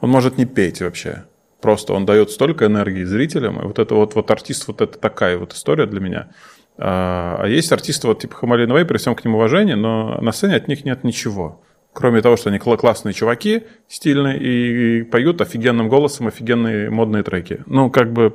он 0.00 0.10
может 0.10 0.38
не 0.38 0.44
петь 0.46 0.80
вообще. 0.80 1.24
Просто 1.60 1.92
он 1.92 2.06
дает 2.06 2.30
столько 2.30 2.66
энергии 2.66 3.04
зрителям. 3.04 3.60
И 3.60 3.66
вот 3.66 3.78
это 3.78 3.94
вот, 3.94 4.14
вот 4.14 4.30
артист, 4.30 4.68
вот 4.68 4.80
это 4.80 4.98
такая 4.98 5.38
вот 5.38 5.52
история 5.52 5.86
для 5.86 6.00
меня. 6.00 6.28
А, 6.76 7.40
а 7.40 7.48
есть 7.48 7.72
артисты 7.72 8.06
вот 8.06 8.20
типа 8.20 8.36
Хамали 8.36 8.64
Наваи, 8.64 8.84
при 8.84 8.98
всем 8.98 9.14
к 9.16 9.24
ним 9.24 9.34
уважение, 9.34 9.74
но 9.74 10.20
на 10.20 10.30
сцене 10.32 10.54
от 10.54 10.68
них 10.68 10.84
нет 10.84 11.02
ничего. 11.02 11.60
Кроме 11.92 12.22
того, 12.22 12.36
что 12.36 12.50
они 12.50 12.58
кла- 12.58 12.76
классные 12.76 13.12
чуваки, 13.12 13.64
стильные, 13.88 14.38
и, 14.38 15.02
поют 15.02 15.40
офигенным 15.40 15.88
голосом 15.88 16.28
офигенные 16.28 16.90
модные 16.90 17.24
треки. 17.24 17.64
Ну, 17.66 17.90
как 17.90 18.12
бы, 18.12 18.34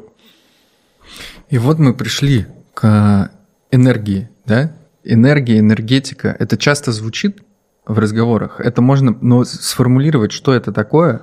И 1.49 1.57
вот 1.57 1.79
мы 1.79 1.93
пришли 1.93 2.45
к 2.73 3.31
энергии, 3.71 4.29
да? 4.45 4.75
Энергия, 5.05 5.59
энергетика. 5.59 6.35
Это 6.37 6.57
часто 6.57 6.91
звучит 6.91 7.41
в 7.85 7.97
разговорах. 7.99 8.59
Это 8.59 8.81
можно, 8.81 9.17
но 9.21 9.43
сформулировать, 9.43 10.31
что 10.31 10.53
это 10.53 10.71
такое, 10.71 11.21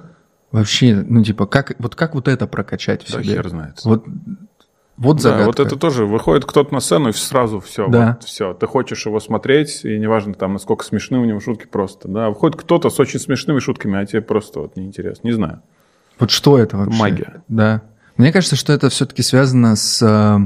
вообще, 0.52 0.94
ну 1.06 1.22
типа, 1.22 1.46
как 1.46 1.74
вот 1.78 1.94
как 1.94 2.14
вот 2.14 2.28
это 2.28 2.46
прокачать 2.46 3.04
в 3.04 3.12
да 3.12 3.22
себе? 3.22 3.34
хер 3.34 3.48
знает. 3.48 3.78
Вот, 3.84 4.04
вот 4.96 5.16
Да, 5.16 5.22
загадка. 5.22 5.46
вот 5.46 5.60
это 5.60 5.76
тоже 5.76 6.04
выходит 6.06 6.44
кто-то 6.44 6.74
на 6.74 6.80
сцену 6.80 7.08
и 7.08 7.12
сразу 7.12 7.60
все, 7.60 7.88
Да. 7.88 8.18
вот 8.20 8.24
все. 8.28 8.52
Ты 8.54 8.66
хочешь 8.66 9.06
его 9.06 9.18
смотреть, 9.20 9.84
и 9.84 9.98
неважно 9.98 10.34
там, 10.34 10.52
насколько 10.54 10.84
смешны 10.84 11.18
у 11.18 11.24
него 11.24 11.40
шутки 11.40 11.66
просто. 11.66 12.08
Да, 12.08 12.28
выходит 12.28 12.56
кто-то 12.60 12.90
с 12.90 13.00
очень 13.00 13.18
смешными 13.20 13.58
шутками, 13.60 13.98
а 13.98 14.04
тебе 14.06 14.20
просто 14.22 14.60
вот 14.60 14.76
неинтересно. 14.76 15.26
Не 15.26 15.32
знаю. 15.32 15.62
Вот 16.18 16.30
что 16.30 16.58
это 16.58 16.76
вообще? 16.76 16.98
Магия. 16.98 17.42
Да. 17.48 17.82
Мне 18.18 18.30
кажется, 18.32 18.56
что 18.56 18.72
это 18.74 18.90
все-таки 18.90 19.22
связано 19.22 19.74
с... 19.76 20.02
э, 20.02 20.38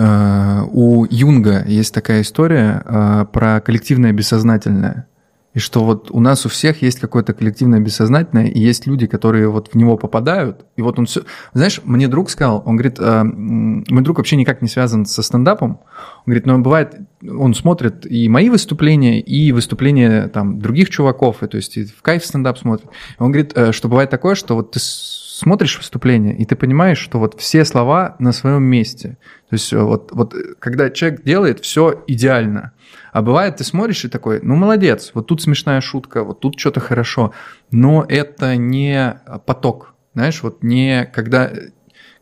э, 0.00 0.60
у 0.70 1.04
Юнга 1.10 1.64
есть 1.66 1.92
такая 1.92 2.22
история 2.22 2.82
э, 2.84 3.24
про 3.32 3.60
коллективное 3.60 4.12
бессознательное. 4.12 5.08
И 5.54 5.58
что 5.58 5.84
вот 5.84 6.10
у 6.10 6.20
нас 6.20 6.46
у 6.46 6.48
всех 6.48 6.80
есть 6.80 6.98
какое-то 6.98 7.34
коллективное 7.34 7.80
бессознательное, 7.80 8.46
и 8.46 8.58
есть 8.58 8.86
люди, 8.86 9.06
которые 9.06 9.48
вот 9.48 9.68
в 9.72 9.74
него 9.74 9.98
попадают. 9.98 10.64
И 10.76 10.82
вот 10.82 10.98
он 10.98 11.06
все... 11.06 11.22
Знаешь, 11.52 11.80
мне 11.84 12.08
друг 12.08 12.30
сказал, 12.30 12.62
он 12.64 12.76
говорит, 12.76 12.98
э, 12.98 13.22
мой 13.22 14.02
друг 14.02 14.16
вообще 14.16 14.36
никак 14.36 14.62
не 14.62 14.68
связан 14.68 15.04
со 15.04 15.22
стендапом. 15.22 15.80
Он 16.24 16.24
говорит, 16.26 16.46
но 16.46 16.58
бывает, 16.58 16.94
он 17.22 17.54
смотрит 17.54 18.06
и 18.06 18.28
мои 18.28 18.48
выступления, 18.48 19.20
и 19.20 19.52
выступления 19.52 20.28
там 20.28 20.58
других 20.58 20.88
чуваков, 20.88 21.42
и, 21.42 21.46
то 21.46 21.56
есть 21.56 21.76
и 21.76 21.84
в 21.84 22.00
кайф 22.00 22.24
стендап 22.24 22.58
смотрит. 22.58 22.88
Он 23.18 23.30
говорит, 23.30 23.52
э, 23.54 23.72
что 23.72 23.88
бывает 23.88 24.08
такое, 24.08 24.34
что 24.34 24.54
вот 24.54 24.70
ты 24.72 24.80
смотришь 24.80 25.76
выступление, 25.76 26.36
и 26.36 26.44
ты 26.44 26.56
понимаешь, 26.56 26.98
что 26.98 27.18
вот 27.18 27.38
все 27.38 27.64
слова 27.64 28.16
на 28.18 28.32
своем 28.32 28.62
месте. 28.62 29.18
То 29.50 29.54
есть 29.54 29.72
э, 29.72 29.78
вот, 29.78 30.10
вот 30.12 30.34
э, 30.34 30.54
когда 30.58 30.88
человек 30.88 31.24
делает 31.24 31.60
все 31.60 32.02
идеально, 32.06 32.72
а 33.12 33.22
бывает, 33.22 33.56
ты 33.56 33.64
смотришь 33.64 34.04
и 34.04 34.08
такой, 34.08 34.40
ну 34.42 34.56
молодец, 34.56 35.12
вот 35.14 35.26
тут 35.28 35.42
смешная 35.42 35.80
шутка, 35.80 36.24
вот 36.24 36.40
тут 36.40 36.58
что-то 36.58 36.80
хорошо, 36.80 37.32
но 37.70 38.04
это 38.08 38.56
не 38.56 39.20
поток, 39.46 39.94
знаешь, 40.14 40.42
вот 40.42 40.62
не 40.62 41.04
когда 41.14 41.52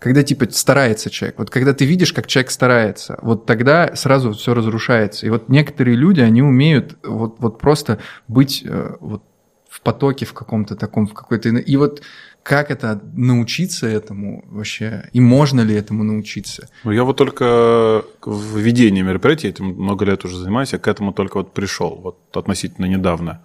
когда 0.01 0.23
типа 0.23 0.47
старается 0.51 1.11
человек, 1.11 1.39
вот 1.39 1.51
когда 1.51 1.75
ты 1.75 1.85
видишь, 1.85 2.13
как 2.13 2.27
человек 2.27 2.51
старается, 2.51 3.19
вот 3.21 3.45
тогда 3.45 3.95
сразу 3.95 4.33
все 4.33 4.55
разрушается. 4.55 5.27
И 5.27 5.29
вот 5.29 5.51
некоторые 5.51 5.95
люди, 5.95 6.23
они 6.23 6.43
умеют 6.43 6.97
вот, 7.05 7.37
вот 7.39 7.59
просто 7.59 7.99
быть 8.27 8.63
э, 8.65 8.97
вот 8.99 9.23
в 9.69 9.83
потоке 9.83 10.25
в 10.25 10.33
каком-то 10.33 10.75
таком, 10.75 11.07
в 11.07 11.13
какой-то... 11.13 11.51
И 11.51 11.77
вот 11.77 12.03
как 12.43 12.71
это 12.71 13.01
научиться 13.15 13.87
этому 13.87 14.45
вообще? 14.49 15.09
И 15.13 15.21
можно 15.21 15.61
ли 15.61 15.75
этому 15.75 16.05
научиться? 16.05 16.69
Ну, 16.85 16.91
я 16.93 17.05
вот 17.05 17.17
только 17.17 18.05
в 18.25 18.59
ведении 18.59 19.03
мероприятий, 19.03 19.49
этим 19.49 19.67
много 19.67 20.05
лет 20.05 20.25
уже 20.25 20.37
занимаюсь, 20.39 20.73
я 20.73 20.79
к 20.79 20.89
этому 20.89 21.13
только 21.13 21.39
вот 21.39 21.53
пришел, 21.53 22.01
вот 22.03 22.37
относительно 22.37 22.87
недавно. 22.87 23.43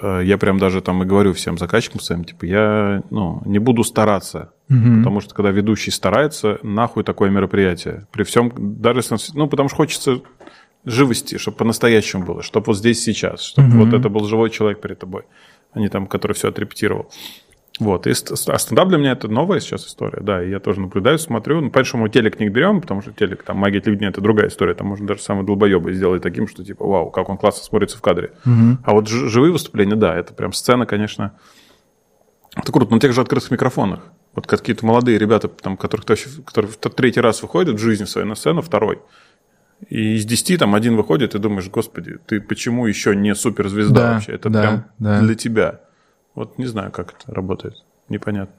Э, 0.00 0.22
Я 0.24 0.38
прям 0.38 0.58
даже 0.58 0.80
там 0.80 1.02
и 1.02 1.06
говорю 1.06 1.32
всем 1.32 1.58
заказчикам 1.58 2.00
своим, 2.00 2.24
типа, 2.24 2.44
я 2.44 3.02
ну, 3.10 3.42
не 3.44 3.58
буду 3.58 3.84
стараться, 3.84 4.52
потому 4.68 5.20
что 5.20 5.34
когда 5.34 5.50
ведущий 5.50 5.90
старается, 5.90 6.58
нахуй 6.62 7.04
такое 7.04 7.28
мероприятие. 7.30 8.06
При 8.10 8.22
всем, 8.24 8.52
даже 8.80 9.00
если, 9.00 9.16
ну, 9.34 9.46
потому 9.48 9.68
что 9.68 9.76
хочется 9.76 10.20
живости, 10.84 11.38
чтобы 11.38 11.58
по-настоящему 11.58 12.24
было, 12.24 12.42
чтобы 12.42 12.66
вот 12.66 12.76
здесь 12.78 13.02
сейчас, 13.02 13.42
чтобы 13.42 13.84
вот 13.84 13.92
это 13.94 14.08
был 14.08 14.24
живой 14.24 14.50
человек 14.50 14.80
перед 14.80 14.98
тобой, 14.98 15.22
а 15.72 15.78
не 15.78 15.88
там, 15.88 16.06
который 16.06 16.32
все 16.32 16.48
отрепетировал. 16.48 17.10
Вот, 17.82 18.06
и 18.06 18.10
а 18.10 18.58
стендап 18.58 18.88
для 18.88 18.98
меня 18.98 19.12
это 19.12 19.28
новая 19.28 19.60
сейчас 19.60 19.86
история, 19.86 20.20
да, 20.22 20.42
и 20.42 20.50
я 20.50 20.60
тоже 20.60 20.80
наблюдаю, 20.80 21.18
смотрю, 21.18 21.60
ну, 21.60 21.70
понятно, 21.70 21.84
что 21.84 21.96
мы 21.98 22.08
телек 22.08 22.38
не 22.38 22.48
берем, 22.48 22.80
потому 22.80 23.02
что 23.02 23.12
телек, 23.12 23.42
там, 23.42 23.56
магия 23.58 23.80
телевидения– 23.80 24.08
это 24.10 24.20
другая 24.20 24.48
история, 24.48 24.74
там 24.74 24.86
можно 24.86 25.06
даже 25.06 25.22
самый 25.22 25.44
долбоебы 25.44 25.92
сделать 25.92 26.22
таким, 26.22 26.46
что 26.46 26.64
типа, 26.64 26.86
вау, 26.86 27.10
как 27.10 27.28
он 27.28 27.36
классно 27.36 27.64
смотрится 27.64 27.98
в 27.98 28.00
кадре. 28.00 28.32
А 28.84 28.92
вот 28.92 29.08
живые 29.08 29.52
выступления, 29.52 29.96
да, 29.96 30.14
это 30.14 30.32
прям 30.32 30.52
сцена, 30.52 30.86
конечно, 30.86 31.32
это 32.54 32.70
круто, 32.70 32.92
на 32.92 33.00
тех 33.00 33.12
же 33.12 33.20
открытых 33.20 33.50
микрофонах. 33.50 34.00
Вот 34.34 34.46
какие-то 34.46 34.86
молодые 34.86 35.18
ребята, 35.18 35.48
там, 35.48 35.76
которых 35.76 36.08
вообще, 36.08 36.28
которые 36.46 36.70
в 36.70 36.76
третий 36.76 37.20
раз 37.20 37.42
выходят 37.42 37.76
в 37.76 37.78
жизни 37.78 38.04
своей 38.04 38.26
на 38.26 38.34
сцену, 38.34 38.62
второй. 38.62 39.00
И 39.88 40.16
из 40.16 40.24
десяти 40.24 40.56
там 40.56 40.74
один 40.74 40.96
выходит, 40.96 41.34
и 41.34 41.38
думаешь, 41.38 41.68
господи, 41.68 42.18
ты 42.26 42.40
почему 42.40 42.86
еще 42.86 43.16
не 43.16 43.34
суперзвезда 43.34 43.94
Да, 43.94 44.12
вообще? 44.14 44.32
Это 44.32 44.48
да, 44.48 44.60
прям 44.62 44.84
да. 44.98 45.20
для 45.20 45.34
тебя. 45.34 45.80
Вот 46.34 46.58
не 46.58 46.66
знаю, 46.66 46.90
как 46.90 47.14
это 47.14 47.34
работает. 47.34 47.74
Непонятно. 48.08 48.54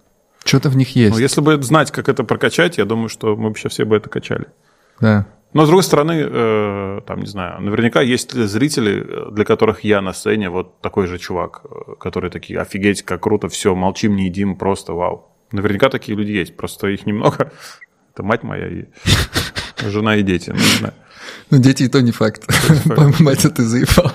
Что-то 0.45 0.69
в 0.69 0.77
них 0.77 0.95
есть. 0.95 1.13
Но 1.13 1.19
если 1.19 1.41
бы 1.41 1.61
знать, 1.61 1.91
как 1.91 2.09
это 2.09 2.23
прокачать, 2.23 2.77
я 2.77 2.85
думаю, 2.85 3.09
что 3.09 3.35
мы 3.35 3.47
вообще 3.47 3.69
все 3.69 3.85
бы 3.85 3.95
это 3.95 4.09
качали. 4.09 4.47
Да. 4.99 5.25
Но, 5.53 5.65
с 5.65 5.67
другой 5.67 5.83
стороны, 5.83 6.13
э, 6.13 7.01
там, 7.05 7.19
не 7.19 7.27
знаю, 7.27 7.61
наверняка 7.61 8.01
есть 8.01 8.33
зрители, 8.33 9.05
э, 9.05 9.31
для 9.31 9.45
которых 9.45 9.83
я 9.83 10.01
на 10.01 10.11
сцене 10.13 10.49
вот 10.49 10.81
такой 10.81 11.05
же 11.07 11.19
чувак, 11.19 11.61
э, 11.63 11.95
которые 11.99 12.31
такие, 12.31 12.59
офигеть, 12.59 13.03
как 13.03 13.21
круто, 13.21 13.49
все, 13.49 13.75
молчим, 13.75 14.15
не 14.15 14.25
едим, 14.25 14.55
просто 14.55 14.93
вау. 14.93 15.29
Наверняка 15.51 15.89
такие 15.89 16.17
люди 16.17 16.31
есть, 16.31 16.57
просто 16.57 16.87
их 16.87 17.05
немного. 17.05 17.51
Это 18.13 18.23
мать 18.23 18.43
моя 18.43 18.67
и 18.67 18.85
жена 19.85 20.15
и 20.15 20.23
дети, 20.23 20.49
ну, 20.49 20.55
не 20.55 20.77
знаю. 20.79 20.93
Ну, 21.51 21.57
дети 21.59 21.83
и 21.83 21.87
то 21.87 22.01
не 22.01 22.11
факт. 22.11 22.47
Мать, 23.19 23.45
ты 23.55 23.63
заебал. 23.63 24.11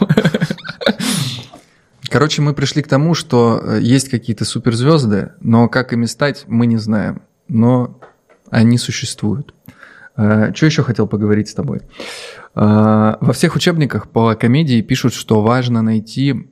Короче, 2.11 2.43
мы 2.43 2.55
пришли 2.55 2.83
к 2.83 2.89
тому, 2.89 3.15
что 3.15 3.61
э, 3.63 3.81
есть 3.81 4.09
какие-то 4.09 4.45
суперзвезды, 4.45 5.33
но 5.41 5.69
как 5.69 5.93
ими 5.93 6.07
стать, 6.07 6.45
мы 6.47 6.67
не 6.67 6.77
знаем. 6.77 7.23
Но 7.49 7.99
они 8.51 8.79
существуют. 8.79 9.55
Что 10.15 10.67
еще 10.67 10.83
хотел 10.83 11.07
поговорить 11.07 11.49
с 11.49 11.55
тобой? 11.55 11.81
Э, 12.55 13.17
Во 13.21 13.33
всех 13.33 13.55
учебниках 13.57 14.09
по 14.09 14.35
комедии 14.35 14.81
пишут, 14.81 15.15
что 15.15 15.43
важно 15.43 15.83
найти 15.83 16.49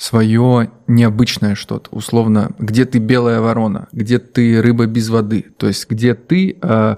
свое 0.00 0.70
необычное 0.86 1.54
что-то, 1.54 1.90
условно, 1.90 2.52
где 2.58 2.86
ты 2.86 2.98
белая 2.98 3.40
ворона, 3.42 3.88
где 3.92 4.18
ты 4.18 4.62
рыба 4.62 4.86
без 4.86 5.10
воды, 5.10 5.44
то 5.58 5.66
есть 5.66 5.88
где 5.90 6.14
ты 6.14 6.56
э, 6.60 6.96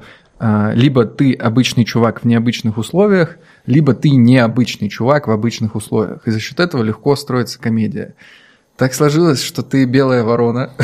Либо 0.74 1.04
ты 1.04 1.34
обычный 1.34 1.84
чувак 1.84 2.22
в 2.22 2.24
необычных 2.26 2.76
условиях, 2.76 3.36
либо 3.66 3.94
ты 3.94 4.10
необычный 4.10 4.88
чувак 4.88 5.28
в 5.28 5.30
обычных 5.30 5.76
условиях. 5.76 6.26
И 6.26 6.32
за 6.32 6.40
счет 6.40 6.58
этого 6.58 6.82
легко 6.82 7.14
строится 7.14 7.60
комедия. 7.60 8.14
Так 8.76 8.92
сложилось, 8.94 9.40
что 9.40 9.62
ты 9.62 9.84
белая 9.84 10.24
ворона. 10.24 10.72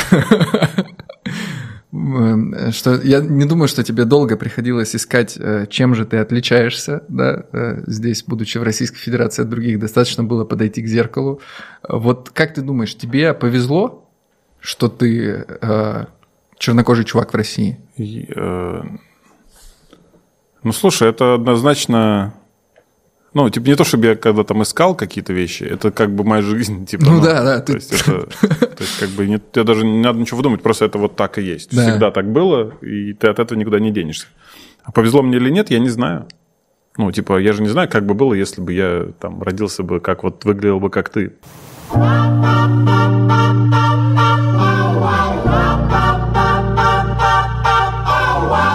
М, 1.92 2.54
Что 2.70 3.00
я 3.02 3.20
не 3.20 3.46
думаю, 3.46 3.66
что 3.66 3.82
тебе 3.82 4.04
долго 4.04 4.36
приходилось 4.36 4.94
искать, 4.94 5.36
э, 5.38 5.66
чем 5.70 5.94
же 5.94 6.04
ты 6.04 6.18
отличаешься, 6.18 7.02
да, 7.08 7.44
э, 7.52 7.82
здесь, 7.86 8.22
будучи 8.24 8.58
в 8.58 8.62
Российской 8.62 8.98
Федерации 8.98 9.42
от 9.42 9.48
других, 9.48 9.80
достаточно 9.80 10.22
было 10.22 10.44
подойти 10.44 10.82
к 10.82 10.86
зеркалу. 10.86 11.40
Вот 11.88 12.30
как 12.30 12.52
ты 12.54 12.60
думаешь, 12.60 12.94
тебе 12.94 13.32
повезло, 13.32 14.06
что 14.60 14.88
ты 14.88 15.46
э, 15.48 16.04
чернокожий 16.58 17.06
чувак 17.06 17.32
в 17.32 17.36
России? 17.36 17.78
Ну, 20.62 20.72
слушай, 20.72 21.08
это 21.08 21.34
однозначно... 21.34 22.34
Ну, 23.34 23.48
типа, 23.50 23.66
не 23.66 23.76
то, 23.76 23.84
чтобы 23.84 24.06
я 24.06 24.16
когда 24.16 24.42
там 24.42 24.62
искал 24.62 24.94
какие-то 24.94 25.32
вещи, 25.32 25.62
это 25.62 25.90
как 25.90 26.14
бы 26.14 26.24
моя 26.24 26.42
жизнь, 26.42 26.86
типа... 26.90 27.04
Ну 27.04 27.20
да, 27.20 27.44
да, 27.44 27.60
То 27.60 27.66
ты- 27.66 27.72
есть, 27.74 27.92
это, 27.92 28.22
то 28.22 28.82
есть, 28.82 28.98
как 28.98 29.10
бы, 29.10 29.26
не, 29.26 29.38
тебе 29.38 29.64
даже 29.64 29.84
не 29.86 29.98
надо 30.00 30.18
ничего 30.18 30.38
выдумать, 30.38 30.62
просто 30.62 30.86
это 30.86 30.98
вот 30.98 31.14
так 31.16 31.38
и 31.38 31.42
есть. 31.42 31.74
Да. 31.74 31.82
Всегда 31.82 32.10
так 32.10 32.30
было, 32.32 32.72
и 32.80 33.12
ты 33.12 33.28
от 33.28 33.38
этого 33.38 33.58
никуда 33.58 33.78
не 33.78 33.90
денешься. 33.90 34.26
А 34.82 34.92
повезло 34.92 35.22
мне 35.22 35.36
или 35.36 35.50
нет, 35.50 35.70
я 35.70 35.78
не 35.78 35.90
знаю. 35.90 36.26
Ну, 36.96 37.12
типа, 37.12 37.38
я 37.38 37.52
же 37.52 37.62
не 37.62 37.68
знаю, 37.68 37.88
как 37.88 38.06
бы 38.06 38.14
было, 38.14 38.34
если 38.34 38.60
бы 38.60 38.72
я 38.72 39.08
там 39.20 39.40
родился 39.42 39.84
бы, 39.84 40.00
как 40.00 40.24
вот 40.24 40.44
выглядел 40.44 40.80
бы, 40.80 40.90
как 40.90 41.10
ты. 41.10 41.34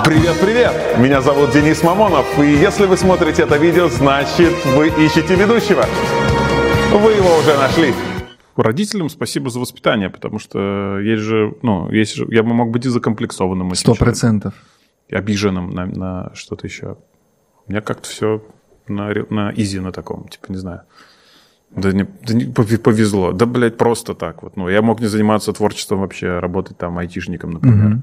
Привет, 0.05 0.35
привет! 0.41 0.73
Меня 0.99 1.21
зовут 1.21 1.51
Денис 1.51 1.81
Мамонов, 1.83 2.37
и 2.39 2.51
если 2.51 2.85
вы 2.85 2.97
смотрите 2.97 3.43
это 3.43 3.57
видео, 3.57 3.87
значит 3.87 4.53
вы 4.75 4.87
ищете 4.89 5.35
ведущего. 5.35 5.85
Вы 6.91 7.11
его 7.13 7.37
уже 7.39 7.55
нашли. 7.57 7.93
Родителям 8.55 9.09
спасибо 9.09 9.49
за 9.49 9.59
воспитание, 9.59 10.09
потому 10.09 10.39
что 10.39 10.99
есть 10.99 11.21
же, 11.23 11.55
ну, 11.61 11.89
есть 11.89 12.15
же, 12.15 12.27
я 12.29 12.43
бы 12.43 12.53
мог 12.53 12.71
быть 12.71 12.85
и 12.85 12.89
закомплексованным. 12.89 13.73
Сто 13.75 13.95
процентов. 13.95 14.53
обиженным 15.11 15.69
на, 15.69 15.85
на 15.85 16.31
что-то 16.33 16.67
еще. 16.67 16.97
У 17.67 17.71
меня 17.71 17.81
как-то 17.81 18.09
все 18.09 18.43
на, 18.87 19.13
на 19.29 19.51
изи 19.55 19.79
на 19.79 19.91
таком, 19.91 20.27
типа, 20.27 20.45
не 20.49 20.57
знаю. 20.57 20.81
Да, 21.71 21.91
не, 21.91 22.03
да 22.03 22.33
не- 22.33 22.45
пове- 22.45 22.77
повезло. 22.77 23.31
Да, 23.31 23.45
блядь, 23.45 23.77
просто 23.77 24.13
так 24.13 24.43
вот. 24.43 24.57
Ну, 24.57 24.69
я 24.69 24.81
мог 24.81 24.99
не 24.99 25.07
заниматься 25.07 25.53
творчеством 25.53 26.01
вообще, 26.01 26.27
а 26.27 26.41
работать 26.41 26.77
там 26.77 26.97
айтишником, 26.97 27.51
например. 27.51 27.99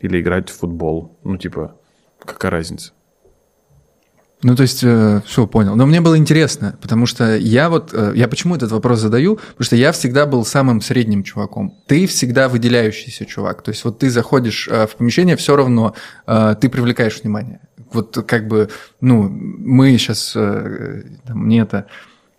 Или 0.00 0.20
играть 0.20 0.48
в 0.48 0.58
футбол. 0.58 1.18
Ну, 1.24 1.36
типа, 1.36 1.76
какая 2.24 2.50
разница? 2.50 2.92
Ну, 4.42 4.56
то 4.56 4.62
есть, 4.62 4.78
все, 4.78 5.46
понял. 5.46 5.76
Но 5.76 5.84
мне 5.84 6.00
было 6.00 6.16
интересно, 6.16 6.78
потому 6.80 7.04
что 7.04 7.36
я 7.36 7.68
вот, 7.68 7.90
э, 7.92 8.12
я 8.14 8.26
почему 8.26 8.56
этот 8.56 8.72
вопрос 8.72 9.00
задаю? 9.00 9.36
Потому 9.36 9.64
что 9.64 9.76
я 9.76 9.92
всегда 9.92 10.24
был 10.24 10.46
самым 10.46 10.80
средним 10.80 11.22
чуваком. 11.22 11.74
Ты 11.86 12.06
всегда 12.06 12.48
выделяющийся 12.48 13.26
чувак. 13.26 13.60
То 13.62 13.70
есть, 13.70 13.84
вот 13.84 13.98
ты 13.98 14.08
заходишь 14.08 14.66
э, 14.66 14.86
в 14.86 14.96
помещение, 14.96 15.36
все 15.36 15.56
равно 15.56 15.94
э, 16.26 16.54
ты 16.58 16.70
привлекаешь 16.70 17.20
внимание. 17.20 17.60
Вот 17.92 18.24
как 18.26 18.48
бы, 18.48 18.70
ну, 19.02 19.28
мы 19.28 19.98
сейчас, 19.98 20.34
мне 21.28 21.60
это 21.60 21.86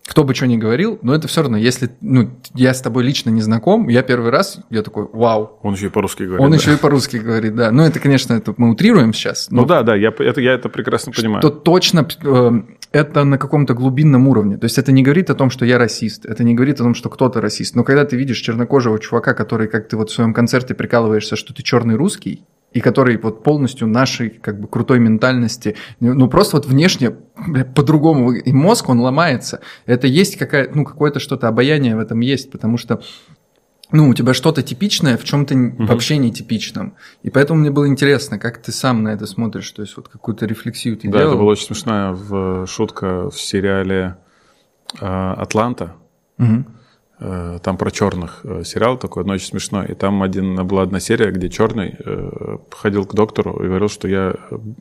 кто 0.07 0.23
бы 0.23 0.33
что 0.33 0.47
ни 0.47 0.57
говорил, 0.57 0.99
но 1.03 1.13
это 1.13 1.27
все 1.27 1.41
равно, 1.41 1.57
если 1.57 1.89
ну, 2.01 2.31
я 2.53 2.73
с 2.73 2.81
тобой 2.81 3.03
лично 3.03 3.29
не 3.29 3.41
знаком, 3.41 3.87
я 3.87 4.01
первый 4.01 4.31
раз, 4.31 4.59
я 4.69 4.81
такой, 4.81 5.07
вау, 5.11 5.59
Он 5.61 5.73
еще 5.73 5.87
и 5.87 5.89
по-русски 5.89 6.23
говорит. 6.23 6.43
он 6.43 6.51
да. 6.51 6.57
еще 6.57 6.73
и 6.73 6.77
по-русски 6.77 7.17
говорит, 7.17 7.55
да. 7.55 7.71
Ну, 7.71 7.83
это, 7.83 7.99
конечно, 7.99 8.33
это 8.33 8.53
мы 8.57 8.71
утрируем 8.71 9.13
сейчас. 9.13 9.47
Ну 9.51 9.65
да, 9.65 9.83
да, 9.83 9.95
я, 9.95 10.09
это, 10.09 10.41
я 10.41 10.53
это 10.53 10.69
прекрасно 10.69 11.11
понимаю. 11.11 11.41
то 11.41 11.49
точно 11.49 12.07
э, 12.23 12.51
это 12.91 13.23
на 13.23 13.37
каком-то 13.37 13.73
глубинном 13.73 14.27
уровне. 14.27 14.57
То 14.57 14.65
есть 14.65 14.77
это 14.77 14.91
не 14.91 15.03
говорит 15.03 15.29
о 15.29 15.35
том, 15.35 15.49
что 15.49 15.65
я 15.65 15.77
расист, 15.77 16.25
это 16.25 16.43
не 16.43 16.55
говорит 16.55 16.75
о 16.81 16.83
том, 16.83 16.95
что 16.95 17.09
кто-то 17.09 17.39
расист. 17.39 17.75
Но 17.75 17.83
когда 17.83 18.03
ты 18.03 18.17
видишь 18.17 18.39
чернокожего 18.39 18.99
чувака, 18.99 19.33
который, 19.33 19.67
как 19.67 19.87
ты 19.87 19.97
вот 19.97 20.09
в 20.09 20.13
своем 20.13 20.33
концерте 20.33 20.73
прикалываешься, 20.73 21.35
что 21.35 21.53
ты 21.53 21.63
черный 21.63 21.95
русский, 21.95 22.43
и 22.71 22.79
который 22.79 23.17
вот 23.17 23.43
полностью 23.43 23.87
нашей 23.87 24.29
как 24.29 24.59
бы 24.59 24.67
крутой 24.67 24.99
ментальности, 24.99 25.75
ну 25.99 26.27
просто 26.29 26.57
вот 26.57 26.65
внешне 26.65 27.11
по-другому, 27.75 28.31
и 28.31 28.51
мозг, 28.53 28.89
он 28.89 28.99
ломается. 28.99 29.61
Это 29.85 30.07
есть 30.07 30.37
какая, 30.37 30.69
ну 30.73 30.85
какое-то 30.85 31.19
что-то 31.19 31.47
обаяние 31.47 31.95
в 31.95 31.99
этом 31.99 32.21
есть, 32.21 32.51
потому 32.51 32.77
что 32.77 33.01
ну, 33.91 34.07
у 34.07 34.13
тебя 34.13 34.33
что-то 34.33 34.63
типичное 34.63 35.17
в 35.17 35.23
чем-то 35.25 35.53
вообще 35.79 36.17
нетипичном. 36.17 36.95
И 37.23 37.29
поэтому 37.29 37.59
мне 37.59 37.71
было 37.71 37.87
интересно, 37.87 38.39
как 38.39 38.61
ты 38.61 38.71
сам 38.71 39.03
на 39.03 39.09
это 39.09 39.25
смотришь, 39.25 39.69
то 39.71 39.81
есть 39.81 39.97
вот 39.97 40.07
какую-то 40.07 40.45
рефлексию 40.45 40.95
ты 40.95 41.09
Да, 41.09 41.19
делал. 41.19 41.31
это 41.33 41.39
была 41.39 41.51
очень 41.51 41.65
смешная 41.65 42.13
в, 42.13 42.65
шутка 42.67 43.29
в 43.29 43.39
сериале 43.39 44.15
э, 44.99 45.05
«Атланта». 45.05 45.95
Мгм. 46.37 46.67
Э, 47.23 47.59
Там 47.61 47.77
про 47.77 47.91
черных 47.91 48.39
э, 48.43 48.63
сериал 48.63 48.97
такой, 48.97 49.23
но 49.23 49.33
очень 49.33 49.45
смешной. 49.45 49.85
И 49.89 49.93
там 49.93 50.23
один, 50.23 50.65
была 50.65 50.81
одна 50.81 50.99
серия, 50.99 51.29
где 51.29 51.49
черный 51.49 51.95
э, 51.99 52.57
ходил 52.71 53.05
к 53.05 53.13
доктору 53.13 53.63
и 53.63 53.67
говорил, 53.67 53.89
что 53.89 54.07
я 54.07 54.33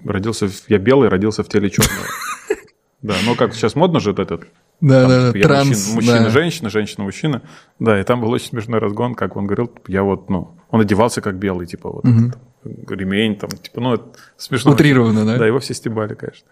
родился, 0.07 0.49
я 0.68 0.78
белый, 0.78 1.11
родился 1.11 1.43
в 1.43 1.49
теле 1.49 1.70
черного. 1.70 2.07
Да, 3.03 3.14
ну 3.24 3.34
как 3.34 3.55
сейчас 3.55 3.74
модно 3.76 3.99
же 3.99 4.11
этот. 4.11 4.43
Да, 4.82 5.01
там, 5.01 5.09
да, 5.09 5.32
типа, 5.32 5.49
транс, 5.49 5.68
мужчина, 5.68 5.95
мужчина, 5.95 6.24
да. 6.24 6.28
женщина, 6.28 6.68
женщина, 6.68 7.05
мужчина. 7.05 7.43
Да, 7.78 7.99
и 7.99 8.05
там 8.05 8.20
был 8.20 8.30
очень 8.30 8.49
смешной 8.49 8.78
разгон, 8.78 9.14
как 9.14 9.36
он 9.36 9.47
говорил, 9.47 9.72
я 9.88 10.03
вот, 10.03 10.28
ну, 10.28 10.51
он 10.70 10.82
одевался 10.82 11.22
как 11.22 11.36
белый, 11.36 11.66
типа 11.66 11.91
вот 11.91 12.05
этот, 12.05 12.91
ремень, 12.91 13.36
там, 13.36 13.49
типа, 13.49 13.80
ну, 13.80 13.95
это 13.95 14.05
смешно. 14.36 14.72
Утрированно, 14.72 15.24
да? 15.24 15.38
Да, 15.38 15.47
его 15.47 15.61
все 15.61 15.72
стебали, 15.72 16.12
конечно. 16.12 16.47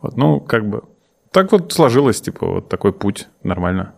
Вот, 0.00 0.16
ну, 0.16 0.40
как 0.40 0.66
бы, 0.66 0.84
так 1.32 1.52
вот 1.52 1.70
сложилось, 1.70 2.22
типа, 2.22 2.46
вот 2.46 2.70
такой 2.70 2.94
путь, 2.94 3.28
нормально. 3.42 3.92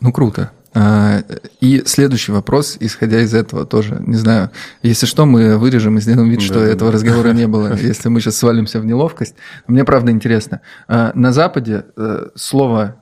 Ну, 0.00 0.12
круто. 0.12 0.50
А, 0.74 1.22
И 1.60 1.82
следующий 1.86 2.30
вопрос, 2.32 2.76
исходя 2.80 3.20
из 3.20 3.34
этого 3.34 3.66
тоже, 3.66 4.02
не 4.06 4.16
знаю, 4.16 4.50
если 4.82 5.06
что, 5.06 5.26
мы 5.26 5.56
вырежем 5.58 5.98
и 5.98 6.00
сделаем 6.00 6.28
вид, 6.28 6.42
что 6.42 6.54
Да-да-да. 6.54 6.72
этого 6.72 6.92
разговора 6.92 7.32
не 7.32 7.46
было, 7.46 7.74
если 7.80 8.08
мы 8.08 8.20
сейчас 8.20 8.36
свалимся 8.36 8.80
в 8.80 8.84
неловкость. 8.86 9.34
Мне 9.66 9.84
правда 9.84 10.12
интересно. 10.12 10.60
А, 10.86 11.12
На 11.14 11.32
Западе 11.32 11.86
э, 11.96 12.26
слово 12.36 12.96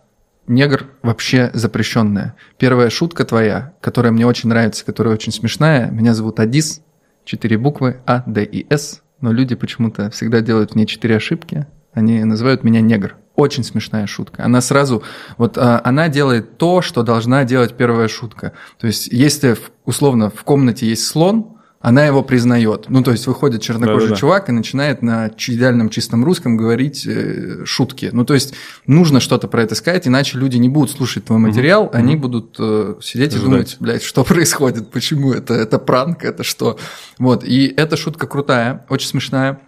негр 0.47 0.87
вообще 1.03 1.51
запрещенное. 1.55 2.37
Первая 2.57 2.89
шутка 2.89 3.25
твоя, 3.25 3.75
которая 3.81 4.13
мне 4.13 4.27
очень 4.27 4.49
нравится, 4.49 4.85
которая 4.85 5.13
очень 5.15 5.33
смешная. 5.33 5.91
Меня 5.91 6.15
зовут 6.15 6.39
Адис, 6.39 6.83
четыре 7.25 7.59
буквы 7.59 7.97
А, 8.07 8.23
Д 8.27 8.45
и 8.45 8.65
С, 8.73 9.03
но 9.21 9.33
люди 9.33 9.57
почему-то 9.57 10.09
всегда 10.11 10.41
делают 10.41 10.75
мне 10.77 10.87
четыре 10.87 11.17
ошибки. 11.17 11.67
Они 11.97 12.23
называют 12.25 12.63
меня 12.63 12.83
негр. 12.83 13.17
Очень 13.37 13.65
смешная 13.65 14.07
шутка. 14.07 14.45
Она 14.45 14.61
сразу, 14.61 15.03
вот 15.39 15.57
а, 15.57 15.81
она 15.83 16.09
делает 16.09 16.59
то, 16.59 16.83
что 16.83 17.03
должна 17.03 17.45
делать 17.45 17.75
первая 17.75 18.07
шутка. 18.07 18.53
То 18.79 18.87
есть, 18.87 19.09
если 19.09 19.55
в- 19.55 19.71
условно 19.87 20.29
в 20.29 20.45
комнате 20.45 20.87
есть 20.87 21.07
слон, 21.07 21.55
она 21.81 22.05
его 22.05 22.23
признает. 22.23 22.87
Ну, 22.89 23.03
то 23.03 23.13
есть 23.13 23.27
выходит 23.27 23.63
чернокожий 23.63 24.09
Да-да-да. 24.09 24.17
чувак 24.21 24.49
и 24.49 24.53
начинает 24.53 25.03
на 25.03 25.29
идеальном 25.29 25.89
чистом 25.89 26.23
русском 26.25 26.57
говорить 26.57 27.07
э, 27.07 27.65
шутки. 27.65 28.11
Ну, 28.13 28.25
то 28.25 28.35
есть 28.35 28.55
нужно 28.87 29.21
что-то 29.21 29.49
про 29.49 29.63
это 29.63 29.75
сказать, 29.75 30.07
иначе 30.09 30.37
люди 30.39 30.57
не 30.59 30.69
будут 30.69 30.91
слушать 30.91 31.25
твой 31.27 31.39
материал, 31.39 31.89
они 31.95 32.17
будут 32.17 32.57
э, 32.59 32.97
сидеть 33.01 33.33
и 33.35 33.37
Ждать. 33.37 33.45
думать, 33.45 33.77
блядь, 33.81 34.03
что 34.03 34.23
происходит, 34.33 34.91
почему 34.91 35.33
это, 35.33 35.55
это 35.55 35.79
пранк, 35.79 36.25
это 36.25 36.43
что. 36.43 36.79
Вот, 37.19 37.45
и 37.45 37.67
эта 37.69 37.97
шутка 37.97 38.27
крутая, 38.27 38.85
очень 38.91 39.09
смешная. 39.09 39.61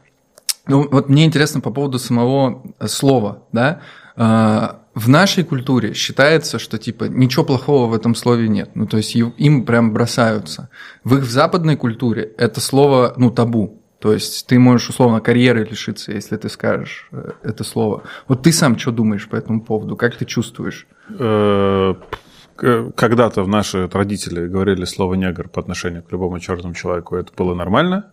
Ну, 0.69 0.89
вот 0.91 1.09
мне 1.09 1.25
интересно 1.25 1.61
по 1.61 1.71
поводу 1.71 1.99
самого 1.99 2.63
э, 2.79 2.87
слова, 2.87 3.43
да. 3.53 3.81
А, 4.17 4.83
В 4.95 5.09
нашей 5.09 5.45
культуре 5.45 5.95
считается, 5.95 6.59
что 6.59 6.79
типа 6.79 7.05
ничего 7.05 7.45
плохого 7.45 7.87
в 7.87 7.95
этом 7.95 8.15
слове 8.15 8.49
нет. 8.49 8.71
Ну, 8.75 8.87
то 8.87 8.97
есть 8.97 9.15
им 9.17 9.65
прям 9.65 9.93
бросаются. 9.93 10.69
В 11.05 11.17
их 11.17 11.25
в 11.25 11.31
западной 11.31 11.77
культуре 11.77 12.23
это 12.37 12.61
слово, 12.61 13.15
ну, 13.17 13.31
табу. 13.31 13.83
То 14.01 14.13
есть 14.13 14.47
ты 14.47 14.59
можешь 14.59 14.91
условно 14.91 15.21
карьеры 15.21 15.65
лишиться, 15.65 16.13
если 16.13 16.37
ты 16.37 16.49
скажешь 16.49 17.09
э, 17.13 17.33
это 17.43 17.65
слово. 17.65 18.03
Вот 18.29 18.43
ты 18.43 18.53
сам 18.53 18.79
что 18.79 18.93
думаешь 18.93 19.29
по 19.29 19.37
этому 19.37 19.61
поводу? 19.61 19.97
Как 19.97 20.17
ты 20.17 20.25
чувствуешь? 20.25 20.87
Э, 21.19 21.95
Когда-то 22.97 23.45
в 23.45 23.49
наши 23.49 23.89
родители 23.89 24.49
говорили 24.49 24.85
слово 24.85 25.15
негр 25.15 25.49
по 25.49 25.61
отношению 25.61 26.03
к 26.03 26.13
любому 26.13 26.41
черному 26.41 26.75
человеку, 26.75 27.17
это 27.17 27.33
было 27.37 27.55
нормально, 27.55 28.05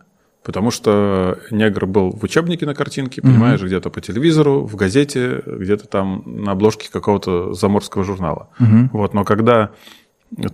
потому 0.46 0.70
что 0.70 1.38
негр 1.50 1.86
был 1.86 2.12
в 2.12 2.22
учебнике 2.22 2.66
на 2.66 2.74
картинке, 2.74 3.20
понимаешь, 3.20 3.60
где-то 3.60 3.90
по 3.90 4.00
телевизору, 4.00 4.64
в 4.64 4.76
газете, 4.76 5.42
где-то 5.44 5.88
там 5.88 6.22
на 6.24 6.52
обложке 6.52 6.88
какого-то 6.88 7.52
заморского 7.52 8.04
журнала. 8.04 8.48
Вот, 8.92 9.12
но 9.12 9.24
когда 9.24 9.70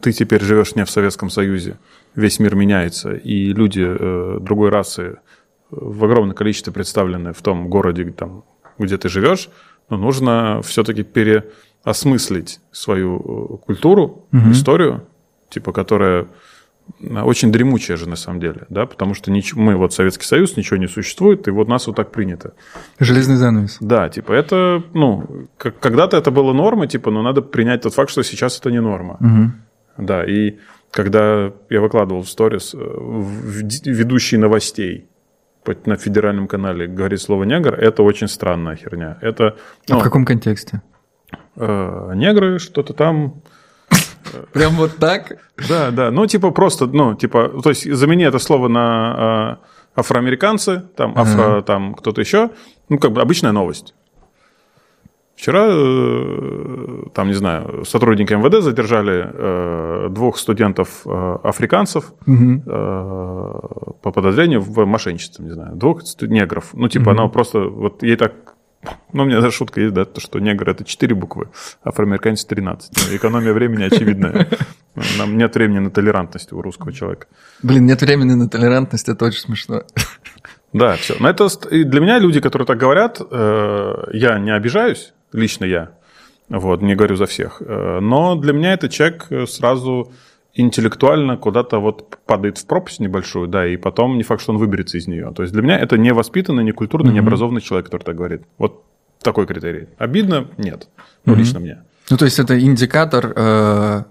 ты 0.01 0.13
теперь 0.13 0.43
живешь 0.43 0.75
не 0.77 0.85
в 0.87 0.91
Советском 0.91 1.29
Союзе, 1.29 1.77
весь 2.15 2.41
мир 2.41 2.55
меняется, 2.55 3.13
и 3.13 3.53
люди 3.53 3.85
э, 3.87 4.39
другой 4.41 4.71
расы 4.71 5.19
в 5.71 6.05
огромном 6.05 6.35
количестве 6.35 6.73
представлены 6.73 7.35
в 7.35 7.43
том 7.43 7.69
городе, 7.69 8.11
там, 8.13 8.45
где 8.79 8.97
ты 8.97 9.11
живешь, 9.11 9.51
но 9.91 9.99
нужно 9.99 10.61
все-таки 10.63 11.03
переосмыслить 11.03 12.61
свою 12.71 13.19
э, 13.19 13.67
культуру, 13.67 14.25
историю, 14.53 15.07
типа, 15.51 15.73
которая 15.73 16.29
очень 17.25 17.51
дремучая 17.53 17.97
же 17.97 18.09
на 18.09 18.17
самом 18.17 18.41
деле, 18.41 18.67
да, 18.69 18.87
потому 18.87 19.15
что 19.15 19.31
нич- 19.31 19.55
мы 19.57 19.77
вот 19.77 19.93
Советский 19.93 20.25
Союз, 20.27 20.57
ничего 20.57 20.77
не 20.77 20.87
существует, 20.89 21.49
и 21.49 21.51
вот 21.51 21.69
нас 21.69 21.87
вот 21.87 21.97
так 21.97 22.11
принято. 22.13 22.55
Железный 23.01 23.37
занавес. 23.37 23.77
Да, 23.81 24.09
типа 24.09 24.33
это, 24.33 24.83
ну, 24.95 25.49
как- 25.57 25.79
когда-то 25.81 26.17
это 26.17 26.31
было 26.31 26.53
нормой, 26.53 26.87
типа, 26.89 27.11
но 27.11 27.23
надо 27.23 27.43
принять 27.43 27.83
тот 27.83 27.95
факт, 27.95 28.11
что 28.11 28.23
сейчас 28.23 28.59
это 28.61 28.71
не 28.71 28.81
норма. 28.81 29.19
Да, 29.99 30.25
и 30.25 30.59
когда 30.91 31.53
я 31.71 31.81
выкладывал 31.81 32.23
в 32.23 32.29
сторис, 32.29 32.75
э, 32.75 32.79
ведущий 32.79 34.37
новостей 34.39 35.07
на 35.87 35.97
федеральном 35.97 36.49
канале 36.49 36.87
говорит 36.87 37.21
слово 37.21 37.45
негр, 37.45 37.75
это 37.75 38.03
очень 38.03 38.29
странная 38.29 38.77
херня. 38.77 39.19
Это 39.21 39.57
А 39.89 39.95
ну, 39.95 40.01
в 40.01 40.03
каком 40.03 40.25
контексте? 40.25 40.83
э, 41.57 42.13
негры, 42.15 42.59
что-то 42.59 42.93
там. 42.95 43.43
Прям 44.53 44.73
вот 44.75 44.97
так? 44.97 45.39
Да, 45.69 45.91
да. 45.91 46.11
Ну, 46.11 46.27
типа 46.27 46.51
просто, 46.51 46.87
ну, 46.87 47.15
типа, 47.15 47.49
то 47.63 47.71
есть 47.71 47.91
замени 47.93 48.25
это 48.25 48.39
слово 48.39 48.69
на 48.69 49.59
э, 49.97 50.01
афроамериканцы, 50.01 50.83
там, 50.97 51.13
афро, 51.17 51.63
там, 51.63 51.95
кто-то 51.95 52.21
еще. 52.21 52.51
Ну, 52.89 52.99
как 52.99 53.13
бы 53.13 53.21
обычная 53.21 53.53
новость. 53.53 53.95
Вчера, 55.35 55.67
э, 55.71 57.05
там, 57.15 57.29
не 57.29 57.35
знаю, 57.35 57.85
сотрудники 57.85 58.33
МВД 58.33 58.63
задержали 58.63 59.29
э, 59.33 60.09
двух 60.11 60.39
студентов 60.39 61.03
э, 61.05 61.39
по 64.03 64.11
подозрению 64.13 64.61
в 64.61 64.85
мошенничестве, 64.85 65.45
не 65.45 65.51
знаю, 65.51 65.75
двух 65.75 66.03
негров. 66.21 66.71
Ну, 66.75 66.89
типа, 66.89 67.13
она 67.13 67.27
просто, 67.29 67.61
вот 67.61 68.03
ей 68.03 68.17
так 68.17 68.52
ну, 69.13 69.23
у 69.23 69.27
меня 69.27 69.41
даже 69.41 69.57
шутка 69.57 69.81
есть, 69.81 69.95
да, 69.95 70.05
то, 70.05 70.21
что 70.21 70.39
негр 70.41 70.71
это 70.71 70.85
4 70.85 71.15
буквы, 71.15 71.49
афроамериканец 71.85 72.45
13. 72.45 72.91
Ну, 72.97 73.17
Экономия 73.17 73.53
времени 73.53 73.85
очевидная. 73.85 74.49
Нам 75.19 75.37
нет 75.39 75.55
времени 75.55 75.79
на 75.79 75.91
толерантность 75.91 76.53
у 76.53 76.61
русского 76.61 76.93
человека. 76.93 77.27
Блин, 77.63 77.87
нет 77.87 78.03
времени 78.03 78.33
на 78.33 78.49
толерантность, 78.49 79.09
это 79.09 79.25
очень 79.27 79.41
смешно. 79.41 79.83
Да, 80.73 80.97
все. 80.97 81.17
Но 81.21 81.29
это 81.29 81.49
для 81.71 82.01
меня 82.01 82.19
люди, 82.19 82.41
которые 82.41 82.67
так 82.67 82.79
говорят, 82.79 83.21
э, 83.21 83.95
я 84.15 84.39
не 84.39 84.51
обижаюсь, 84.55 85.13
лично 85.31 85.67
я, 85.67 85.91
вот, 86.49 86.81
не 86.81 86.95
говорю 86.95 87.17
за 87.17 87.27
всех, 87.27 87.61
э, 87.61 88.01
но 88.01 88.37
для 88.37 88.55
меня 88.55 88.73
этот 88.73 88.91
человек 88.91 89.27
э, 89.29 89.47
сразу 89.47 90.13
интеллектуально 90.55 91.37
куда-то 91.37 91.79
вот 91.79 92.19
падает 92.27 92.59
в 92.59 92.67
пропасть 92.67 93.01
небольшую, 93.01 93.49
да, 93.49 93.67
и 93.67 93.77
потом 93.77 94.17
не 94.17 94.23
факт, 94.23 94.43
что 94.43 94.53
он 94.53 94.59
выберется 94.59 94.99
из 94.99 95.07
нее. 95.07 95.33
То 95.35 95.43
есть 95.43 95.53
для 95.53 95.63
меня 95.63 95.79
это 95.79 95.97
не 95.97 96.13
воспитанный, 96.13 96.65
не 96.65 96.73
культурный, 96.73 97.13
не 97.13 97.21
образованный 97.21 97.61
человек, 97.61 97.87
который 97.87 98.03
так 98.03 98.17
говорит. 98.17 98.43
Вот 98.59 98.85
такой 99.23 99.47
критерий. 99.47 99.89
Обидно? 99.99 100.49
Нет. 100.59 100.89
Ну, 101.25 101.35
лично 101.35 101.61
мне. 101.61 101.83
Ну, 102.11 102.17
то 102.17 102.25
есть 102.25 102.39
это 102.39 102.61
индикатор 102.61 103.33
э, 103.35 104.03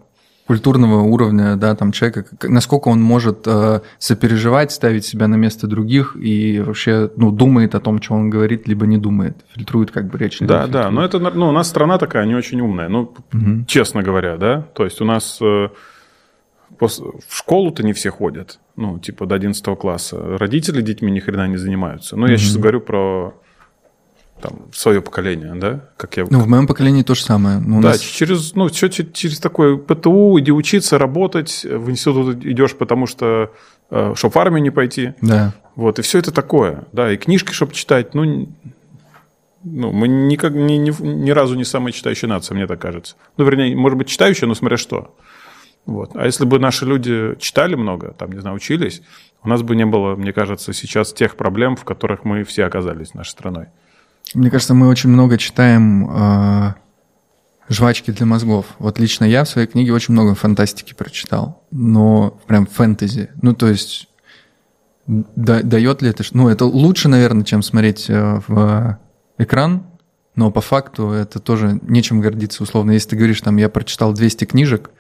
культурного 0.48 1.02
уровня, 1.02 1.56
да, 1.56 1.76
там 1.76 1.92
человека, 1.92 2.26
насколько 2.44 2.88
он 2.88 3.02
может 3.02 3.44
э, 3.46 3.82
сопереживать, 4.00 4.72
ставить 4.72 5.06
себя 5.06 5.28
на 5.28 5.36
место 5.36 5.68
других 5.68 6.16
и 6.20 6.60
вообще, 6.60 7.12
ну, 7.16 7.32
думает 7.32 7.76
о 7.76 7.80
том, 7.80 8.02
что 8.02 8.16
он 8.16 8.30
говорит, 8.30 8.68
либо 8.68 8.86
не 8.86 8.98
думает, 8.98 9.38
фильтрует 9.54 9.92
как 9.92 10.10
бы 10.10 10.18
речь. 10.18 10.40
Да, 10.40 10.68
да, 10.68 10.84
фильтрует. 10.84 10.92
но 10.92 11.06
это, 11.06 11.20
ну, 11.20 11.50
у 11.50 11.52
нас 11.52 11.70
страна 11.70 11.98
такая 11.98 12.26
не 12.26 12.36
очень 12.36 12.62
умная, 12.62 12.90
ну, 12.90 13.14
честно 13.68 14.02
говоря, 14.02 14.38
да, 14.38 14.62
то 14.74 14.84
есть 14.84 15.02
у 15.02 15.06
нас 15.06 15.40
э, 15.42 15.70
в 16.88 17.36
школу-то 17.36 17.84
не 17.84 17.94
все 17.94 18.10
ходят, 18.10 18.60
ну, 18.76 19.00
типа 19.00 19.26
до 19.26 19.36
11 19.36 19.64
класса, 19.78 20.38
родители 20.38 20.82
детьми 20.82 21.12
ни 21.12 21.20
хрена 21.20 21.48
не 21.48 21.58
занимаются, 21.58 22.16
ну, 22.16 22.28
я 22.28 22.38
сейчас 22.38 22.58
говорю 22.58 22.82
про 22.82 23.34
там, 24.42 24.54
свое 24.74 25.02
поколение, 25.02 25.54
да, 25.56 25.90
как 25.98 26.18
я... 26.18 26.26
Ну, 26.30 26.40
в 26.40 26.48
моем 26.48 26.68
поколении 26.68 27.04
то 27.04 27.14
же 27.14 27.22
самое. 27.24 27.60
Ну, 27.60 27.78
у 27.78 27.82
да, 27.82 27.90
нас- 27.90 28.00
через, 28.00 28.56
ну, 28.56 28.70
чё- 28.70 28.90
через 28.90 29.40
такое 29.40 29.78
ПТУ, 29.78 30.40
иди 30.40 30.52
учиться, 30.52 30.98
работать, 30.98 31.64
в 31.64 31.90
институт 31.92 32.44
идешь, 32.44 32.76
потому 32.76 33.06
что, 33.06 33.52
чтобы 33.90 34.34
в 34.34 34.38
армию 34.38 34.64
не 34.64 34.72
пойти, 34.72 35.14
да. 35.22 35.54
вот, 35.76 36.00
и 36.00 36.02
все 36.02 36.18
это 36.20 36.32
такое, 36.32 36.86
да, 36.92 37.12
и 37.12 37.18
книжки, 37.18 37.52
чтобы 37.52 37.74
читать, 37.74 38.16
ну, 38.16 38.50
ну 39.64 39.92
мы 39.92 40.08
никак, 40.08 40.54
ни, 40.54 40.74
ни, 40.74 40.92
ни 41.02 41.30
разу 41.30 41.56
не 41.56 41.64
самая 41.64 41.92
читающая 41.92 42.28
нация, 42.28 42.56
мне 42.56 42.66
так 42.68 42.80
кажется. 42.82 43.16
Ну, 43.38 43.46
вернее, 43.46 43.76
может 43.76 43.98
быть, 43.98 44.08
читающая, 44.08 44.48
но 44.48 44.56
смотря 44.56 44.78
что. 44.78 45.16
Вот. 45.86 46.12
А 46.16 46.26
если 46.26 46.46
бы 46.46 46.60
наши 46.60 46.86
люди 46.86 47.36
читали 47.40 47.76
много, 47.76 48.14
там, 48.14 48.32
не 48.32 48.40
знаю, 48.40 48.56
учились, 48.56 49.02
у 49.44 49.50
нас 49.50 49.62
бы 49.64 49.76
не 49.76 49.86
было, 49.86 50.16
мне 50.16 50.34
кажется, 50.34 50.74
сейчас 50.74 51.14
тех 51.14 51.36
проблем, 51.36 51.76
в 51.76 51.84
которых 51.84 52.24
мы 52.24 52.44
все 52.44 52.66
оказались 52.66 53.14
нашей 53.14 53.32
страной. 53.32 53.68
Мне 54.34 54.50
кажется, 54.50 54.74
мы 54.74 54.88
очень 54.88 55.10
много 55.10 55.38
читаем 55.38 56.10
э, 56.10 56.74
жвачки 57.68 58.12
для 58.12 58.26
мозгов. 58.26 58.68
Вот 58.78 59.00
лично 59.00 59.26
я 59.26 59.44
в 59.44 59.50
своей 59.50 59.68
книге 59.68 59.94
очень 59.94 60.14
много 60.14 60.36
фантастики 60.36 60.94
прочитал, 60.94 61.66
но 61.72 62.40
прям 62.48 62.66
фэнтези. 62.68 63.32
Ну, 63.42 63.54
то 63.54 63.68
есть 63.68 64.08
да- 65.08 65.64
дает 65.64 66.02
ли 66.02 66.10
это... 66.10 66.24
Ну, 66.34 66.48
это 66.48 66.66
лучше, 66.66 67.10
наверное, 67.10 67.44
чем 67.44 67.62
смотреть 67.62 68.10
э, 68.10 68.42
в 68.48 69.00
экран, 69.38 69.84
но 70.36 70.52
по 70.52 70.62
факту 70.62 71.12
это 71.12 71.40
тоже 71.40 71.80
нечем 71.82 72.22
гордиться, 72.22 72.64
условно. 72.64 72.92
Если 72.92 73.10
ты 73.10 73.16
говоришь, 73.18 73.42
там, 73.42 73.58
я 73.58 73.70
прочитал 73.70 74.14
200 74.14 74.46
книжек, 74.46 74.92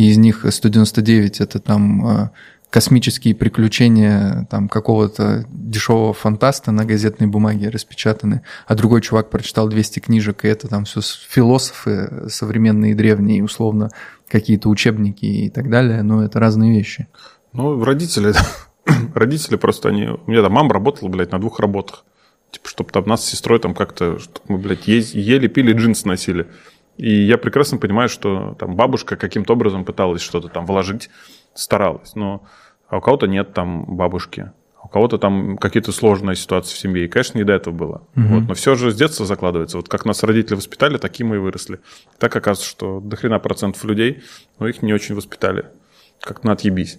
и 0.00 0.08
из 0.08 0.16
них 0.16 0.46
199 0.48 1.42
это 1.42 1.58
там 1.58 2.06
э, 2.06 2.30
космические 2.70 3.34
приключения 3.34 4.46
там 4.50 4.70
какого-то 4.70 5.44
дешевого 5.50 6.14
фантаста 6.14 6.72
на 6.72 6.86
газетной 6.86 7.26
бумаге 7.26 7.68
распечатаны, 7.68 8.40
а 8.66 8.74
другой 8.74 9.02
чувак 9.02 9.28
прочитал 9.28 9.68
200 9.68 10.00
книжек, 10.00 10.46
и 10.46 10.48
это 10.48 10.68
там 10.68 10.86
все 10.86 11.02
философы 11.02 12.30
современные, 12.30 12.94
древние, 12.94 13.44
условно, 13.44 13.90
какие-то 14.26 14.70
учебники 14.70 15.26
и 15.26 15.50
так 15.50 15.68
далее, 15.68 16.02
но 16.02 16.24
это 16.24 16.40
разные 16.40 16.72
вещи. 16.72 17.06
Ну, 17.52 17.84
родители, 17.84 18.32
родители 19.14 19.56
просто 19.56 19.90
они... 19.90 20.06
У 20.06 20.30
меня 20.30 20.40
там 20.40 20.52
мама 20.52 20.72
работала, 20.72 21.10
блядь, 21.10 21.30
на 21.30 21.38
двух 21.38 21.60
работах. 21.60 22.06
Типа, 22.50 22.70
чтобы 22.70 22.90
там 22.90 23.06
нас 23.06 23.22
с 23.22 23.28
сестрой 23.28 23.58
там 23.58 23.74
как-то, 23.74 24.18
чтобы 24.18 24.40
мы, 24.48 24.56
блядь, 24.56 24.88
ели, 24.88 25.46
пили, 25.46 25.74
джинсы 25.74 26.08
носили. 26.08 26.46
И 27.00 27.24
я 27.24 27.38
прекрасно 27.38 27.78
понимаю, 27.78 28.10
что 28.10 28.54
там 28.58 28.76
бабушка 28.76 29.16
каким-то 29.16 29.54
образом 29.54 29.86
пыталась 29.86 30.20
что-то 30.20 30.48
там 30.48 30.66
вложить, 30.66 31.08
старалась. 31.54 32.14
Но 32.14 32.42
а 32.88 32.98
у 32.98 33.00
кого-то 33.00 33.26
нет 33.26 33.54
там 33.54 33.84
бабушки, 33.96 34.52
а 34.76 34.84
у 34.84 34.88
кого-то 34.88 35.16
там 35.16 35.56
какие-то 35.56 35.92
сложные 35.92 36.36
ситуации 36.36 36.74
в 36.74 36.78
семье. 36.78 37.06
И, 37.06 37.08
конечно, 37.08 37.38
не 37.38 37.44
до 37.44 37.54
этого 37.54 37.72
было. 37.72 38.06
Вот. 38.14 38.48
Но 38.48 38.54
все 38.54 38.74
же 38.74 38.90
с 38.90 38.96
детства 38.96 39.24
закладывается. 39.24 39.78
Вот 39.78 39.88
как 39.88 40.04
нас 40.04 40.22
родители 40.22 40.56
воспитали, 40.56 40.98
такие 40.98 41.24
мы 41.24 41.36
и 41.36 41.38
выросли. 41.38 41.80
Так 42.18 42.36
оказывается, 42.36 42.68
что 42.70 43.00
до 43.00 43.16
хрена 43.16 43.38
процентов 43.38 43.82
людей, 43.84 44.22
но 44.58 44.68
их 44.68 44.82
не 44.82 44.92
очень 44.92 45.14
воспитали. 45.14 45.64
Как 46.20 46.44
на 46.44 46.52
отъебись. 46.52 46.98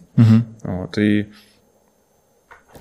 Вот, 0.63 0.97
и... 0.97 1.27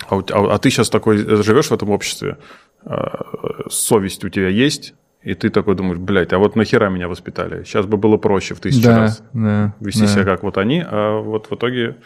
а, 0.09 0.17
а- 0.33 0.55
а 0.55 0.59
ты 0.59 0.71
сейчас 0.71 0.89
такой 0.89 1.19
живешь 1.19 1.69
в 1.69 1.73
этом 1.75 1.91
обществе, 1.91 2.39
а, 2.83 3.67
совесть 3.69 4.25
у 4.25 4.31
тебя 4.31 4.49
есть, 4.49 4.95
и 5.23 5.35
ты 5.35 5.51
такой 5.51 5.77
думаешь, 5.77 5.99
блядь, 5.99 6.33
а 6.33 6.39
вот 6.39 6.57
нахера 6.57 6.89
меня 6.89 7.09
воспитали? 7.09 7.65
Сейчас 7.65 7.87
бы 7.87 7.97
было 7.97 8.17
проще 8.17 8.55
в 8.55 8.61
тысячу 8.61 8.85
да, 8.85 8.99
раз 8.99 9.23
да, 9.33 9.75
вести 9.81 10.03
да. 10.03 10.07
себя 10.07 10.25
как 10.25 10.43
вот 10.43 10.57
они, 10.57 10.83
а 10.85 11.21
вот 11.21 11.51
в 11.51 11.55
итоге 11.55 11.97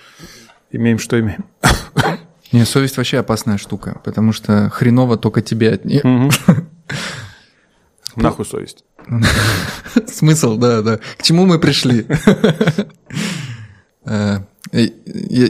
имеем, 0.70 0.98
что 0.98 1.18
имеем. 1.20 1.44
Не, 2.52 2.64
совесть 2.64 2.96
вообще 2.96 3.18
опасная 3.18 3.58
штука, 3.58 4.00
потому 4.04 4.32
что 4.32 4.68
хреново 4.70 5.16
только 5.16 5.42
тебе 5.42 5.72
от 5.72 5.84
нее. 5.84 6.02
Нахуй 8.16 8.44
совесть. 8.44 8.84
Смысл, 10.06 10.56
да, 10.56 10.82
да. 10.82 10.98
К 11.16 11.22
чему 11.22 11.46
мы 11.46 11.58
пришли? 11.58 12.06
Я 14.72 14.88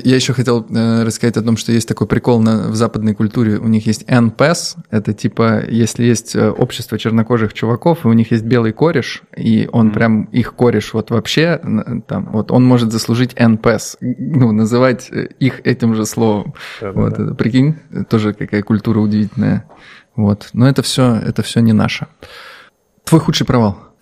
я 0.04 0.16
еще 0.16 0.32
хотел 0.32 0.66
э, 0.68 1.04
рассказать 1.04 1.36
о 1.36 1.42
том, 1.42 1.56
что 1.56 1.72
есть 1.72 1.88
такой 1.88 2.06
прикол 2.06 2.40
на, 2.40 2.68
в 2.68 2.74
западной 2.74 3.14
культуре. 3.14 3.58
У 3.58 3.68
них 3.68 3.86
есть 3.86 4.02
NPS. 4.04 4.76
Это 4.90 5.12
типа, 5.12 5.62
если 5.68 6.04
есть 6.04 6.34
э, 6.34 6.50
общество 6.50 6.98
чернокожих 6.98 7.52
чуваков, 7.52 8.04
и 8.04 8.08
у 8.08 8.12
них 8.12 8.32
есть 8.32 8.44
белый 8.44 8.72
кореш, 8.72 9.22
и 9.36 9.68
он 9.72 9.92
прям 9.92 10.24
их 10.24 10.54
кореш 10.54 10.94
вот 10.94 11.10
вообще, 11.10 11.60
там, 12.06 12.30
вот 12.32 12.50
он 12.50 12.64
может 12.64 12.92
заслужить 12.92 13.34
NPS. 13.34 13.96
Ну, 14.00 14.52
называть 14.52 15.08
э, 15.10 15.28
их 15.38 15.60
этим 15.64 15.94
же 15.94 16.06
словом. 16.06 16.54
Да-да-да. 16.80 17.00
Вот, 17.00 17.12
это, 17.18 17.34
прикинь, 17.34 17.76
тоже 18.10 18.34
какая 18.34 18.62
культура 18.62 18.98
удивительная. 18.98 19.64
Вот. 20.16 20.50
Но 20.52 20.68
это 20.68 20.82
все, 20.82 21.14
это 21.14 21.42
все 21.42 21.60
не 21.60 21.72
наше. 21.72 22.08
Твой 23.04 23.20
худший 23.20 23.46
провал. 23.46 23.93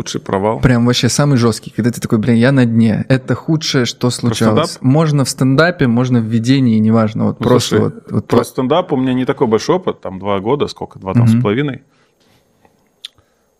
Худший 0.00 0.20
провал. 0.22 0.60
Прям 0.60 0.86
вообще 0.86 1.10
самый 1.10 1.36
жесткий, 1.36 1.70
когда 1.70 1.90
ты 1.90 2.00
такой, 2.00 2.16
блин, 2.18 2.36
я 2.36 2.52
на 2.52 2.64
дне. 2.64 3.04
Это 3.10 3.34
худшее, 3.34 3.84
что 3.84 4.08
случалось. 4.08 4.78
Можно 4.80 5.26
в 5.26 5.28
стендапе, 5.28 5.86
можно 5.88 6.20
в 6.20 6.24
ведении, 6.24 6.78
неважно. 6.78 7.24
Вот 7.26 7.40
Ну, 7.40 7.46
просто 7.46 7.68
слушай, 7.76 7.82
вот, 7.84 8.10
вот 8.10 8.26
про 8.26 8.36
про- 8.38 8.44
стендап 8.44 8.92
у 8.94 8.96
меня 8.96 9.12
не 9.12 9.26
такой 9.26 9.46
большой 9.46 9.76
опыт, 9.76 10.00
там 10.00 10.18
два 10.18 10.40
года, 10.40 10.68
сколько, 10.68 10.98
два 10.98 11.12
там 11.12 11.28
с 11.28 11.38
половиной. 11.42 11.82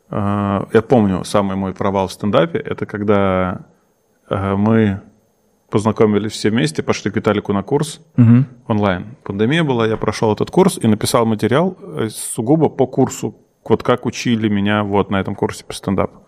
А, 0.08 0.66
Я 0.72 0.80
помню 0.80 1.24
самый 1.24 1.56
мой 1.56 1.74
провал 1.74 2.08
в 2.08 2.12
стендапе, 2.12 2.58
это 2.58 2.86
когда 2.86 3.66
а, 4.30 4.56
мы 4.56 5.02
познакомились 5.70 6.32
все 6.32 6.48
вместе, 6.50 6.82
пошли 6.82 7.10
к 7.10 7.16
Виталику 7.16 7.52
на 7.52 7.62
курс 7.62 8.00
Мгм. 8.16 8.46
онлайн. 8.66 9.14
Пандемия 9.24 9.62
была, 9.62 9.86
я 9.86 9.98
прошел 9.98 10.32
этот 10.32 10.50
курс 10.50 10.78
и 10.82 10.86
написал 10.88 11.26
материал 11.26 11.76
э, 11.82 12.08
сугубо 12.10 12.70
по 12.70 12.86
курсу, 12.86 13.36
вот 13.68 13.82
как 13.82 14.06
учили 14.06 14.48
меня 14.48 14.82
вот 14.84 15.10
на 15.10 15.20
этом 15.20 15.34
курсе 15.34 15.64
по 15.64 15.72
стендапу. 15.74 16.22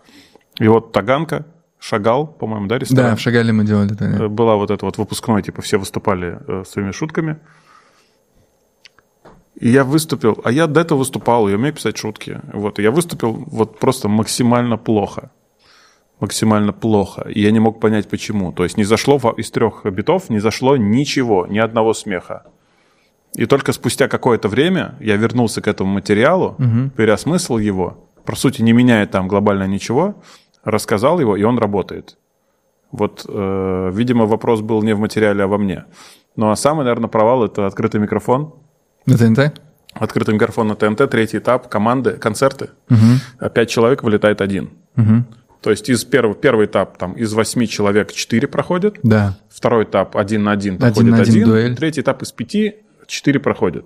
И 0.59 0.67
вот 0.67 0.91
Таганка, 0.91 1.45
Шагал, 1.79 2.27
по-моему, 2.27 2.67
да, 2.67 2.77
ресторан? 2.79 3.11
Да, 3.11 3.15
в 3.15 3.19
Шагале 3.19 3.51
мы 3.51 3.65
делали. 3.65 3.89
Да, 3.93 4.05
Э, 4.05 4.27
Была 4.27 4.55
вот 4.55 4.71
это 4.71 4.85
вот 4.85 4.97
выпускной, 4.97 5.41
типа 5.43 5.61
все 5.61 5.77
выступали 5.77 6.39
э, 6.47 6.63
своими 6.65 6.91
шутками. 6.91 7.37
И 9.55 9.69
я 9.69 9.83
выступил, 9.83 10.39
а 10.43 10.51
я 10.51 10.67
до 10.67 10.81
этого 10.81 10.99
выступал, 10.99 11.47
я 11.49 11.55
умею 11.55 11.73
писать 11.73 11.97
шутки. 11.97 12.39
Вот, 12.53 12.79
и 12.79 12.83
я 12.83 12.91
выступил 12.91 13.33
вот 13.33 13.79
просто 13.79 14.09
максимально 14.09 14.77
плохо. 14.77 15.29
Максимально 16.19 16.73
плохо. 16.73 17.27
И 17.29 17.41
я 17.41 17.51
не 17.51 17.59
мог 17.59 17.79
понять, 17.79 18.07
почему. 18.09 18.51
То 18.51 18.63
есть 18.63 18.77
не 18.77 18.83
зашло 18.85 19.19
из 19.37 19.51
трех 19.51 19.85
битов, 19.85 20.29
не 20.29 20.39
зашло 20.39 20.77
ничего, 20.77 21.47
ни 21.47 21.59
одного 21.59 21.93
смеха. 21.93 22.43
И 23.35 23.45
только 23.45 23.73
спустя 23.73 24.07
какое-то 24.07 24.47
время 24.47 24.95
я 24.99 25.17
вернулся 25.17 25.61
к 25.61 25.67
этому 25.67 25.91
материалу, 25.93 26.55
переосмыслил 26.95 27.57
его, 27.57 28.07
по 28.25 28.35
сути, 28.35 28.61
не 28.61 28.73
меняя 28.73 29.05
там 29.05 29.27
глобально 29.27 29.67
ничего, 29.67 30.15
рассказал 30.63 31.19
его, 31.19 31.35
и 31.35 31.43
он 31.43 31.57
работает. 31.59 32.17
Вот, 32.91 33.25
э, 33.27 33.91
видимо, 33.93 34.25
вопрос 34.25 34.61
был 34.61 34.83
не 34.83 34.93
в 34.93 34.99
материале, 34.99 35.43
а 35.43 35.47
во 35.47 35.57
мне. 35.57 35.85
Ну 36.35 36.51
а 36.51 36.55
самый, 36.55 36.83
наверное, 36.83 37.09
провал 37.09 37.43
это 37.43 37.65
открытый 37.67 37.99
микрофон. 37.99 38.53
На 39.05 39.17
ТНТ? 39.17 39.59
Открытый 39.93 40.33
микрофон 40.33 40.67
на 40.67 40.75
ТНТ, 40.75 41.09
третий 41.09 41.37
этап, 41.37 41.69
команды, 41.69 42.11
концерты. 42.13 42.69
А 43.39 43.49
Пять 43.49 43.69
человек 43.69 44.03
вылетает 44.03 44.41
один. 44.41 44.71
То 45.61 45.69
есть 45.69 45.87
из 45.89 46.03
первого, 46.03 46.35
первый 46.35 46.65
этап, 46.65 46.97
там, 46.97 47.13
из 47.13 47.33
восьми 47.33 47.69
человек 47.69 48.11
четыре 48.11 48.49
проходят. 48.49 48.97
Да. 49.01 49.37
Второй 49.49 49.85
этап 49.85 50.17
один 50.17 50.43
на 50.43 50.51
один 50.51 50.73
Один 50.73 50.79
проходит 50.79 51.11
на 51.11 51.21
один 51.21 51.35
один. 51.35 51.47
дуэль. 51.47 51.75
Третий 51.77 52.01
этап 52.01 52.21
из 52.21 52.33
пяти 52.33 52.75
четыре 53.07 53.39
проходят. 53.39 53.85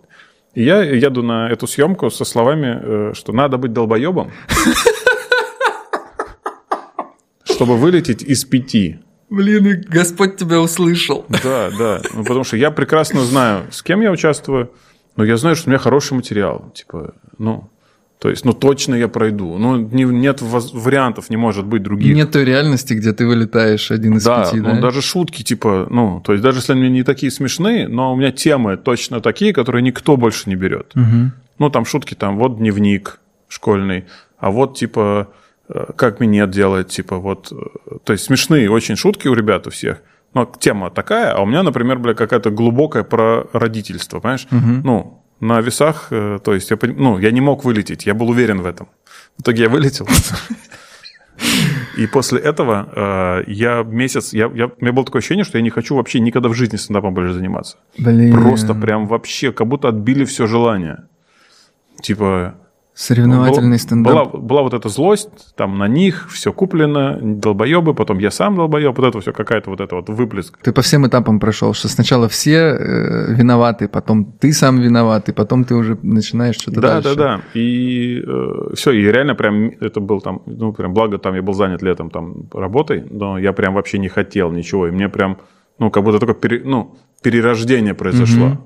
И 0.56 0.64
я 0.64 0.82
еду 0.82 1.22
на 1.22 1.52
эту 1.52 1.68
съемку 1.68 2.10
со 2.10 2.26
словами, 2.26 2.80
э, 2.82 3.14
что 3.14 3.32
надо 3.32 3.58
быть 3.58 3.74
долбоебом, 3.74 4.32
чтобы 7.58 7.76
вылететь 7.76 8.22
из 8.22 8.46
пяти. 8.46 9.00
Блин, 9.32 9.66
и 9.68 9.74
Господь 9.74 10.38
тебя 10.38 10.62
услышал. 10.62 11.26
Да, 11.44 11.70
да. 11.78 12.02
Ну, 12.14 12.24
потому 12.24 12.44
что 12.44 12.56
я 12.56 12.70
прекрасно 12.70 13.22
знаю, 13.22 13.66
с 13.72 13.82
кем 13.82 14.02
я 14.02 14.12
участвую, 14.12 14.72
но 15.16 15.24
я 15.26 15.38
знаю, 15.38 15.56
что 15.56 15.68
у 15.68 15.72
меня 15.72 15.80
хороший 15.80 16.14
материал. 16.14 16.72
Типа, 16.76 17.16
ну, 17.40 17.68
то 18.20 18.30
есть, 18.30 18.46
ну, 18.46 18.54
точно 18.54 18.94
я 18.94 19.08
пройду. 19.08 19.58
Ну, 19.58 19.78
не- 19.78 20.04
нет 20.04 20.42
вариантов, 20.42 21.32
не 21.32 21.38
может 21.38 21.66
быть 21.66 21.82
других. 21.82 22.16
Нет 22.16 22.32
той 22.32 22.46
реальности, 22.46 22.94
где 22.94 23.12
ты 23.12 23.26
вылетаешь 23.26 23.90
один 23.90 24.18
из 24.18 24.24
да, 24.24 24.44
пяти, 24.44 24.60
ну, 24.60 24.76
да? 24.76 24.82
даже 24.82 25.02
шутки, 25.02 25.44
типа, 25.44 25.88
ну, 25.90 26.22
то 26.24 26.34
есть, 26.34 26.44
даже 26.44 26.60
если 26.60 26.74
они 26.74 26.90
не 26.90 27.04
такие 27.04 27.32
смешные, 27.32 27.88
но 27.88 28.14
у 28.14 28.16
меня 28.16 28.32
темы 28.32 28.78
точно 28.78 29.20
такие, 29.20 29.52
которые 29.52 29.82
никто 29.82 30.16
больше 30.16 30.48
не 30.48 30.56
берет. 30.56 30.94
Ну, 31.60 31.70
там 31.72 31.86
шутки, 31.86 32.14
там, 32.14 32.38
вот 32.38 32.58
дневник 32.60 33.20
школьный, 33.48 34.06
а 34.38 34.52
вот, 34.52 34.78
типа, 34.78 35.30
как 35.96 36.20
минет 36.20 36.50
делает, 36.50 36.90
типа, 36.90 37.18
вот, 37.18 37.52
э, 37.52 37.98
то 38.04 38.14
есть, 38.14 38.26
смешные 38.26 38.70
очень 38.72 38.96
шутки 38.96 39.28
у 39.28 39.34
ребят 39.34 39.68
у 39.68 39.70
всех, 39.70 40.02
но 40.34 40.46
тема 40.46 40.90
такая, 40.90 41.34
а 41.34 41.42
у 41.42 41.46
меня, 41.46 41.64
например, 41.64 42.00
бля, 42.00 42.14
какая-то 42.14 42.52
глубокая 42.52 43.04
про 43.04 43.48
родительство, 43.54 44.20
понимаешь? 44.20 44.48
Ну, 44.52 45.24
на 45.40 45.62
весах, 45.62 46.08
э, 46.12 46.40
то 46.44 46.54
есть, 46.54 46.72
я, 46.72 46.78
ну, 46.82 47.20
я 47.20 47.32
не 47.32 47.42
мог 47.42 47.64
вылететь, 47.64 48.06
я 48.06 48.14
был 48.14 48.30
уверен 48.30 48.62
в 48.62 48.66
этом. 48.66 48.88
В 49.38 49.42
итоге 49.42 49.64
я 49.64 49.70
вылетел. 49.70 50.08
И 51.98 52.08
после 52.08 52.40
этого 52.40 52.90
э, 52.96 53.44
я 53.48 53.84
месяц, 53.84 54.34
я, 54.34 54.52
я, 54.54 54.68
у 54.68 54.72
меня 54.80 54.94
было 54.94 55.06
такое 55.06 55.20
ощущение, 55.20 55.44
что 55.44 55.58
я 55.58 55.64
не 55.64 55.70
хочу 55.70 55.96
вообще 55.96 56.20
никогда 56.20 56.50
в 56.50 56.54
жизни 56.54 56.78
стендапом 56.78 57.14
больше 57.14 57.34
заниматься. 57.34 57.78
Блин. 57.98 58.34
Просто 58.34 58.74
прям 58.74 59.08
вообще, 59.08 59.52
как 59.52 59.68
будто 59.68 59.90
отбили 59.90 60.26
все 60.26 60.48
желание. 60.48 61.08
Типа... 62.02 62.56
Соревновательный 63.00 63.70
была, 63.70 63.78
стендап. 63.78 64.14
Была, 64.14 64.26
была 64.26 64.62
вот 64.64 64.74
эта 64.74 64.90
злость, 64.90 65.30
там 65.56 65.78
на 65.78 65.88
них 65.88 66.28
все 66.32 66.52
куплено, 66.52 67.20
долбоебы, 67.22 67.94
потом 67.94 68.18
я 68.18 68.32
сам 68.32 68.56
долбоеб, 68.56 68.98
вот 68.98 69.08
это 69.08 69.20
все 69.22 69.32
какая-то 69.34 69.70
вот 69.70 69.82
это 69.82 69.96
вот 69.98 70.10
выплеск. 70.10 70.58
Ты 70.64 70.72
по 70.72 70.82
всем 70.82 71.06
этапам 71.06 71.40
прошел, 71.40 71.76
что 71.76 71.90
сначала 71.90 72.28
все 72.28 72.56
э, 72.58 73.34
виноваты, 73.36 73.88
потом 73.88 74.26
ты 74.26 74.52
сам 74.52 74.80
виноват, 74.82 75.30
и 75.30 75.32
потом 75.32 75.64
ты 75.64 75.76
уже 75.76 75.96
начинаешь 76.02 76.56
что-то 76.56 76.82
Да, 76.82 76.94
дальше. 77.02 77.16
да, 77.16 77.38
да. 77.38 77.42
И 77.54 78.24
все, 78.74 78.92
и 78.94 79.04
реально 79.04 79.36
прям 79.36 79.70
это 79.80 80.00
был 80.00 80.20
там, 80.20 80.42
ну, 80.48 80.74
прям 80.74 80.94
благо 80.96 81.20
там 81.20 81.36
я 81.36 81.44
был 81.44 81.54
занят 81.54 81.84
летом 81.84 82.10
там 82.10 82.50
работой, 82.52 83.04
но 83.12 83.38
я 83.38 83.54
прям 83.54 83.76
вообще 83.76 84.00
не 84.00 84.10
хотел 84.10 84.52
ничего. 84.52 84.88
И 84.88 84.92
мне 84.92 85.08
прям, 85.08 85.38
ну, 85.78 85.92
как 85.92 86.04
будто 86.04 86.18
такое 86.18 86.34
пере- 86.36 86.64
ну, 86.66 86.96
перерождение 87.22 87.94
произошло. 87.94 88.58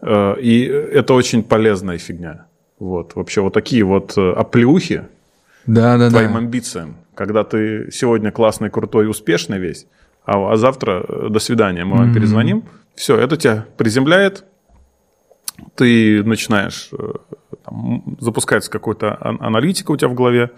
Э, 0.00 0.36
И 0.40 0.62
это 0.62 1.12
очень 1.14 1.42
полезная 1.42 1.98
фигня. 1.98 2.46
Вот, 2.78 3.14
вообще 3.14 3.40
вот 3.40 3.54
такие 3.54 3.84
вот 3.84 4.16
э, 4.16 4.32
оплеухи 4.32 5.04
Да, 5.66 5.96
да, 5.96 6.10
твоим 6.10 6.32
да. 6.32 6.38
амбициям, 6.38 6.96
когда 7.14 7.44
ты 7.44 7.90
сегодня 7.92 8.30
классный, 8.32 8.70
крутой, 8.70 9.08
успешный 9.08 9.58
весь, 9.58 9.86
а, 10.24 10.52
а 10.52 10.56
завтра 10.56 11.04
э, 11.08 11.28
до 11.30 11.38
свидания, 11.38 11.84
мы 11.84 11.96
вам 11.98 12.14
перезвоним. 12.14 12.64
Все, 12.94 13.16
это 13.16 13.36
тебя 13.36 13.66
приземляет, 13.76 14.44
ты 15.76 16.22
начинаешь, 16.24 16.90
э, 16.92 17.12
там, 17.64 18.16
запускается 18.20 18.70
какая-то 18.70 19.16
ан- 19.20 19.38
аналитика 19.40 19.92
у 19.92 19.96
тебя 19.96 20.08
в 20.08 20.14
голове, 20.14 20.50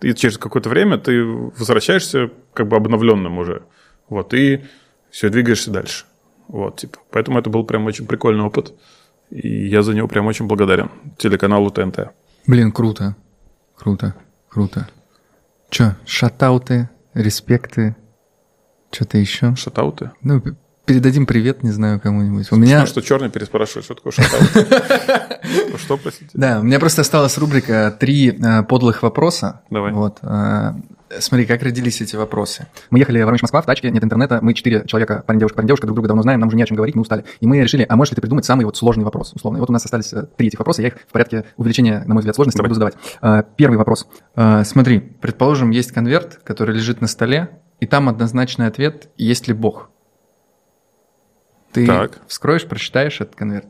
и 0.00 0.14
через 0.14 0.38
какое-то 0.38 0.68
время 0.68 0.98
ты 0.98 1.22
возвращаешься 1.24 2.30
как 2.54 2.68
бы 2.68 2.76
обновленным 2.76 3.38
уже. 3.38 3.62
Вот, 4.08 4.34
и 4.34 4.62
все, 5.10 5.28
двигаешься 5.28 5.70
дальше. 5.70 6.04
Вот, 6.48 6.76
типа. 6.76 6.98
Поэтому 7.10 7.38
это 7.38 7.50
был 7.50 7.64
прям 7.64 7.86
очень 7.86 8.06
прикольный 8.06 8.44
опыт. 8.44 8.74
И 9.30 9.68
я 9.68 9.82
за 9.82 9.94
него 9.94 10.08
прям 10.08 10.26
очень 10.26 10.46
благодарен 10.46 10.90
телеканалу 11.18 11.70
ТНТ. 11.70 12.10
Блин, 12.46 12.72
круто. 12.72 13.16
Круто. 13.76 14.14
Круто. 14.48 14.88
Че, 15.70 15.96
шатауты, 16.04 16.88
респекты, 17.14 17.94
что-то 18.90 19.18
еще? 19.18 19.54
Шатауты? 19.54 20.10
Ну, 20.22 20.42
передадим 20.84 21.26
привет, 21.26 21.62
не 21.62 21.70
знаю, 21.70 22.00
кому-нибудь. 22.00 22.50
У 22.50 22.56
меня... 22.56 22.80
Ну, 22.80 22.86
что 22.86 23.00
черный 23.00 23.30
переспрашивает, 23.30 23.84
что 23.84 23.94
такое 23.94 24.12
шатаут? 24.12 24.50
Что, 25.80 25.96
простите? 25.96 26.30
Да, 26.34 26.60
у 26.60 26.62
меня 26.62 26.78
просто 26.78 27.00
осталась 27.00 27.38
рубрика 27.38 27.96
«Три 27.98 28.30
э, 28.30 28.62
подлых 28.64 29.02
вопроса». 29.02 29.62
Давай. 29.70 29.92
Вот. 29.92 30.18
Смотри, 31.18 31.46
как 31.46 31.62
родились 31.62 32.00
эти 32.00 32.16
вопросы. 32.16 32.66
Мы 32.90 32.98
ехали 33.00 33.20
в 33.20 33.24
Воронеж-Москва 33.24 33.62
в 33.62 33.66
тачке, 33.66 33.90
нет 33.90 34.04
интернета, 34.04 34.38
мы 34.42 34.54
четыре 34.54 34.84
человека, 34.86 35.24
парень, 35.26 35.40
девушка, 35.40 35.56
парень, 35.56 35.68
девушка, 35.68 35.86
друг 35.86 35.96
друга 35.96 36.08
давно 36.08 36.22
знаем, 36.22 36.40
нам 36.40 36.48
уже 36.48 36.56
не 36.56 36.62
о 36.62 36.66
чем 36.66 36.76
говорить, 36.76 36.94
мы 36.94 37.02
устали. 37.02 37.24
И 37.40 37.46
мы 37.46 37.60
решили, 37.60 37.84
а 37.88 37.96
можешь 37.96 38.12
ли 38.12 38.16
ты 38.16 38.20
придумать 38.20 38.44
самый 38.44 38.64
вот 38.64 38.76
сложный 38.76 39.04
вопрос, 39.04 39.32
условно. 39.32 39.58
И 39.58 39.60
вот 39.60 39.70
у 39.70 39.72
нас 39.72 39.84
остались 39.84 40.12
э, 40.12 40.26
три 40.36 40.48
этих 40.48 40.58
вопроса, 40.58 40.82
я 40.82 40.88
их 40.88 40.94
в 41.08 41.12
порядке 41.12 41.44
увеличения, 41.56 42.04
на 42.06 42.14
мой 42.14 42.20
взгляд, 42.20 42.36
сложности 42.36 42.58
Давай. 42.58 42.68
буду 42.68 42.74
задавать. 42.74 42.94
Э, 43.22 43.42
Первый 43.56 43.76
вопрос. 43.76 44.06
Э, 44.36 44.62
Смотри, 44.64 45.00
предположим, 45.00 45.70
есть 45.70 45.92
конверт, 45.92 46.40
который 46.44 46.74
лежит 46.74 47.00
на 47.00 47.06
столе, 47.08 47.60
и 47.80 47.86
там 47.86 48.08
однозначный 48.08 48.66
ответ, 48.66 49.08
есть 49.16 49.48
ли 49.48 49.54
Бог. 49.54 49.90
Ты 51.72 51.86
Так. 51.86 52.20
вскроешь, 52.26 52.66
прочитаешь 52.66 53.20
этот 53.20 53.36
конверт. 53.36 53.66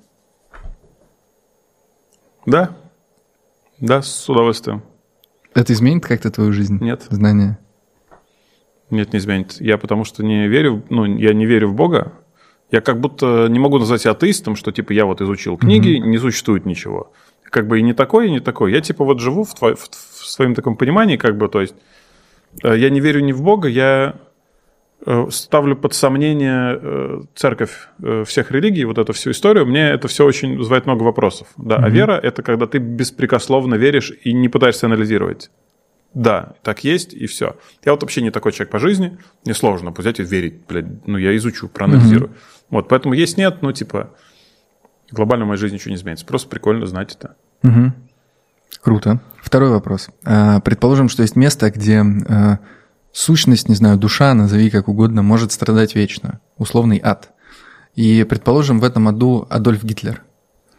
Да. 2.47 2.77
Да, 3.79 4.03
с 4.03 4.29
удовольствием. 4.29 4.83
Это 5.55 5.73
изменит 5.73 6.05
как-то 6.05 6.31
твою 6.31 6.53
жизнь? 6.53 6.79
Нет. 6.81 7.07
Знание? 7.11 7.59
Нет, 8.91 9.13
не 9.13 9.19
изменит. 9.19 9.61
Я 9.61 9.79
потому 9.79 10.05
что 10.05 10.25
не 10.25 10.49
верю, 10.49 10.83
ну, 10.91 11.05
я 11.05 11.33
не 11.33 11.47
верю 11.47 11.69
в 11.69 11.75
Бога. 11.75 12.13
Я 12.71 12.81
как 12.81 13.01
будто 13.01 13.47
не 13.49 13.59
могу 13.59 13.79
назвать 13.79 14.01
себя 14.03 14.13
атеистом, 14.13 14.55
что 14.57 14.71
типа 14.73 14.93
я 14.93 15.05
вот 15.05 15.21
изучил 15.21 15.57
книги, 15.57 15.97
не 15.99 16.19
существует 16.19 16.67
ничего. 16.67 17.13
Как 17.45 17.67
бы 17.67 17.81
и 17.81 17.83
не 17.83 17.95
такой, 17.95 18.29
и 18.29 18.31
не 18.31 18.41
такой. 18.41 18.73
Я 18.73 18.81
типа 18.81 19.05
вот 19.05 19.21
живу 19.21 19.43
в, 19.45 19.55
тво- 19.55 19.75
в- 19.75 19.89
в 19.91 20.27
своем 20.29 20.55
таком 20.55 20.77
понимании, 20.77 21.17
как 21.17 21.37
бы, 21.37 21.49
то 21.49 21.61
есть 21.61 21.75
э, 22.63 22.77
я 22.79 22.91
не 22.91 23.01
верю 23.01 23.21
ни 23.23 23.33
в 23.33 23.43
Бога, 23.43 23.69
я 23.69 24.15
ставлю 25.31 25.77
под 25.77 25.95
сомнение 25.95 26.79
э, 26.81 27.21
церковь 27.35 27.89
э, 28.03 28.25
всех 28.27 28.51
религий, 28.51 28.85
вот 28.85 28.99
эту 28.99 29.13
всю 29.13 29.31
историю, 29.31 29.67
мне 29.67 29.89
это 29.89 30.09
все 30.09 30.27
очень 30.27 30.57
вызывает 30.59 30.87
много 30.87 31.03
вопросов. 31.03 31.49
Да, 31.57 31.77
а 31.77 31.89
вера– 31.89 32.13
это 32.23 32.43
когда 32.43 32.67
ты 32.67 32.79
беспрекословно 32.79 33.77
веришь 33.77 34.13
и 34.23 34.33
не 34.33 34.49
пытаешься 34.49 34.87
анализировать. 34.87 35.51
Да, 36.13 36.55
так 36.63 36.83
есть, 36.85 37.15
и 37.15 37.27
все. 37.27 37.57
Я 37.85 37.93
вот 37.93 38.03
вообще 38.03 38.21
не 38.21 38.31
такой 38.31 38.53
человек 38.53 38.71
по 38.73 38.79
жизни, 38.79 39.19
мне 39.45 39.55
сложно 39.55 39.93
взять 39.97 40.21
и 40.21 40.25
верить, 40.25 40.67
блядь, 40.69 41.07
ну 41.07 41.17
я 41.17 41.37
изучу, 41.37 41.69
проанализирую. 41.69 42.33
Вот, 42.69 42.89
поэтому 42.89 43.15
есть 43.15 43.39
нет, 43.39 43.63
ну 43.63 43.73
типа, 43.73 44.11
глобально 45.11 45.45
в 45.45 45.49
моей 45.49 45.59
жизни 45.59 45.77
ничего 45.77 45.91
не 45.91 45.97
изменится. 45.97 46.27
Просто 46.27 46.49
прикольно 46.49 46.87
знать 46.87 47.17
это. 47.17 47.37
Мгм. 47.63 47.95
Круто. 48.83 49.21
Второй 49.41 49.71
вопрос. 49.71 50.11
А, 50.25 50.61
Предположим, 50.61 51.09
что 51.09 51.23
есть 51.23 51.37
место, 51.37 51.71
где 51.71 52.03
сущность, 53.13 53.69
не 53.69 53.75
знаю, 53.75 53.99
душа, 53.99 54.35
назови 54.35 54.71
как 54.71 54.89
угодно, 54.89 55.23
может 55.23 55.53
страдать 55.53 55.95
вечно. 55.95 56.41
Условный 56.57 57.01
ад. 57.03 57.31
И, 57.95 58.25
предположим, 58.25 58.81
в 58.81 58.85
этом 58.85 59.09
аду 59.09 59.47
Адольф 59.51 59.83
Гитлер. 59.85 60.23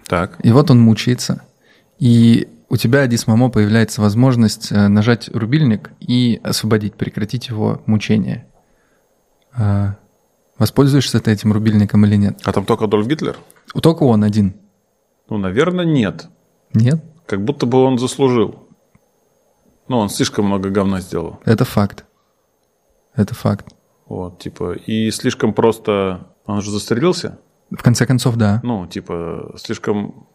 Так. 0.08 0.38
И 0.44 0.52
вот 0.52 0.72
он 0.72 0.80
мучается. 0.80 1.44
И 2.00 2.48
у 2.70 2.78
тебя, 2.78 3.02
Адис 3.02 3.28
Мамо, 3.28 3.50
появляется 3.50 4.02
возможность 4.02 4.72
э, 4.72 4.88
нажать 4.88 5.30
рубильник 5.34 5.92
и 6.00 6.40
освободить, 6.44 6.96
прекратить 6.96 7.50
его 7.50 7.82
мучение. 7.86 8.48
А, 9.54 9.96
Воспользуешься 10.62 11.20
ты 11.20 11.32
этим 11.32 11.52
рубильником 11.54 12.06
или 12.06 12.16
нет? 12.16 12.40
А 12.44 12.52
там 12.52 12.66
только 12.66 12.86
Адольф 12.86 13.08
Гитлер? 13.08 13.36
Только 13.82 14.04
он 14.04 14.24
один. 14.24 14.54
Ну, 15.28 15.40
наверное, 15.40 15.86
нет. 15.86 16.28
Нет? 16.72 17.04
Как 17.26 17.44
будто 17.44 17.66
бы 17.66 17.80
он 17.80 17.98
заслужил. 17.98 18.68
Ну, 19.88 19.98
он 19.98 20.12
слишком 20.12 20.46
много 20.46 20.70
говна 20.70 21.02
сделал. 21.02 21.40
Это 21.46 21.66
факт. 21.66 22.06
Это 23.16 23.36
факт. 23.36 23.68
Вот, 24.08 24.40
типа, 24.40 24.74
и 24.74 25.10
слишком 25.12 25.54
просто... 25.54 26.28
Он 26.46 26.62
же 26.62 26.72
застрелился? 26.72 27.40
В 27.70 27.82
конце 27.84 28.06
концов, 28.06 28.36
да. 28.36 28.60
Ну, 28.64 28.86
типа, 28.88 29.54
слишком 29.58 30.28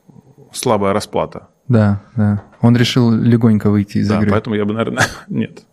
слабая 0.53 0.93
расплата. 0.93 1.49
Да, 1.69 2.03
да. 2.15 2.45
Он 2.63 2.77
решил 2.77 3.11
легонько 3.13 3.71
выйти 3.71 3.99
из 3.99 4.09
Да, 4.09 4.19
игры. 4.19 4.31
поэтому 4.31 4.55
я 4.57 4.65
бы, 4.65 4.73
наверное, 4.73 5.05
нет. 5.29 5.65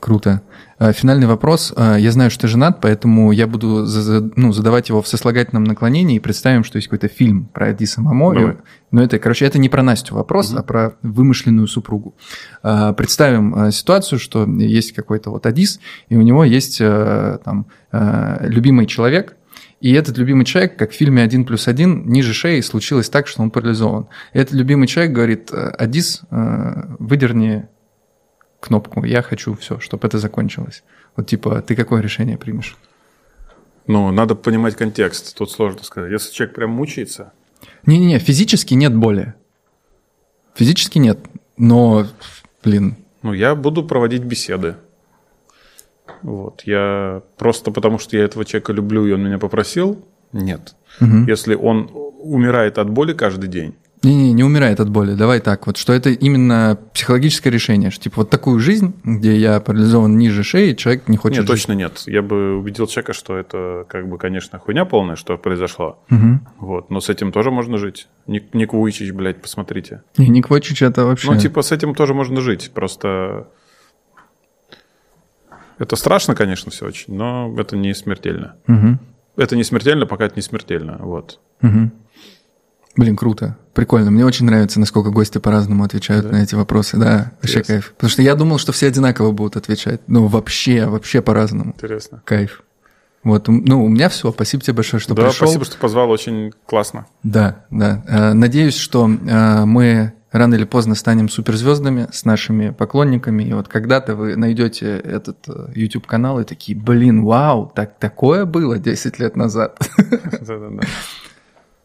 Круто. 0.00 0.42
А, 0.78 0.92
Финальный 0.92 1.26
вопрос. 1.26 1.72
А, 1.76 1.96
Я 1.96 2.12
знаю, 2.12 2.30
что 2.30 2.42
ты 2.42 2.48
женат, 2.48 2.80
поэтому 2.80 3.32
я 3.32 3.46
буду 3.46 3.84
ну, 4.36 4.52
задавать 4.52 4.88
его 4.88 5.02
в 5.02 5.08
сослагательном 5.08 5.64
наклонении 5.64 6.16
и 6.16 6.20
представим, 6.20 6.62
что 6.64 6.76
есть 6.76 6.88
какой-то 6.88 7.08
фильм 7.08 7.46
про 7.46 7.68
Адиса 7.68 8.00
Мамо. 8.00 8.32
И- 8.52 8.56
Но 8.92 9.02
это, 9.02 9.18
короче, 9.18 9.44
это 9.44 9.58
не 9.58 9.68
про 9.68 9.82
Настю 9.82 10.14
вопрос, 10.14 10.54
а 10.54 10.62
про 10.62 10.94
вымышленную 11.02 11.66
супругу. 11.66 12.14
Представим 12.62 13.70
ситуацию, 13.72 14.18
что 14.18 14.46
есть 14.46 14.92
какой-то 14.92 15.30
вот 15.30 15.46
Адис, 15.46 15.80
и 16.08 16.16
у 16.16 16.22
него 16.22 16.44
есть 16.44 16.78
там 16.78 17.66
любимый 17.92 18.86
человек, 18.86 19.36
и 19.80 19.92
этот 19.92 20.16
любимый 20.18 20.44
человек, 20.44 20.76
как 20.76 20.90
в 20.90 20.94
фильме 20.94 21.22
«Один 21.22 21.44
плюс 21.44 21.68
один», 21.68 22.08
ниже 22.08 22.32
шеи 22.32 22.60
случилось 22.62 23.08
так, 23.10 23.28
что 23.28 23.42
он 23.42 23.50
парализован. 23.50 24.06
Этот 24.32 24.54
любимый 24.54 24.88
человек 24.88 25.12
говорит, 25.12 25.50
«Э, 25.52 25.68
Адис, 25.78 26.22
э, 26.30 26.96
выдерни 26.98 27.68
кнопку 28.60 29.04
«Я 29.04 29.22
хочу 29.22 29.54
все», 29.54 29.78
чтобы 29.80 30.06
это 30.06 30.18
закончилось. 30.18 30.82
Вот 31.16 31.26
типа, 31.26 31.62
ты 31.62 31.74
какое 31.76 32.00
решение 32.00 32.38
примешь? 32.38 32.76
Ну, 33.86 34.10
надо 34.10 34.34
понимать 34.34 34.76
контекст. 34.76 35.36
Тут 35.36 35.50
сложно 35.50 35.82
сказать. 35.82 36.12
Если 36.12 36.32
человек 36.32 36.54
прям 36.54 36.70
мучается, 36.70 37.32
Не-не-не, 37.86 38.18
физически 38.18 38.74
нет 38.74 38.94
боли. 38.94 39.34
Физически 40.54 40.98
нет, 40.98 41.18
но, 41.56 42.06
блин, 42.64 42.96
ну, 43.22 43.32
я 43.32 43.54
буду 43.54 43.84
проводить 43.84 44.22
беседы. 44.22 44.76
Вот. 46.22 46.62
Я 46.64 47.22
просто 47.36 47.70
потому, 47.70 47.98
что 47.98 48.16
я 48.16 48.24
этого 48.24 48.44
человека 48.44 48.72
люблю, 48.72 49.06
и 49.06 49.12
он 49.12 49.24
меня 49.24 49.38
попросил, 49.38 50.04
нет. 50.32 50.74
Если 51.00 51.54
он 51.54 51.90
умирает 51.92 52.78
от 52.78 52.90
боли 52.90 53.12
каждый 53.12 53.48
день, 53.48 53.76
не-не, 54.02 54.32
не 54.32 54.44
умирает 54.44 54.80
от 54.80 54.90
боли. 54.90 55.14
Давай 55.14 55.40
так 55.40 55.66
вот, 55.66 55.76
что 55.76 55.92
это 55.92 56.10
именно 56.10 56.78
психологическое 56.92 57.50
решение, 57.50 57.90
что 57.90 58.04
типа 58.04 58.18
вот 58.18 58.30
такую 58.30 58.58
жизнь, 58.60 58.94
где 59.04 59.36
я 59.36 59.60
парализован 59.60 60.16
ниже 60.18 60.42
шеи, 60.42 60.74
человек 60.74 61.08
не 61.08 61.16
хочет 61.16 61.38
нет, 61.38 61.46
жить. 61.46 61.56
точно 61.56 61.72
нет. 61.72 62.02
Я 62.06 62.22
бы 62.22 62.56
убедил 62.56 62.86
человека, 62.86 63.12
что 63.12 63.36
это, 63.36 63.84
как 63.88 64.08
бы, 64.08 64.18
конечно, 64.18 64.58
хуйня 64.58 64.84
полная, 64.84 65.16
что 65.16 65.36
произошло. 65.36 66.02
Мгм. 66.08 66.46
Вот. 66.58 66.90
Но 66.90 67.00
с 67.00 67.08
этим 67.08 67.32
тоже 67.32 67.50
можно 67.50 67.78
жить. 67.78 68.08
Ник, 68.26 68.54
Ник 68.54 68.72
Вуйчич, 68.72 69.12
блядь, 69.12 69.42
посмотрите. 69.42 70.02
Не, 70.16 70.28
Ник 70.28 70.50
Войчич 70.50 70.82
это 70.82 71.04
вообще... 71.04 71.30
Ну, 71.30 71.38
типа, 71.38 71.62
с 71.62 71.72
этим 71.72 71.94
тоже 71.94 72.14
можно 72.14 72.40
жить. 72.40 72.70
Просто 72.74 73.48
это 75.78 75.96
страшно, 75.96 76.34
конечно, 76.34 76.70
все 76.70 76.86
очень, 76.86 77.14
но 77.14 77.54
это 77.56 77.76
не 77.76 77.94
смертельно. 77.94 78.56
Мгм. 78.66 78.98
Это 79.36 79.54
не 79.54 79.62
смертельно, 79.62 80.06
пока 80.06 80.26
это 80.26 80.34
не 80.36 80.42
смертельно. 80.42 80.98
Вот. 80.98 81.38
Мгм. 81.60 81.92
Блин, 82.98 83.14
круто. 83.14 83.56
Прикольно. 83.74 84.10
Мне 84.10 84.26
очень 84.26 84.44
нравится, 84.44 84.80
насколько 84.80 85.10
гости 85.10 85.38
по-разному 85.38 85.84
отвечают 85.84 86.32
на 86.32 86.42
эти 86.42 86.56
вопросы. 86.56 86.96
Да, 86.96 87.30
вообще 87.40 87.60
Интересно. 87.60 87.74
кайф. 87.74 87.92
Потому 87.94 88.10
что 88.10 88.22
я 88.22 88.34
думал, 88.34 88.58
что 88.58 88.72
все 88.72 88.88
одинаково 88.88 89.30
будут 89.30 89.56
отвечать. 89.56 90.00
Ну, 90.08 90.26
вообще, 90.26 90.86
вообще 90.86 91.22
по-разному. 91.22 91.74
Интересно. 91.76 92.20
Кайф. 92.24 92.64
Вот, 93.22 93.46
ну, 93.46 93.84
у 93.84 93.88
меня 93.88 94.08
все. 94.08 94.32
Спасибо 94.32 94.64
тебе 94.64 94.74
большое, 94.74 95.00
что 95.00 95.14
да, 95.14 95.26
пришел. 95.26 95.46
спасибо, 95.46 95.64
что 95.64 95.78
позвал, 95.78 96.10
очень 96.10 96.52
классно. 96.66 97.06
Да, 97.22 97.66
да. 97.70 98.02
Э, 98.08 98.32
Надеюсь, 98.32 98.76
что 98.76 99.08
э, 99.08 99.64
мы 99.64 100.12
рано 100.32 100.56
или 100.56 100.64
поздно 100.64 100.96
станем 100.96 101.28
суперзвездами 101.28 102.08
с 102.10 102.24
нашими 102.24 102.70
поклонниками. 102.70 103.44
И 103.44 103.52
вот 103.52 103.68
когда-то 103.68 104.16
вы 104.16 104.34
найдете 104.34 104.98
этот 104.98 105.38
э, 105.46 105.68
YouTube-канал 105.76 106.40
и 106.40 106.44
такие, 106.44 106.76
блин, 106.76 107.24
вау, 107.24 107.70
так, 107.72 107.96
такое 108.00 108.44
было 108.44 108.76
10 108.76 109.20
лет 109.20 109.36
назад. 109.36 109.78
Да-да-да. 109.96 110.82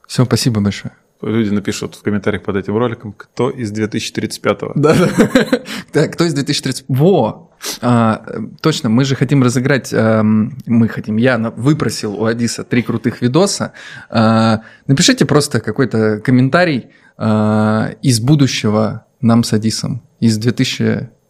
Все, 0.07 0.25
спасибо 0.25 0.59
большое. 0.59 0.93
Люди 1.23 1.49
напишут 1.49 1.95
в 1.95 2.01
комментариях 2.01 2.43
под 2.43 2.57
этим 2.57 2.77
роликом, 2.77 3.13
кто 3.13 3.49
из 3.49 3.71
2035-го. 3.71 4.73
Да, 4.75 4.95
да. 4.95 5.63
Так, 5.91 6.13
кто 6.13 6.25
из 6.25 6.33
2030? 6.33 6.85
Во! 6.87 7.51
А, 7.81 8.25
точно, 8.61 8.89
мы 8.89 9.05
же 9.05 9.15
хотим 9.15 9.41
разыграть, 9.41 9.93
эм, 9.93 10.57
мы 10.65 10.87
хотим, 10.89 11.17
я 11.17 11.37
выпросил 11.55 12.15
у 12.15 12.25
Адиса 12.25 12.63
три 12.63 12.81
крутых 12.81 13.21
видоса. 13.21 13.73
А, 14.09 14.61
напишите 14.87 15.25
просто 15.25 15.61
какой-то 15.61 16.19
комментарий 16.19 16.87
а, 17.17 17.91
из 18.01 18.19
будущего 18.19 19.05
нам 19.21 19.43
с 19.43 19.53
Адисом, 19.53 20.03
из 20.19 20.37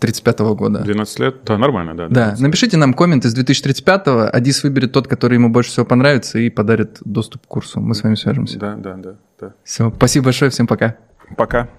2035 0.08 0.40
года. 0.56 0.80
12 0.80 1.20
лет? 1.20 1.36
Да, 1.46 1.58
нормально, 1.58 1.96
да. 1.96 2.08
Да, 2.08 2.36
напишите 2.40 2.78
нам 2.78 2.94
коммент 2.94 3.26
из 3.26 3.38
2035-го, 3.38 4.30
Адис 4.32 4.64
выберет 4.64 4.92
тот, 4.92 5.08
который 5.08 5.36
ему 5.36 5.50
больше 5.50 5.72
всего 5.72 5.86
понравится 5.86 6.40
и 6.40 6.50
подарит 6.50 6.98
доступ 7.06 7.44
к 7.44 7.48
курсу. 7.48 7.80
Мы 7.80 7.96
с 7.96 8.04
вами 8.04 8.16
свяжемся. 8.16 8.60
Да, 8.60 8.76
да, 8.76 8.96
да, 8.96 9.16
да. 9.40 9.54
Все, 9.64 9.92
спасибо 9.96 10.26
большое, 10.26 10.52
всем 10.52 10.68
пока. 10.68 10.96
Пока. 11.38 11.70